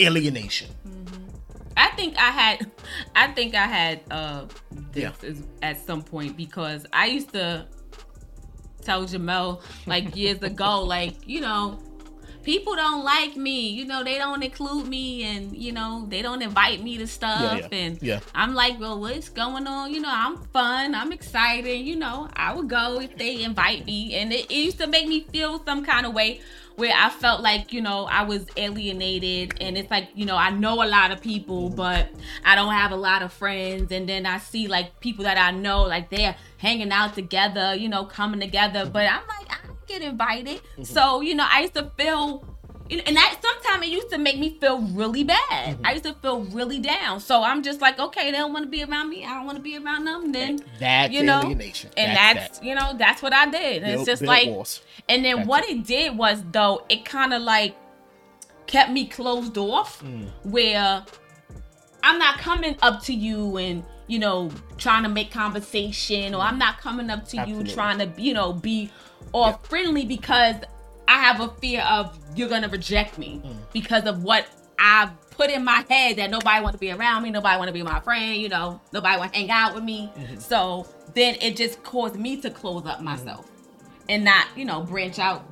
Alienation. 0.00 0.68
I 1.76 1.88
think 1.90 2.16
I 2.18 2.30
had, 2.30 2.70
I 3.14 3.28
think 3.32 3.54
I 3.54 3.66
had 3.66 4.00
uh 4.10 4.44
this 4.92 5.02
Yeah. 5.04 5.12
is- 5.28 5.42
at 5.62 5.84
some 5.86 6.02
point 6.02 6.36
because 6.36 6.86
I 6.92 7.06
used 7.06 7.32
to 7.32 7.66
tell 8.82 9.04
Jamel 9.04 9.60
like 9.86 10.14
years 10.16 10.42
ago, 10.42 10.82
like 10.82 11.14
you 11.26 11.40
know, 11.40 11.78
people 12.42 12.76
don't 12.76 13.04
like 13.04 13.36
me. 13.36 13.68
You 13.68 13.84
know, 13.84 14.02
they 14.04 14.18
don't 14.18 14.42
include 14.42 14.86
me, 14.86 15.24
and 15.24 15.56
you 15.56 15.72
know, 15.72 16.06
they 16.08 16.22
don't 16.22 16.42
invite 16.42 16.82
me 16.82 16.98
to 16.98 17.06
stuff. 17.06 17.60
yeah. 17.60 17.68
And 17.72 18.02
Yeah. 18.02 18.20
I'm 18.34 18.54
like, 18.54 18.78
well, 18.80 19.00
what's 19.00 19.28
going 19.28 19.66
on? 19.66 19.92
You 19.92 20.00
know, 20.00 20.12
I'm 20.12 20.38
fun. 20.52 20.94
I'm 20.94 21.12
excited. 21.12 21.78
You 21.78 21.96
know, 21.96 22.28
I 22.34 22.54
would 22.54 22.68
go 22.68 23.00
if 23.00 23.16
they 23.16 23.42
invite 23.42 23.86
me, 23.86 24.14
and 24.14 24.32
it, 24.32 24.50
it 24.50 24.56
used 24.56 24.78
to 24.78 24.86
make 24.86 25.06
me 25.06 25.26
feel 25.32 25.62
some 25.64 25.84
kind 25.84 26.06
of 26.06 26.14
way 26.14 26.40
where 26.80 26.94
I 26.96 27.10
felt 27.10 27.42
like, 27.42 27.72
you 27.72 27.82
know, 27.82 28.06
I 28.06 28.22
was 28.22 28.46
alienated 28.56 29.54
and 29.60 29.76
it's 29.76 29.90
like, 29.90 30.08
you 30.14 30.24
know, 30.24 30.36
I 30.36 30.48
know 30.48 30.82
a 30.82 30.88
lot 30.88 31.10
of 31.10 31.20
people, 31.20 31.66
mm-hmm. 31.66 31.76
but 31.76 32.08
I 32.42 32.54
don't 32.54 32.72
have 32.72 32.90
a 32.90 32.96
lot 32.96 33.22
of 33.22 33.32
friends. 33.32 33.92
And 33.92 34.08
then 34.08 34.24
I 34.24 34.38
see 34.38 34.66
like 34.66 34.98
people 35.00 35.24
that 35.24 35.36
I 35.36 35.50
know, 35.50 35.82
like 35.82 36.08
they're 36.08 36.34
hanging 36.56 36.90
out 36.90 37.14
together, 37.14 37.74
you 37.74 37.90
know, 37.90 38.04
coming 38.04 38.40
together, 38.40 38.88
but 38.90 39.02
I'm 39.02 39.22
like, 39.28 39.50
I 39.50 39.56
get 39.90 40.02
invited. 40.02 40.60
So, 40.82 41.20
you 41.20 41.34
know, 41.34 41.46
I 41.50 41.62
used 41.62 41.74
to 41.74 41.90
feel 41.96 42.44
and 43.06 43.16
that 43.16 43.38
sometimes 43.40 43.86
it 43.86 43.90
used 43.90 44.10
to 44.10 44.18
make 44.18 44.36
me 44.40 44.58
feel 44.60 44.80
really 44.80 45.22
bad. 45.22 45.78
I 45.84 45.92
used 45.92 46.04
to 46.06 46.14
feel 46.14 46.40
really 46.46 46.80
down. 46.80 47.20
So 47.20 47.40
I'm 47.40 47.62
just 47.62 47.80
like, 47.80 48.00
okay, 48.00 48.32
they 48.32 48.36
don't 48.36 48.52
want 48.52 48.64
to 48.64 48.68
be 48.68 48.82
around 48.82 49.10
me. 49.10 49.24
I 49.24 49.34
don't 49.34 49.46
want 49.46 49.58
to 49.58 49.62
be 49.62 49.76
around 49.78 50.06
them. 50.06 50.32
Then 50.32 50.58
That's 50.80 51.12
you 51.12 51.22
know, 51.22 51.40
alienation. 51.40 51.90
and 51.96 52.16
That's 52.16 52.34
that's, 52.40 52.58
that. 52.58 52.66
you 52.66 52.74
know 52.74 52.94
that's 52.98 53.22
what 53.22 53.32
I 53.32 53.48
did. 53.48 53.82
Build- 53.84 53.94
it's 54.00 54.04
just 54.06 54.22
like, 54.22 54.48
walls. 54.48 54.82
and 55.08 55.24
then 55.24 55.36
That's 55.36 55.48
what 55.48 55.64
it 55.68 55.86
did 55.86 56.18
was 56.18 56.42
though 56.50 56.84
it 56.88 57.04
kind 57.04 57.32
of 57.32 57.42
like 57.42 57.76
kept 58.66 58.90
me 58.90 59.06
closed 59.06 59.56
off, 59.56 60.02
Mm. 60.02 60.28
where 60.44 61.04
I'm 62.02 62.18
not 62.18 62.38
coming 62.38 62.76
up 62.82 63.02
to 63.04 63.14
you 63.14 63.56
and 63.56 63.84
you 64.08 64.18
know 64.18 64.50
trying 64.78 65.04
to 65.04 65.08
make 65.08 65.30
conversation, 65.30 66.34
or 66.34 66.40
I'm 66.40 66.58
not 66.58 66.80
coming 66.80 67.08
up 67.08 67.28
to 67.28 67.38
Absolutely. 67.38 67.70
you 67.70 67.74
trying 67.76 67.98
to 67.98 68.10
you 68.20 68.34
know 68.34 68.52
be 68.52 68.90
Yeah. 69.34 69.56
friendly 69.62 70.04
because 70.06 70.56
I 71.08 71.14
have 71.20 71.40
a 71.40 71.48
fear 71.60 71.82
of 71.82 72.16
you're 72.36 72.48
gonna 72.48 72.68
reject 72.68 73.18
me 73.18 73.40
Mm. 73.44 73.56
because 73.72 74.04
of 74.04 74.22
what 74.22 74.46
I've 74.78 75.10
put 75.30 75.50
in 75.50 75.64
my 75.64 75.84
head 75.88 76.16
that 76.16 76.30
nobody 76.30 76.62
want 76.62 76.74
to 76.74 76.78
be 76.78 76.90
around 76.92 77.22
me, 77.22 77.30
nobody 77.30 77.56
want 77.58 77.68
to 77.68 77.72
be 77.72 77.82
my 77.82 78.00
friend, 78.00 78.36
you 78.36 78.48
know, 78.48 78.80
nobody 78.92 79.18
want 79.18 79.32
to 79.32 79.38
hang 79.38 79.50
out 79.50 79.74
with 79.74 79.84
me. 79.84 80.10
Mm-hmm. 80.16 80.38
So 80.38 80.86
then 81.14 81.36
it 81.40 81.56
just 81.56 81.82
caused 81.82 82.16
me 82.16 82.36
to 82.42 82.50
close 82.50 82.86
up 82.86 83.00
myself 83.02 83.46
and 84.08 84.24
not, 84.24 84.46
you 84.56 84.64
know, 84.64 84.82
branch 84.82 85.18
out 85.18 85.44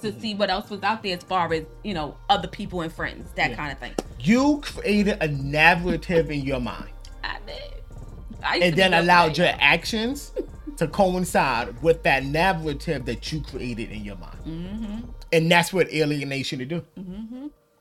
to 0.00 0.08
Mm-hmm. 0.10 0.20
see 0.20 0.34
what 0.34 0.50
else 0.50 0.70
was 0.70 0.82
out 0.82 1.02
there 1.02 1.16
as 1.16 1.22
far 1.22 1.52
as, 1.52 1.64
you 1.84 1.94
know, 1.94 2.16
other 2.28 2.48
people 2.48 2.80
and 2.82 2.92
friends, 2.92 3.30
that 3.36 3.50
Yeah. 3.50 3.56
kind 3.56 3.72
of 3.72 3.78
thing. 3.78 3.92
You 4.20 4.60
created 4.62 5.18
a 5.22 5.28
narrative 5.28 6.30
in 6.30 6.40
your 6.42 6.60
mind 6.60 6.90
I 7.22 7.36
did. 7.46 7.62
I 8.42 8.56
and 8.58 8.76
then 8.76 8.92
allowed 8.94 9.38
your 9.38 9.50
actions 9.58 10.32
to 10.76 10.88
coincide 10.88 11.80
with 11.82 12.02
that 12.02 12.24
narrative 12.24 13.04
that 13.06 13.32
you 13.32 13.40
created 13.42 13.90
in 13.90 14.04
your 14.04 14.16
mind. 14.16 14.38
Mm-hmm. 14.46 15.10
And 15.32 15.50
that's 15.50 15.72
what 15.72 15.92
alienation 15.92 16.58
to 16.60 16.64
do. 16.64 16.84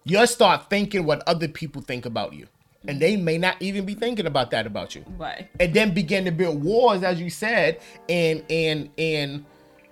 You'll 0.03 0.27
start 0.27 0.69
thinking 0.69 1.05
what 1.05 1.23
other 1.27 1.47
people 1.47 1.81
think 1.81 2.05
about 2.05 2.33
you. 2.33 2.47
And 2.87 2.99
they 2.99 3.15
may 3.15 3.37
not 3.37 3.55
even 3.61 3.85
be 3.85 3.93
thinking 3.95 4.25
about 4.25 4.51
that 4.51 4.65
about 4.67 4.93
you. 4.95 5.05
Right. 5.17 5.47
and 5.59 5.73
then 5.73 5.93
begin 5.93 6.25
to 6.25 6.31
build 6.31 6.61
wars, 6.63 7.01
as 7.03 7.19
you 7.21 7.29
said, 7.29 7.79
and 8.09 8.43
and 8.49 8.89
and 8.97 9.45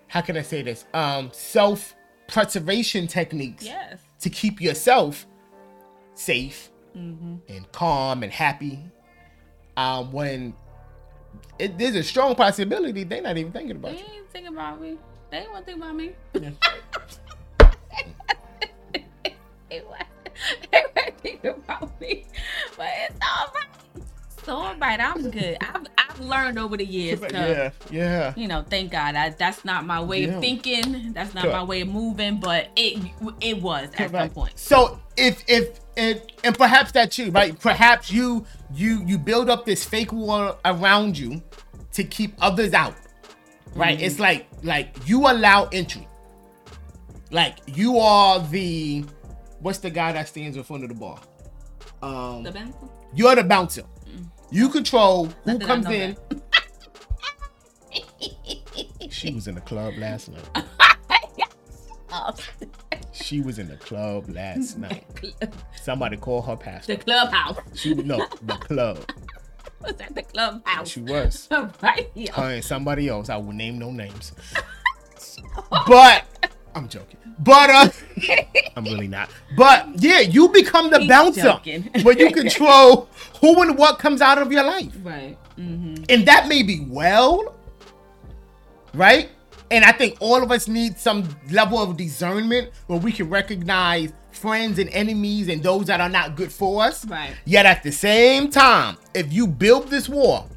how 0.07 0.19
can 0.19 0.35
I 0.35 0.41
say 0.41 0.61
this? 0.61 0.83
Um, 0.93 1.29
self 1.31 1.95
preservation 2.27 3.07
techniques 3.07 3.63
Yes. 3.63 3.99
to 4.19 4.29
keep 4.29 4.59
yourself 4.61 5.25
safe 6.15 6.69
Mm-hmm. 6.97 7.35
and 7.47 7.71
calm 7.71 8.21
and 8.23 8.31
happy. 8.33 8.77
Um, 9.77 10.11
when 10.11 10.53
it, 11.61 11.77
there's 11.77 11.95
a 11.95 12.03
strong 12.03 12.35
possibility 12.35 13.03
they're 13.03 13.21
not 13.21 13.37
even 13.37 13.51
thinking 13.51 13.75
about 13.77 13.91
They 13.93 13.99
you. 13.99 14.05
ain't 14.15 14.29
thinking 14.31 14.53
about 14.53 14.81
me. 14.81 14.97
They 15.29 15.37
ain't 15.37 15.51
want 15.51 15.65
to 15.65 15.71
think 15.71 15.83
about 15.83 15.95
me. 15.95 16.11
They 19.69 19.81
want 19.81 20.01
they 20.71 20.81
to 20.81 21.11
think 21.21 21.43
about 21.45 22.01
me. 22.01 22.25
But 22.75 22.87
it's 23.09 23.19
all 23.21 23.53
right. 23.55 24.03
It's 24.37 24.49
all 24.49 24.75
right. 24.75 24.99
I'm 24.99 25.29
good. 25.31 25.57
I've, 25.61 25.85
I've 25.97 26.19
learned 26.19 26.59
over 26.59 26.75
the 26.75 26.83
years 26.85 27.21
to, 27.21 27.29
Yeah, 27.31 27.71
yeah. 27.89 28.33
you 28.35 28.47
know, 28.49 28.65
thank 28.69 28.91
God. 28.91 29.15
I, 29.15 29.29
that's 29.29 29.63
not 29.63 29.85
my 29.85 30.01
way 30.01 30.25
Yeah. 30.25 30.33
of 30.35 30.41
thinking. 30.41 31.13
That's 31.13 31.33
not 31.33 31.45
my 31.45 31.63
way 31.63 31.81
of 31.81 31.87
moving. 31.87 32.39
But 32.39 32.69
it 32.75 33.01
it 33.39 33.61
was 33.61 33.89
at 33.97 34.11
some 34.11 34.29
point. 34.31 34.59
So 34.59 34.99
if 35.15 35.43
if 35.47 35.79
and, 36.01 36.21
and 36.43 36.57
perhaps 36.57 36.91
that's 36.91 37.17
you, 37.19 37.29
right? 37.31 37.57
Perhaps 37.59 38.11
you 38.11 38.45
you 38.73 39.03
you 39.05 39.17
build 39.17 39.49
up 39.49 39.65
this 39.65 39.83
fake 39.83 40.11
wall 40.11 40.59
around 40.65 41.17
you 41.17 41.41
to 41.93 42.03
keep 42.03 42.33
others 42.41 42.73
out. 42.73 42.95
Right? 43.75 43.97
Mm-hmm. 43.97 44.05
It's 44.05 44.19
like 44.19 44.47
like 44.63 44.95
you 45.07 45.27
allow 45.27 45.69
entry. 45.71 46.07
Like 47.29 47.59
you 47.67 47.99
are 47.99 48.39
the 48.39 49.05
what's 49.59 49.77
the 49.77 49.91
guy 49.91 50.11
that 50.13 50.27
stands 50.27 50.57
in 50.57 50.63
front 50.63 50.83
of 50.83 50.89
the 50.89 50.95
bar? 50.95 51.19
Um 52.01 52.43
The 52.43 52.51
pencil? 52.51 52.91
you're 53.13 53.35
the 53.35 53.43
bouncer. 53.43 53.83
You 54.49 54.69
control 54.69 55.25
who 55.27 55.33
Not 55.45 55.59
that 55.59 55.63
I 55.63 55.67
comes 55.67 55.85
in. 55.87 56.17
She 59.09 59.33
was 59.33 59.47
in 59.47 59.55
the 59.55 59.61
club 59.61 59.93
last 59.97 60.29
night. 60.29 60.65
Oh, 62.11 62.35
She 63.13 63.41
was 63.41 63.59
in 63.59 63.67
the 63.67 63.77
club 63.77 64.29
last 64.29 64.77
night. 64.77 65.05
Somebody 65.81 66.17
call 66.17 66.41
her 66.41 66.55
pastor. 66.55 66.95
the 66.95 67.03
clubhouse. 67.03 67.57
She 67.75 67.93
was 67.93 68.05
no 68.05 68.25
the 68.41 68.53
club. 68.55 68.99
Was 69.81 69.99
at 69.99 70.13
the 70.13 70.23
clubhouse. 70.23 70.89
She 70.89 71.01
was. 71.01 71.47
right 71.81 72.09
here. 72.13 72.27
Her 72.33 72.53
and 72.55 72.63
somebody 72.63 73.07
else. 73.09 73.29
I 73.29 73.37
will 73.37 73.53
name 73.53 73.79
no 73.79 73.91
names. 73.91 74.33
But 75.87 76.25
I'm 76.75 76.87
joking. 76.87 77.17
But 77.39 77.69
uh 77.69 77.89
I'm 78.75 78.83
really 78.83 79.07
not. 79.07 79.29
But 79.57 79.87
yeah, 80.01 80.19
you 80.19 80.49
become 80.49 80.89
the 80.91 80.99
He's 80.99 81.09
bouncer 81.09 81.41
joking. 81.41 81.89
when 82.03 82.17
you 82.19 82.31
control 82.31 83.09
who 83.39 83.61
and 83.61 83.77
what 83.77 83.99
comes 83.99 84.21
out 84.21 84.37
of 84.37 84.51
your 84.51 84.63
life. 84.63 84.93
Right. 85.03 85.37
Mm-hmm. 85.57 86.03
And 86.09 86.25
that 86.27 86.47
may 86.47 86.63
be 86.63 86.85
well, 86.87 87.55
right? 88.93 89.29
And 89.71 89.83
I 89.85 89.91
think 89.93 90.17
all 90.19 90.43
of 90.43 90.51
us 90.51 90.67
need 90.67 90.99
some 90.99 91.27
level 91.49 91.79
of 91.79 91.95
discernment 91.97 92.71
where 92.87 92.99
we 92.99 93.11
can 93.11 93.29
recognize 93.29 94.11
friends 94.31 94.79
and 94.79 94.89
enemies 94.89 95.47
and 95.47 95.63
those 95.63 95.85
that 95.87 96.01
are 96.01 96.09
not 96.09 96.35
good 96.35 96.51
for 96.51 96.83
us. 96.83 97.05
Right. 97.05 97.33
Yet 97.45 97.65
at 97.65 97.81
the 97.81 97.91
same 97.91 98.49
time, 98.49 98.97
if 99.13 99.31
you 99.31 99.47
build 99.47 99.87
this 99.87 100.09
wall 100.09 100.49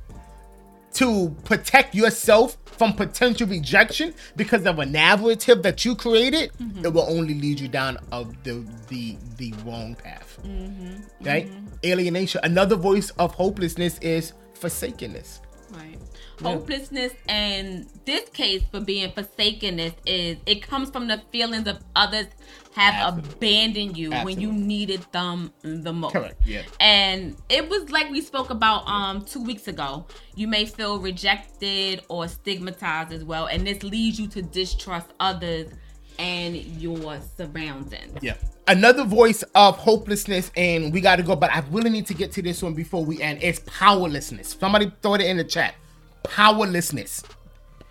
to 0.94 1.34
protect 1.44 1.94
yourself 1.94 2.56
from 2.64 2.92
potential 2.92 3.46
rejection 3.46 4.14
because 4.36 4.66
of 4.66 4.78
a 4.80 4.86
narrative 4.86 5.62
that 5.62 5.84
you 5.84 5.94
created, 5.94 6.50
Mm-hmm. 6.60 6.84
it 6.84 6.92
will 6.92 7.06
only 7.08 7.34
lead 7.34 7.60
you 7.60 7.68
down 7.68 7.98
of 8.12 8.34
the 8.42 8.64
the 8.88 9.16
the 9.36 9.52
wrong 9.64 9.94
path. 9.94 10.38
Mm-hmm. 10.44 11.24
Right? 11.24 11.50
Alienation. 11.84 12.40
Another 12.42 12.74
voice 12.76 13.10
of 13.18 13.32
hopelessness 13.34 13.98
is 13.98 14.32
forsakenness. 14.54 15.40
Right. 16.40 16.54
Hopelessness 16.54 17.12
and 17.28 17.88
this 18.04 18.28
case 18.30 18.62
for 18.70 18.80
being 18.80 19.10
forsakenness 19.12 19.92
is 20.04 20.36
it 20.46 20.62
comes 20.62 20.90
from 20.90 21.06
the 21.06 21.22
feelings 21.30 21.68
of 21.68 21.78
others 21.94 22.26
have 22.74 22.94
Absolutely. 22.94 23.32
abandoned 23.34 23.96
you 23.96 24.10
when 24.10 24.40
you 24.40 24.52
needed 24.52 25.06
them 25.12 25.52
the 25.62 25.92
most. 25.92 26.12
Correct, 26.12 26.40
yeah. 26.44 26.62
And 26.80 27.36
it 27.48 27.68
was 27.68 27.90
like 27.90 28.10
we 28.10 28.20
spoke 28.20 28.50
about 28.50 28.86
um 28.88 29.24
two 29.24 29.42
weeks 29.42 29.68
ago. 29.68 30.06
You 30.34 30.48
may 30.48 30.66
feel 30.66 30.98
rejected 30.98 32.02
or 32.08 32.26
stigmatized 32.26 33.12
as 33.12 33.24
well, 33.24 33.46
and 33.46 33.64
this 33.66 33.82
leads 33.84 34.18
you 34.18 34.26
to 34.28 34.42
distrust 34.42 35.12
others 35.20 35.70
and 36.18 36.56
your 36.56 37.20
surroundings. 37.36 38.18
Yeah. 38.22 38.34
Another 38.66 39.04
voice 39.04 39.42
of 39.54 39.76
hopelessness, 39.76 40.50
and 40.56 40.92
we 40.92 41.00
got 41.00 41.16
to 41.16 41.22
go, 41.22 41.36
but 41.36 41.50
I 41.50 41.62
really 41.70 41.90
need 41.90 42.06
to 42.06 42.14
get 42.14 42.32
to 42.32 42.42
this 42.42 42.62
one 42.62 42.74
before 42.74 43.04
we 43.04 43.20
end. 43.20 43.42
Is 43.42 43.60
powerlessness. 43.60 44.56
Somebody 44.58 44.90
throw 45.02 45.14
it 45.14 45.20
in 45.20 45.36
the 45.36 45.44
chat. 45.44 45.74
Powerlessness. 46.24 47.22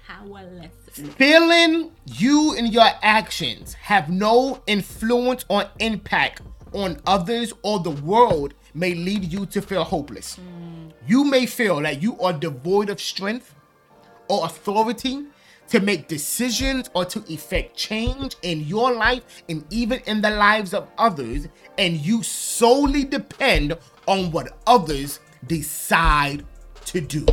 Powerless. 0.08 0.72
Feeling 1.18 1.92
you 2.06 2.56
and 2.56 2.72
your 2.72 2.90
actions 3.02 3.74
have 3.74 4.10
no 4.10 4.62
influence 4.68 5.46
or 5.50 5.66
impact 5.80 6.42
on 6.74 7.00
others 7.06 7.54
or 7.64 7.80
the 7.80 7.92
world 7.92 8.54
may 8.74 8.94
lead 8.94 9.32
you 9.32 9.46
to 9.48 9.62
feel 9.62 9.84
hopeless. 9.84 10.38
Mm. 10.38 10.92
You 11.08 11.24
may 11.24 11.46
feel 11.46 11.82
that 11.82 12.02
you 12.02 12.20
are 12.20 12.34
devoid 12.34 12.90
of 12.90 13.00
strength 13.00 13.56
or 14.28 14.46
authority 14.46 15.26
to 15.70 15.80
make 15.80 16.08
decisions 16.08 16.90
or 16.94 17.06
to 17.06 17.24
effect 17.32 17.76
change 17.76 18.36
in 18.42 18.62
your 18.62 18.94
life 18.94 19.44
and 19.50 19.66
even 19.72 20.00
in 20.06 20.22
the 20.22 20.30
lives 20.30 20.74
of 20.74 20.88
others, 20.98 21.48
and 21.78 21.98
you 21.98 22.22
solely 22.22 23.04
depend 23.04 23.78
on 24.08 24.32
what 24.32 24.58
others 24.68 25.20
decide 25.48 26.46
to 26.88 27.02
do. 27.02 27.26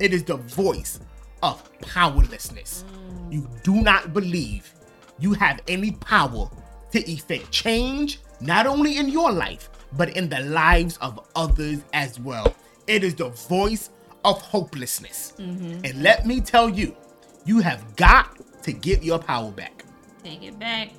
It 0.00 0.12
is 0.12 0.24
the 0.24 0.36
voice 0.36 1.00
of 1.42 1.62
powerlessness. 1.80 2.84
You 3.30 3.48
do 3.62 3.82
not 3.82 4.12
believe 4.14 4.72
you 5.18 5.32
have 5.34 5.60
any 5.68 5.92
power 5.92 6.48
to 6.92 7.10
effect 7.10 7.50
change, 7.50 8.20
not 8.40 8.66
only 8.66 8.96
in 8.96 9.08
your 9.08 9.30
life, 9.32 9.68
but 9.96 10.16
in 10.16 10.28
the 10.28 10.40
lives 10.40 10.96
of 10.98 11.20
others 11.34 11.80
as 11.92 12.20
well. 12.20 12.54
It 12.86 13.04
is 13.04 13.14
the 13.14 13.28
voice 13.28 13.90
of 14.24 14.40
hopelessness. 14.40 15.34
And 15.38 16.02
let 16.02 16.26
me 16.26 16.40
tell 16.40 16.68
you, 16.68 16.96
you 17.44 17.60
have 17.60 17.96
got 17.96 18.38
to 18.62 18.72
get 18.72 19.02
your 19.02 19.18
power 19.18 19.50
back. 19.50 19.84
Take 20.22 20.42
it 20.42 20.58
back. 20.58 20.90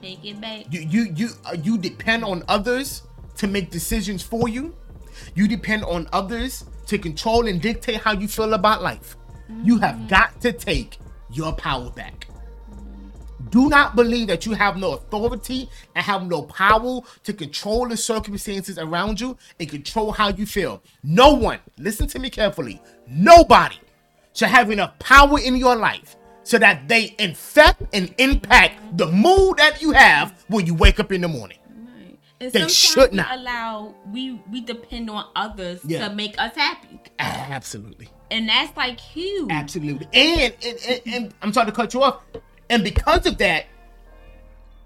Take 0.00 0.24
it 0.24 0.40
back. 0.40 0.66
You 0.70 0.80
you 0.80 1.12
you 1.14 1.28
uh, 1.44 1.56
you 1.62 1.78
depend 1.78 2.24
on 2.24 2.42
others 2.48 3.02
to 3.36 3.46
make 3.46 3.70
decisions 3.70 4.22
for 4.22 4.48
you. 4.48 4.74
You 5.34 5.46
depend 5.46 5.84
on 5.84 6.08
others 6.12 6.64
to 6.86 6.98
control 6.98 7.46
and 7.46 7.60
dictate 7.60 7.96
how 7.96 8.12
you 8.12 8.28
feel 8.28 8.54
about 8.54 8.82
life. 8.82 9.16
You 9.62 9.78
have 9.78 9.96
mm. 9.96 10.08
got 10.08 10.40
to 10.40 10.52
take 10.52 10.98
your 11.30 11.52
power 11.52 11.90
back. 11.90 12.26
Do 13.50 13.68
not 13.68 13.96
believe 13.96 14.28
that 14.28 14.46
you 14.46 14.52
have 14.52 14.78
no 14.78 14.92
authority 14.92 15.68
and 15.94 16.04
have 16.04 16.26
no 16.26 16.42
power 16.42 17.00
to 17.24 17.32
control 17.32 17.86
the 17.86 17.96
circumstances 17.96 18.78
around 18.78 19.20
you 19.20 19.36
and 19.60 19.68
control 19.68 20.10
how 20.12 20.28
you 20.28 20.46
feel. 20.46 20.82
No 21.02 21.34
one, 21.34 21.58
listen 21.76 22.06
to 22.08 22.18
me 22.18 22.30
carefully, 22.30 22.80
nobody 23.06 23.76
should 24.32 24.48
have 24.48 24.70
enough 24.70 24.98
power 24.98 25.38
in 25.38 25.56
your 25.56 25.76
life 25.76 26.16
so 26.44 26.58
that 26.58 26.88
they 26.88 27.14
infect 27.18 27.82
and 27.92 28.14
impact 28.18 28.96
the 28.96 29.06
mood 29.06 29.58
that 29.58 29.82
you 29.82 29.92
have 29.92 30.44
when 30.48 30.66
you 30.66 30.74
wake 30.74 30.98
up 30.98 31.12
in 31.12 31.20
the 31.20 31.28
morning. 31.28 31.58
And 32.42 32.50
They 32.52 32.58
sometimes 32.60 32.74
should 32.76 33.10
we 33.12 33.16
not. 33.18 33.38
allow 33.38 33.94
we 34.12 34.40
we 34.50 34.60
depend 34.62 35.08
on 35.10 35.26
others 35.36 35.80
Yeah. 35.84 36.08
to 36.08 36.14
make 36.14 36.34
us 36.40 36.54
happy, 36.56 36.98
Absolutely. 37.18 38.08
and 38.32 38.48
that's 38.48 38.76
like 38.76 38.98
huge. 38.98 39.48
Absolutely. 39.50 40.08
And, 40.12 40.52
and, 40.64 40.78
and, 40.88 41.00
and 41.14 41.34
I'm 41.40 41.52
sorry 41.52 41.66
to 41.66 41.72
cut 41.72 41.94
you 41.94 42.02
off. 42.02 42.20
And 42.68 42.82
because 42.82 43.26
of 43.26 43.38
that, 43.38 43.66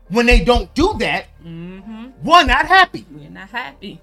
when 0.09 0.27
they 0.27 0.45
don't 0.45 0.73
do 0.75 0.95
that, 0.99 1.29
mm-hmm. 1.43 2.07
one, 2.23 2.47
not 2.49 2.67
happy. 2.67 3.07
We're 3.11 3.31
not 3.31 3.49
happy, 3.49 4.01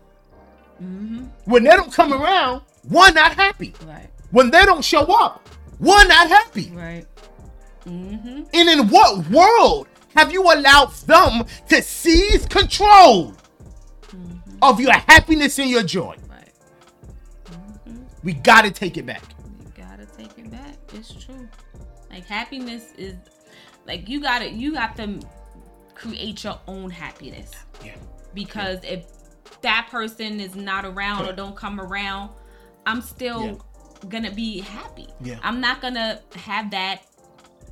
mm-hmm. 0.81 1.25
When 1.45 1.63
they 1.63 1.71
don't 1.71 1.93
come 1.93 2.11
around, 2.11 2.61
one, 2.87 3.13
not 3.13 3.33
happy. 3.35 3.73
right? 3.85 4.09
When 4.31 4.49
they 4.49 4.65
don't 4.65 4.83
show 4.83 5.03
up, 5.13 5.47
one, 5.77 6.07
not 6.07 6.27
happy. 6.27 6.71
Right. 6.73 7.05
Mm-hmm. 7.85 8.43
And 8.53 8.69
in 8.69 8.87
what 8.87 9.29
world 9.29 9.87
have 10.15 10.31
you 10.31 10.41
allowed 10.43 10.91
them 11.05 11.45
to 11.69 11.81
seize 11.81 12.45
control 12.47 13.33
of 14.63 14.79
your 14.79 14.93
happiness 14.93 15.59
and 15.59 15.69
your 15.69 15.83
joy? 15.83 16.15
Right. 16.29 16.51
Mm-hmm. 17.45 17.97
We 18.23 18.33
gotta 18.33 18.71
take 18.71 18.97
it 18.97 19.05
back. 19.05 19.23
You 19.59 19.71
gotta 19.83 20.05
take 20.05 20.37
it 20.37 20.49
back. 20.49 20.75
It's 20.93 21.13
true. 21.13 21.47
Like 22.09 22.25
happiness 22.25 22.93
is 22.97 23.15
like 23.85 24.07
you 24.07 24.21
gotta 24.21 24.49
you 24.49 24.73
got 24.73 24.95
to 24.97 25.19
create 25.95 26.43
your 26.43 26.59
own 26.67 26.89
happiness 26.89 27.51
Yeah. 27.83 27.95
because 28.33 28.83
if 28.83 29.05
that 29.61 29.87
person 29.89 30.39
is 30.39 30.55
not 30.55 30.85
around 30.85 31.27
or 31.27 31.33
don't 31.33 31.55
come 31.55 31.79
around, 31.79 32.31
I'm 32.85 33.01
still 33.01 33.45
Yeah. 33.45 34.09
gonna 34.09 34.31
be 34.31 34.59
happy. 34.61 35.07
Yeah. 35.21 35.39
I'm 35.43 35.59
not 35.59 35.81
gonna 35.81 36.21
have 36.35 36.71
that 36.71 37.03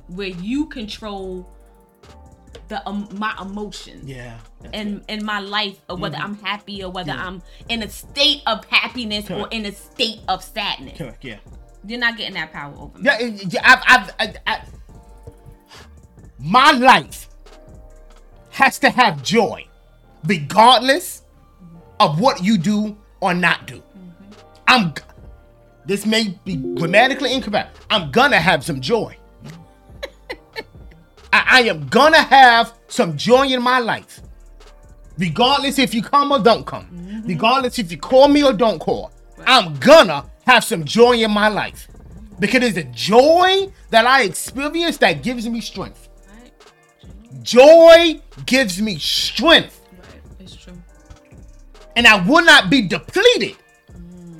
where 0.08 0.28
you 0.28 0.66
control 0.66 1.48
the 2.68 2.86
um, 2.88 3.08
my 3.12 3.34
emotions. 3.40 4.08
Yeah. 4.08 4.38
And 4.72 5.04
in 5.08 5.18
in 5.20 5.24
my 5.24 5.40
life 5.40 5.80
or 5.88 5.96
whether 5.96 6.16
I'm 6.16 6.36
happy 6.36 6.82
or 6.82 6.90
whether 6.90 7.12
I'm 7.12 7.42
in 7.68 7.82
a 7.82 7.88
state 7.88 8.42
of 8.46 8.64
happiness 8.66 9.30
or 9.30 9.48
in 9.50 9.66
a 9.66 9.72
state 9.72 10.20
of 10.28 10.42
sadness. 10.42 10.98
Correct. 10.98 11.24
Yeah. 11.24 11.38
You're 11.86 11.98
not 12.00 12.16
getting 12.16 12.34
that 12.34 12.52
power 12.52 12.74
over 12.78 12.96
me. 12.98 13.04
Yeah, 13.04 13.18
yeah 13.20 13.60
I've, 13.64 13.82
I've, 13.86 14.10
I, 14.20 14.34
I, 14.46 14.62
my 16.38 16.70
life 16.72 17.28
has 18.50 18.78
to 18.80 18.90
have 18.90 19.22
joy, 19.22 19.66
regardless 20.24 21.22
of 21.98 22.20
what 22.20 22.42
you 22.42 22.58
do 22.58 22.96
or 23.20 23.34
not 23.34 23.66
do. 23.66 23.82
I'm. 24.68 24.94
This 25.84 26.06
may 26.06 26.38
be 26.44 26.56
grammatically 26.76 27.34
incorrect. 27.34 27.84
I'm 27.90 28.12
gonna 28.12 28.38
have 28.38 28.64
some 28.64 28.80
joy. 28.80 29.16
I, 31.32 31.44
I 31.48 31.60
am 31.62 31.86
gonna 31.88 32.20
have 32.22 32.74
some 32.88 33.16
joy 33.16 33.46
in 33.46 33.62
my 33.62 33.78
life, 33.78 34.20
regardless 35.18 35.78
if 35.78 35.94
you 35.94 36.02
come 36.02 36.32
or 36.32 36.38
don't 36.38 36.66
come, 36.66 36.86
mm-hmm. 36.86 37.26
regardless 37.26 37.78
if 37.78 37.90
you 37.90 37.98
call 37.98 38.28
me 38.28 38.42
or 38.44 38.52
don't 38.52 38.78
call. 38.78 39.12
I'm 39.46 39.74
gonna 39.76 40.26
have 40.46 40.64
some 40.64 40.84
joy 40.84 41.12
in 41.16 41.30
my 41.30 41.48
life 41.48 41.88
because 42.38 42.62
it's 42.62 42.74
the 42.74 42.84
joy 42.84 43.72
that 43.90 44.06
I 44.06 44.22
experience 44.22 44.98
that 44.98 45.22
gives 45.22 45.48
me 45.48 45.60
strength. 45.60 46.08
Right? 46.28 47.42
Joy 47.42 48.20
gives 48.46 48.80
me 48.80 48.98
strength, 48.98 49.80
Right. 49.92 50.22
It's 50.40 50.56
true. 50.56 50.74
and 51.96 52.06
I 52.06 52.24
will 52.26 52.44
not 52.44 52.68
be 52.70 52.82
depleted 52.82 53.56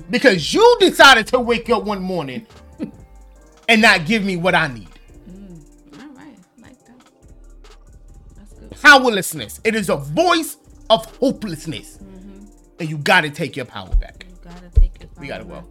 because 0.09 0.53
you 0.53 0.77
decided 0.79 1.27
to 1.27 1.39
wake 1.39 1.69
up 1.69 1.83
one 1.83 2.01
morning 2.01 2.45
and 3.69 3.81
not 3.81 4.05
give 4.05 4.23
me 4.23 4.35
what 4.37 4.53
I 4.53 4.67
need. 4.67 4.89
Powerlessness. 8.83 9.61
It 9.63 9.75
is 9.75 9.89
a 9.89 9.95
voice 9.95 10.57
of 10.89 11.05
hopelessness, 11.17 11.99
and 12.79 12.89
you 12.89 12.97
got 12.97 13.21
to 13.21 13.29
take 13.29 13.55
your 13.55 13.65
power 13.65 13.87
back. 13.95 14.25
You 14.29 14.49
gotta 14.51 14.69
take 14.79 14.99
it. 15.01 15.09
We 15.17 15.27
got 15.27 15.37
to 15.39 15.45
well. 15.45 15.65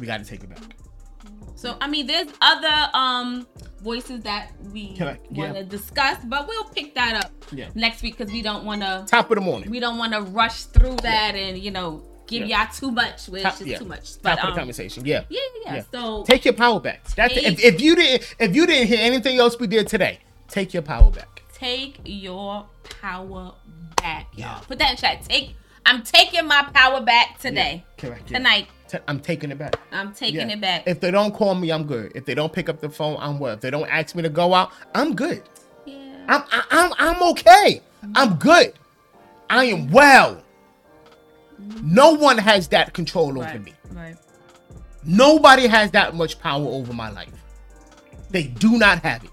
We 0.00 0.06
got 0.06 0.18
to 0.18 0.24
take 0.24 0.42
it 0.42 0.50
back. 0.50 0.58
So 1.54 1.76
I 1.80 1.86
mean, 1.86 2.06
there's 2.08 2.28
other 2.42 2.90
um 2.94 3.46
voices 3.80 4.20
that 4.24 4.50
we 4.72 4.96
want 5.30 5.54
to 5.54 5.62
discuss, 5.64 6.18
but 6.24 6.48
we'll 6.48 6.64
pick 6.64 6.94
that 6.96 7.24
up 7.24 7.30
Yeah. 7.52 7.68
next 7.76 8.02
week 8.02 8.18
because 8.18 8.32
we 8.32 8.42
don't 8.42 8.64
want 8.64 8.82
to 8.82 9.04
Top 9.06 9.30
of 9.30 9.36
the 9.36 9.40
morning. 9.40 9.70
we 9.70 9.78
don't 9.78 9.98
want 9.98 10.12
to 10.14 10.22
rush 10.22 10.64
through 10.64 10.96
that 10.96 11.36
and 11.36 11.56
you 11.58 11.70
know 11.70 12.02
give 12.26 12.46
Yeah. 12.48 12.64
y'all 12.64 12.74
too 12.74 12.90
much, 12.90 13.28
which 13.28 13.42
Top- 13.44 13.60
is 13.60 13.68
yeah. 13.68 13.78
too 13.78 13.84
much. 13.84 14.14
Top 14.14 14.22
But 14.22 14.32
of 14.32 14.40
the 14.40 14.48
um, 14.48 14.56
conversation. 14.56 15.06
Yeah. 15.06 15.22
yeah, 15.28 15.40
yeah, 15.64 15.74
yeah. 15.76 15.82
So 15.92 16.24
Take 16.24 16.44
your 16.44 16.54
power 16.54 16.80
back. 16.80 17.04
That's 17.14 17.32
Take- 17.32 17.44
if, 17.46 17.60
if 17.64 17.80
you 17.80 17.94
didn't 17.94 18.34
if 18.40 18.56
you 18.56 18.66
didn't 18.66 18.88
hear 18.88 18.98
anything 19.00 19.38
else 19.38 19.56
we 19.60 19.68
did 19.68 19.86
today, 19.86 20.18
take 20.48 20.74
your 20.74 20.82
power 20.82 21.10
back. 21.10 21.35
Take 21.58 22.00
your 22.04 22.66
power 23.00 23.52
back, 23.96 24.26
y'all. 24.32 24.40
Yeah. 24.40 24.60
Put 24.66 24.78
that 24.78 24.90
in 24.92 24.96
chat. 24.96 25.22
Take. 25.24 25.56
I'm 25.84 26.02
taking 26.02 26.46
my 26.46 26.68
power 26.74 27.00
back 27.00 27.38
today. 27.38 27.84
Correct. 27.96 28.28
yeah. 28.30 28.38
Tonight, 28.38 28.66
I'm 29.06 29.20
taking 29.20 29.50
it 29.52 29.58
back. 29.58 29.76
I'm 29.92 30.12
taking 30.12 30.48
Yeah. 30.50 30.56
it 30.56 30.60
back. 30.60 30.82
If 30.86 31.00
they 31.00 31.10
don't 31.12 31.32
call 31.32 31.54
me, 31.54 31.70
I'm 31.70 31.84
good. 31.84 32.12
If 32.14 32.24
they 32.24 32.34
don't 32.34 32.52
pick 32.52 32.68
up 32.68 32.80
the 32.80 32.90
phone, 32.90 33.16
I'm 33.20 33.38
well. 33.38 33.54
If 33.54 33.60
they 33.60 33.70
don't 33.70 33.88
ask 33.88 34.14
me 34.16 34.22
to 34.22 34.28
go 34.28 34.52
out, 34.52 34.72
I'm 34.94 35.14
good. 35.14 35.42
yeah. 35.84 35.94
I'm 36.28 36.42
I, 36.50 36.64
I'm 36.70 36.92
I'm 36.98 37.22
okay. 37.30 37.80
I'm 38.14 38.34
good. 38.36 38.72
I 39.48 39.64
am 39.66 39.90
well. 39.90 40.42
No 41.82 42.12
one 42.12 42.36
has 42.38 42.68
that 42.68 42.92
control 42.92 43.30
over 43.30 43.40
right. 43.40 43.64
me. 43.64 43.72
Right. 43.92 44.16
Nobody 45.04 45.66
has 45.68 45.90
that 45.92 46.14
much 46.14 46.38
power 46.40 46.66
over 46.66 46.92
my 46.92 47.10
life. 47.10 47.32
They 48.30 48.44
do 48.44 48.76
not 48.76 48.98
have 49.04 49.24
it. 49.24 49.30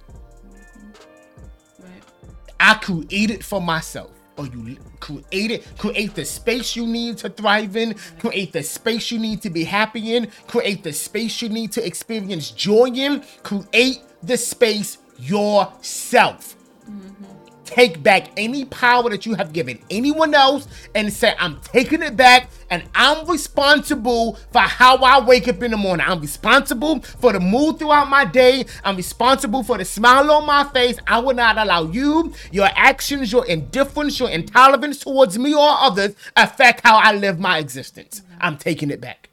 I 2.63 2.75
create 2.75 3.29
it 3.29 3.43
for 3.43 3.61
myself. 3.61 4.11
Or 4.37 4.47
you 4.47 4.77
create 5.01 5.51
it, 5.51 5.77
create 5.77 6.15
the 6.15 6.23
space 6.23 6.77
you 6.77 6.87
need 6.87 7.17
to 7.17 7.29
thrive 7.29 7.75
in, 7.75 7.93
create 8.19 8.53
the 8.53 8.63
space 8.63 9.11
you 9.11 9.19
need 9.19 9.41
to 9.41 9.49
be 9.49 9.65
happy 9.65 10.15
in, 10.15 10.31
create 10.47 10.81
the 10.81 10.93
space 10.93 11.41
you 11.41 11.49
need 11.49 11.73
to 11.73 11.85
experience 11.85 12.51
joy 12.51 12.85
in, 12.85 13.21
create 13.43 14.01
the 14.23 14.37
space 14.37 14.97
yourself. 15.19 16.55
Mm-hmm. 16.89 17.32
Take 17.65 18.03
back 18.03 18.29
any 18.35 18.65
power 18.65 19.09
that 19.09 19.25
you 19.25 19.35
have 19.35 19.53
given 19.53 19.79
anyone 19.89 20.33
else 20.33 20.67
and 20.95 21.11
say, 21.11 21.33
I'm 21.39 21.59
taking 21.61 22.03
it 22.03 22.17
back 22.17 22.49
and 22.69 22.83
I'm 22.93 23.25
responsible 23.27 24.35
for 24.51 24.59
how 24.59 24.97
I 24.97 25.25
wake 25.25 25.47
up 25.47 25.63
in 25.63 25.71
the 25.71 25.77
morning. 25.77 26.05
I'm 26.07 26.19
responsible 26.19 26.99
for 27.01 27.31
the 27.31 27.39
mood 27.39 27.79
throughout 27.79 28.09
my 28.09 28.25
day. 28.25 28.65
I'm 28.83 28.97
responsible 28.97 29.63
for 29.63 29.77
the 29.77 29.85
smile 29.85 30.29
on 30.31 30.45
my 30.45 30.65
face. 30.65 30.97
I 31.07 31.19
will 31.19 31.35
not 31.35 31.57
allow 31.57 31.83
you, 31.83 32.33
your 32.51 32.69
actions, 32.75 33.31
your 33.31 33.45
indifference, 33.45 34.19
your 34.19 34.29
intolerance 34.29 34.99
towards 34.99 35.39
me 35.39 35.53
or 35.53 35.69
others 35.69 36.15
affect 36.35 36.81
how 36.81 36.97
I 36.97 37.13
live 37.13 37.39
my 37.39 37.59
existence. 37.59 38.23
I'm 38.41 38.57
taking 38.57 38.91
it 38.91 38.99
back. 38.99 39.29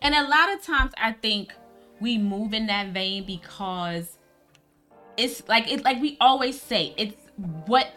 And 0.00 0.14
a 0.14 0.22
lot 0.28 0.52
of 0.52 0.62
times 0.62 0.92
I 0.96 1.12
think 1.12 1.52
we 2.00 2.18
move 2.18 2.54
in 2.54 2.66
that 2.66 2.88
vein 2.88 3.24
because 3.24 4.18
it's 5.16 5.46
like 5.48 5.70
it 5.70 5.84
like 5.84 6.00
we 6.00 6.16
always 6.20 6.60
say, 6.60 6.94
it's 6.96 7.21
what 7.66 7.88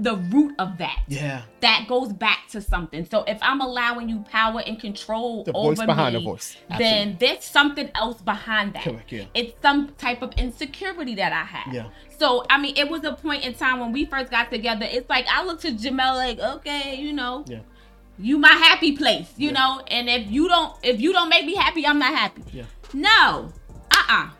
the 0.00 0.14
root 0.16 0.54
of 0.60 0.78
that. 0.78 1.00
Yeah. 1.08 1.42
That 1.60 1.86
goes 1.88 2.12
back 2.12 2.46
to 2.50 2.60
something. 2.60 3.04
So 3.04 3.24
if 3.24 3.36
I'm 3.42 3.60
allowing 3.60 4.08
you 4.08 4.20
power 4.30 4.62
and 4.64 4.78
control 4.78 5.42
The 5.42 5.52
over 5.52 5.74
voice 5.74 5.86
behind 5.86 6.14
me, 6.14 6.20
the 6.20 6.24
voice. 6.24 6.56
then 6.78 7.16
there's 7.18 7.42
something 7.42 7.90
else 7.96 8.20
behind 8.22 8.74
that. 8.74 8.84
Correct, 8.84 9.10
yeah. 9.10 9.24
It's 9.34 9.60
some 9.60 9.88
type 9.98 10.22
of 10.22 10.32
insecurity 10.34 11.16
that 11.16 11.32
I 11.32 11.42
have. 11.44 11.74
Yeah. 11.74 11.88
So 12.16 12.44
I 12.48 12.58
mean, 12.60 12.76
it 12.76 12.88
was 12.88 13.02
a 13.02 13.12
point 13.14 13.44
in 13.44 13.54
time 13.54 13.80
when 13.80 13.90
we 13.90 14.04
first 14.04 14.30
got 14.30 14.50
together. 14.52 14.86
It's 14.88 15.10
like 15.10 15.26
I 15.28 15.42
looked 15.44 15.62
to 15.62 15.72
Jamel 15.72 16.14
like, 16.14 16.38
okay, 16.38 16.94
you 16.94 17.12
know, 17.12 17.44
Yeah. 17.48 17.60
you 18.20 18.38
my 18.38 18.52
happy 18.52 18.96
place, 18.96 19.32
you 19.36 19.48
Yeah. 19.48 19.54
know. 19.54 19.82
And 19.88 20.08
if 20.08 20.30
you 20.30 20.46
don't, 20.48 20.76
if 20.84 21.00
you 21.00 21.12
don't 21.12 21.28
make 21.28 21.44
me 21.44 21.56
happy, 21.56 21.84
I'm 21.84 21.98
not 21.98 22.14
happy. 22.14 22.44
Yeah. 22.52 22.64
No. 22.94 23.52
Uh-uh. 23.90 24.30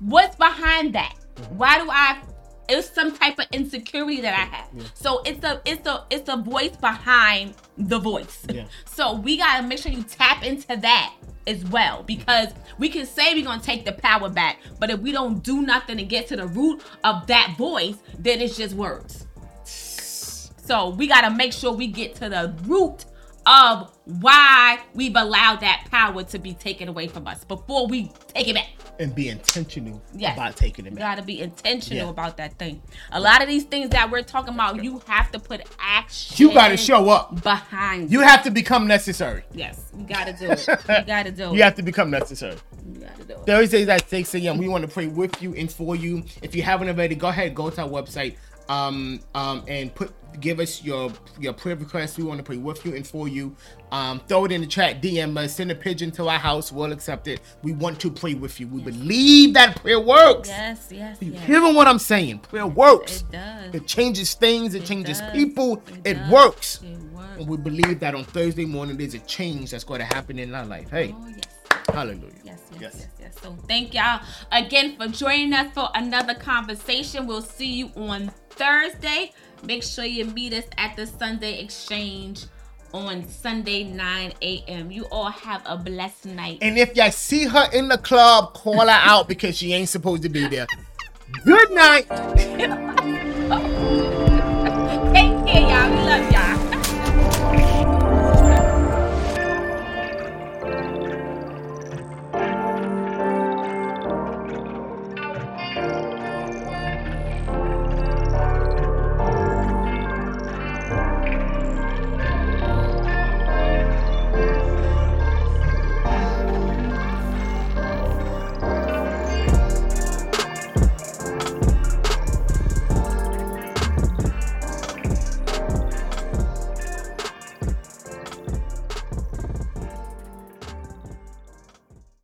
What's 0.00 0.36
behind 0.36 0.94
that? 0.94 1.14
Mm-hmm. 1.36 1.56
Why 1.56 1.78
do 1.78 1.88
I 1.90 2.20
it's 2.68 2.90
some 2.90 3.16
type 3.16 3.38
of 3.38 3.46
insecurity 3.52 4.20
that 4.20 4.34
I 4.34 4.56
have. 4.56 4.92
So 4.94 5.22
it's 5.24 5.44
a 5.44 5.60
it's 5.64 5.86
a 5.86 6.04
it's 6.10 6.28
a 6.28 6.36
voice 6.36 6.76
behind 6.76 7.54
the 7.76 7.98
voice. 7.98 8.44
Yeah. 8.48 8.64
So 8.84 9.14
we 9.14 9.36
gotta 9.36 9.66
make 9.66 9.78
sure 9.78 9.90
you 9.92 10.02
tap 10.02 10.44
into 10.44 10.76
that 10.76 11.14
as 11.46 11.64
well 11.66 12.02
because 12.02 12.48
we 12.78 12.88
can 12.90 13.06
say 13.06 13.34
we're 13.34 13.44
gonna 13.44 13.62
take 13.62 13.84
the 13.84 13.92
power 13.92 14.28
back, 14.28 14.58
but 14.78 14.90
if 14.90 15.00
we 15.00 15.12
don't 15.12 15.42
do 15.42 15.62
nothing 15.62 15.96
to 15.96 16.04
get 16.04 16.26
to 16.28 16.36
the 16.36 16.46
root 16.46 16.82
of 17.04 17.26
that 17.26 17.54
voice, 17.56 17.96
then 18.18 18.40
it's 18.40 18.56
just 18.56 18.74
words. 18.74 19.26
So 19.64 20.90
we 20.90 21.06
gotta 21.06 21.30
make 21.34 21.54
sure 21.54 21.72
we 21.72 21.86
get 21.86 22.14
to 22.16 22.28
the 22.28 22.54
root 22.64 23.06
of 23.46 23.90
why 24.04 24.78
we've 24.94 25.16
allowed 25.16 25.60
that 25.60 25.86
power 25.90 26.22
to 26.22 26.38
be 26.38 26.52
taken 26.52 26.88
away 26.88 27.08
from 27.08 27.26
us 27.26 27.44
before 27.44 27.86
we 27.86 28.12
take 28.28 28.48
it 28.48 28.54
back. 28.54 28.68
And 29.00 29.14
be 29.14 29.28
intentional 29.28 30.02
Yes. 30.14 30.36
about 30.36 30.56
taking 30.56 30.86
it 30.86 30.92
You 30.92 30.98
gotta 30.98 31.22
be 31.22 31.40
intentional 31.40 32.06
Yeah. 32.06 32.10
about 32.10 32.36
that 32.38 32.58
thing. 32.58 32.82
A 33.12 33.20
lot 33.20 33.42
of 33.42 33.48
these 33.48 33.64
things 33.64 33.90
that 33.90 34.10
we're 34.10 34.22
talking 34.22 34.54
about, 34.54 34.82
you 34.82 35.00
have 35.06 35.30
to 35.32 35.38
put 35.38 35.60
action. 35.78 36.36
You 36.48 36.52
gotta 36.52 36.76
show 36.76 37.08
up. 37.08 37.42
behind. 37.42 38.10
You 38.10 38.20
have 38.20 38.42
to 38.44 38.50
become 38.50 38.86
necessary. 38.88 39.42
yes, 39.54 39.80
you 39.96 40.04
gotta 40.04 40.32
do 40.32 40.50
it. 40.50 40.66
You 40.88 41.04
gotta 41.06 41.30
do 41.30 41.50
it. 41.50 41.54
You 41.54 41.62
have 41.62 41.74
to 41.76 41.82
become 41.82 42.10
necessary. 42.10 42.56
You 42.92 43.00
gotta 43.00 43.24
do 43.24 43.34
it. 43.34 43.46
Thursdays 43.46 43.88
at 43.88 44.08
6 44.08 44.34
a.m. 44.34 44.58
We 44.58 44.66
want 44.68 44.82
to 44.84 44.88
pray 44.90 45.06
with 45.06 45.40
you 45.42 45.54
and 45.54 45.70
for 45.70 45.94
you. 45.94 46.24
If 46.42 46.54
you 46.56 46.62
haven't 46.62 46.88
already, 46.88 47.14
go 47.14 47.28
ahead, 47.28 47.54
go 47.54 47.70
to 47.70 47.82
our 47.82 47.88
website, 47.88 48.36
um, 48.68 49.20
um, 49.34 49.64
and 49.68 49.94
put 49.94 50.12
give 50.40 50.60
us 50.60 50.84
your 50.84 51.12
your 51.40 51.52
prayer 51.52 51.76
requests. 51.76 52.16
We 52.18 52.24
want 52.24 52.38
to 52.38 52.44
pray 52.44 52.56
with 52.58 52.84
you 52.84 52.94
and 52.94 53.06
for 53.06 53.28
you. 53.28 53.56
Um, 53.90 54.20
throw 54.28 54.44
it 54.44 54.52
in 54.52 54.60
the 54.60 54.66
chat, 54.66 55.00
DM 55.00 55.36
us, 55.38 55.54
send 55.54 55.70
a 55.70 55.74
pigeon 55.74 56.10
to 56.12 56.28
our 56.28 56.38
house. 56.38 56.70
We'll 56.70 56.92
accept 56.92 57.26
it. 57.28 57.40
We 57.62 57.72
want 57.72 57.98
to 58.00 58.10
pray 58.10 58.34
with 58.34 58.60
you. 58.60 58.68
We 58.68 58.82
believe 58.82 59.54
that 59.54 59.80
prayer 59.80 59.98
works. 60.00 60.48
Yes, 60.50 60.88
yes, 60.90 61.16
You 61.20 61.32
yes. 61.32 61.44
hearing 61.46 61.74
what 61.74 61.88
I'm 61.88 61.98
saying? 61.98 62.40
Prayer 62.40 62.66
works. 62.66 63.22
It 63.22 63.30
does. 63.32 63.74
It 63.74 63.86
changes 63.86 64.34
things. 64.34 64.74
It, 64.74 64.84
changes 64.84 65.20
does. 65.20 65.32
people. 65.32 65.82
It, 66.04 66.14
does. 66.14 66.30
works. 66.30 66.80
It 66.82 66.98
works. 67.14 67.28
And 67.38 67.48
we 67.48 67.56
believe 67.56 68.00
that 68.00 68.14
on 68.14 68.24
Thursday 68.24 68.66
morning 68.66 68.96
there's 68.98 69.14
a 69.14 69.20
change 69.20 69.70
that's 69.70 69.84
going 69.84 70.00
to 70.00 70.06
happen 70.06 70.38
in 70.38 70.54
our 70.54 70.66
life. 70.66 70.90
Hey, 70.90 71.14
Oh 71.18 71.26
yes. 71.28 71.44
hallelujah. 71.88 72.32
Yes, 72.44 72.60
yes, 72.72 72.80
yes, 72.80 73.06
yes, 73.20 73.34
So 73.42 73.56
thank 73.66 73.94
y'all 73.94 74.20
again 74.52 74.96
for 74.96 75.08
joining 75.08 75.54
us 75.54 75.72
for 75.72 75.88
another 75.94 76.34
conversation. 76.34 77.26
We'll 77.26 77.40
see 77.42 77.72
you 77.72 77.90
on 77.96 78.30
Thursday. 78.58 79.32
Make 79.62 79.82
sure 79.82 80.04
you 80.04 80.24
meet 80.24 80.52
us 80.52 80.64
at 80.76 80.96
the 80.96 81.06
Sunday 81.06 81.60
Exchange 81.60 82.44
on 82.92 83.26
Sunday 83.28 83.84
9 83.84 84.32
a.m. 84.42 84.90
You 84.90 85.04
all 85.10 85.30
have 85.30 85.62
a 85.64 85.76
blessed 85.76 86.26
night. 86.26 86.58
And 86.60 86.76
if 86.76 86.96
y'all 86.96 87.10
see 87.10 87.44
her 87.44 87.68
in 87.72 87.88
the 87.88 87.98
club, 87.98 88.54
call 88.54 88.80
her 88.80 88.88
out 88.88 89.28
because 89.28 89.56
she 89.56 89.72
ain't 89.72 89.88
supposed 89.88 90.22
to 90.22 90.28
be 90.28 90.46
there. 90.48 90.66
Good 91.44 91.70
night. 91.70 92.08
Take 95.14 95.46
care, 95.46 95.62
y'all. 95.62 95.90
We 95.90 95.96
love 96.02 96.32
y'all. 96.32 96.67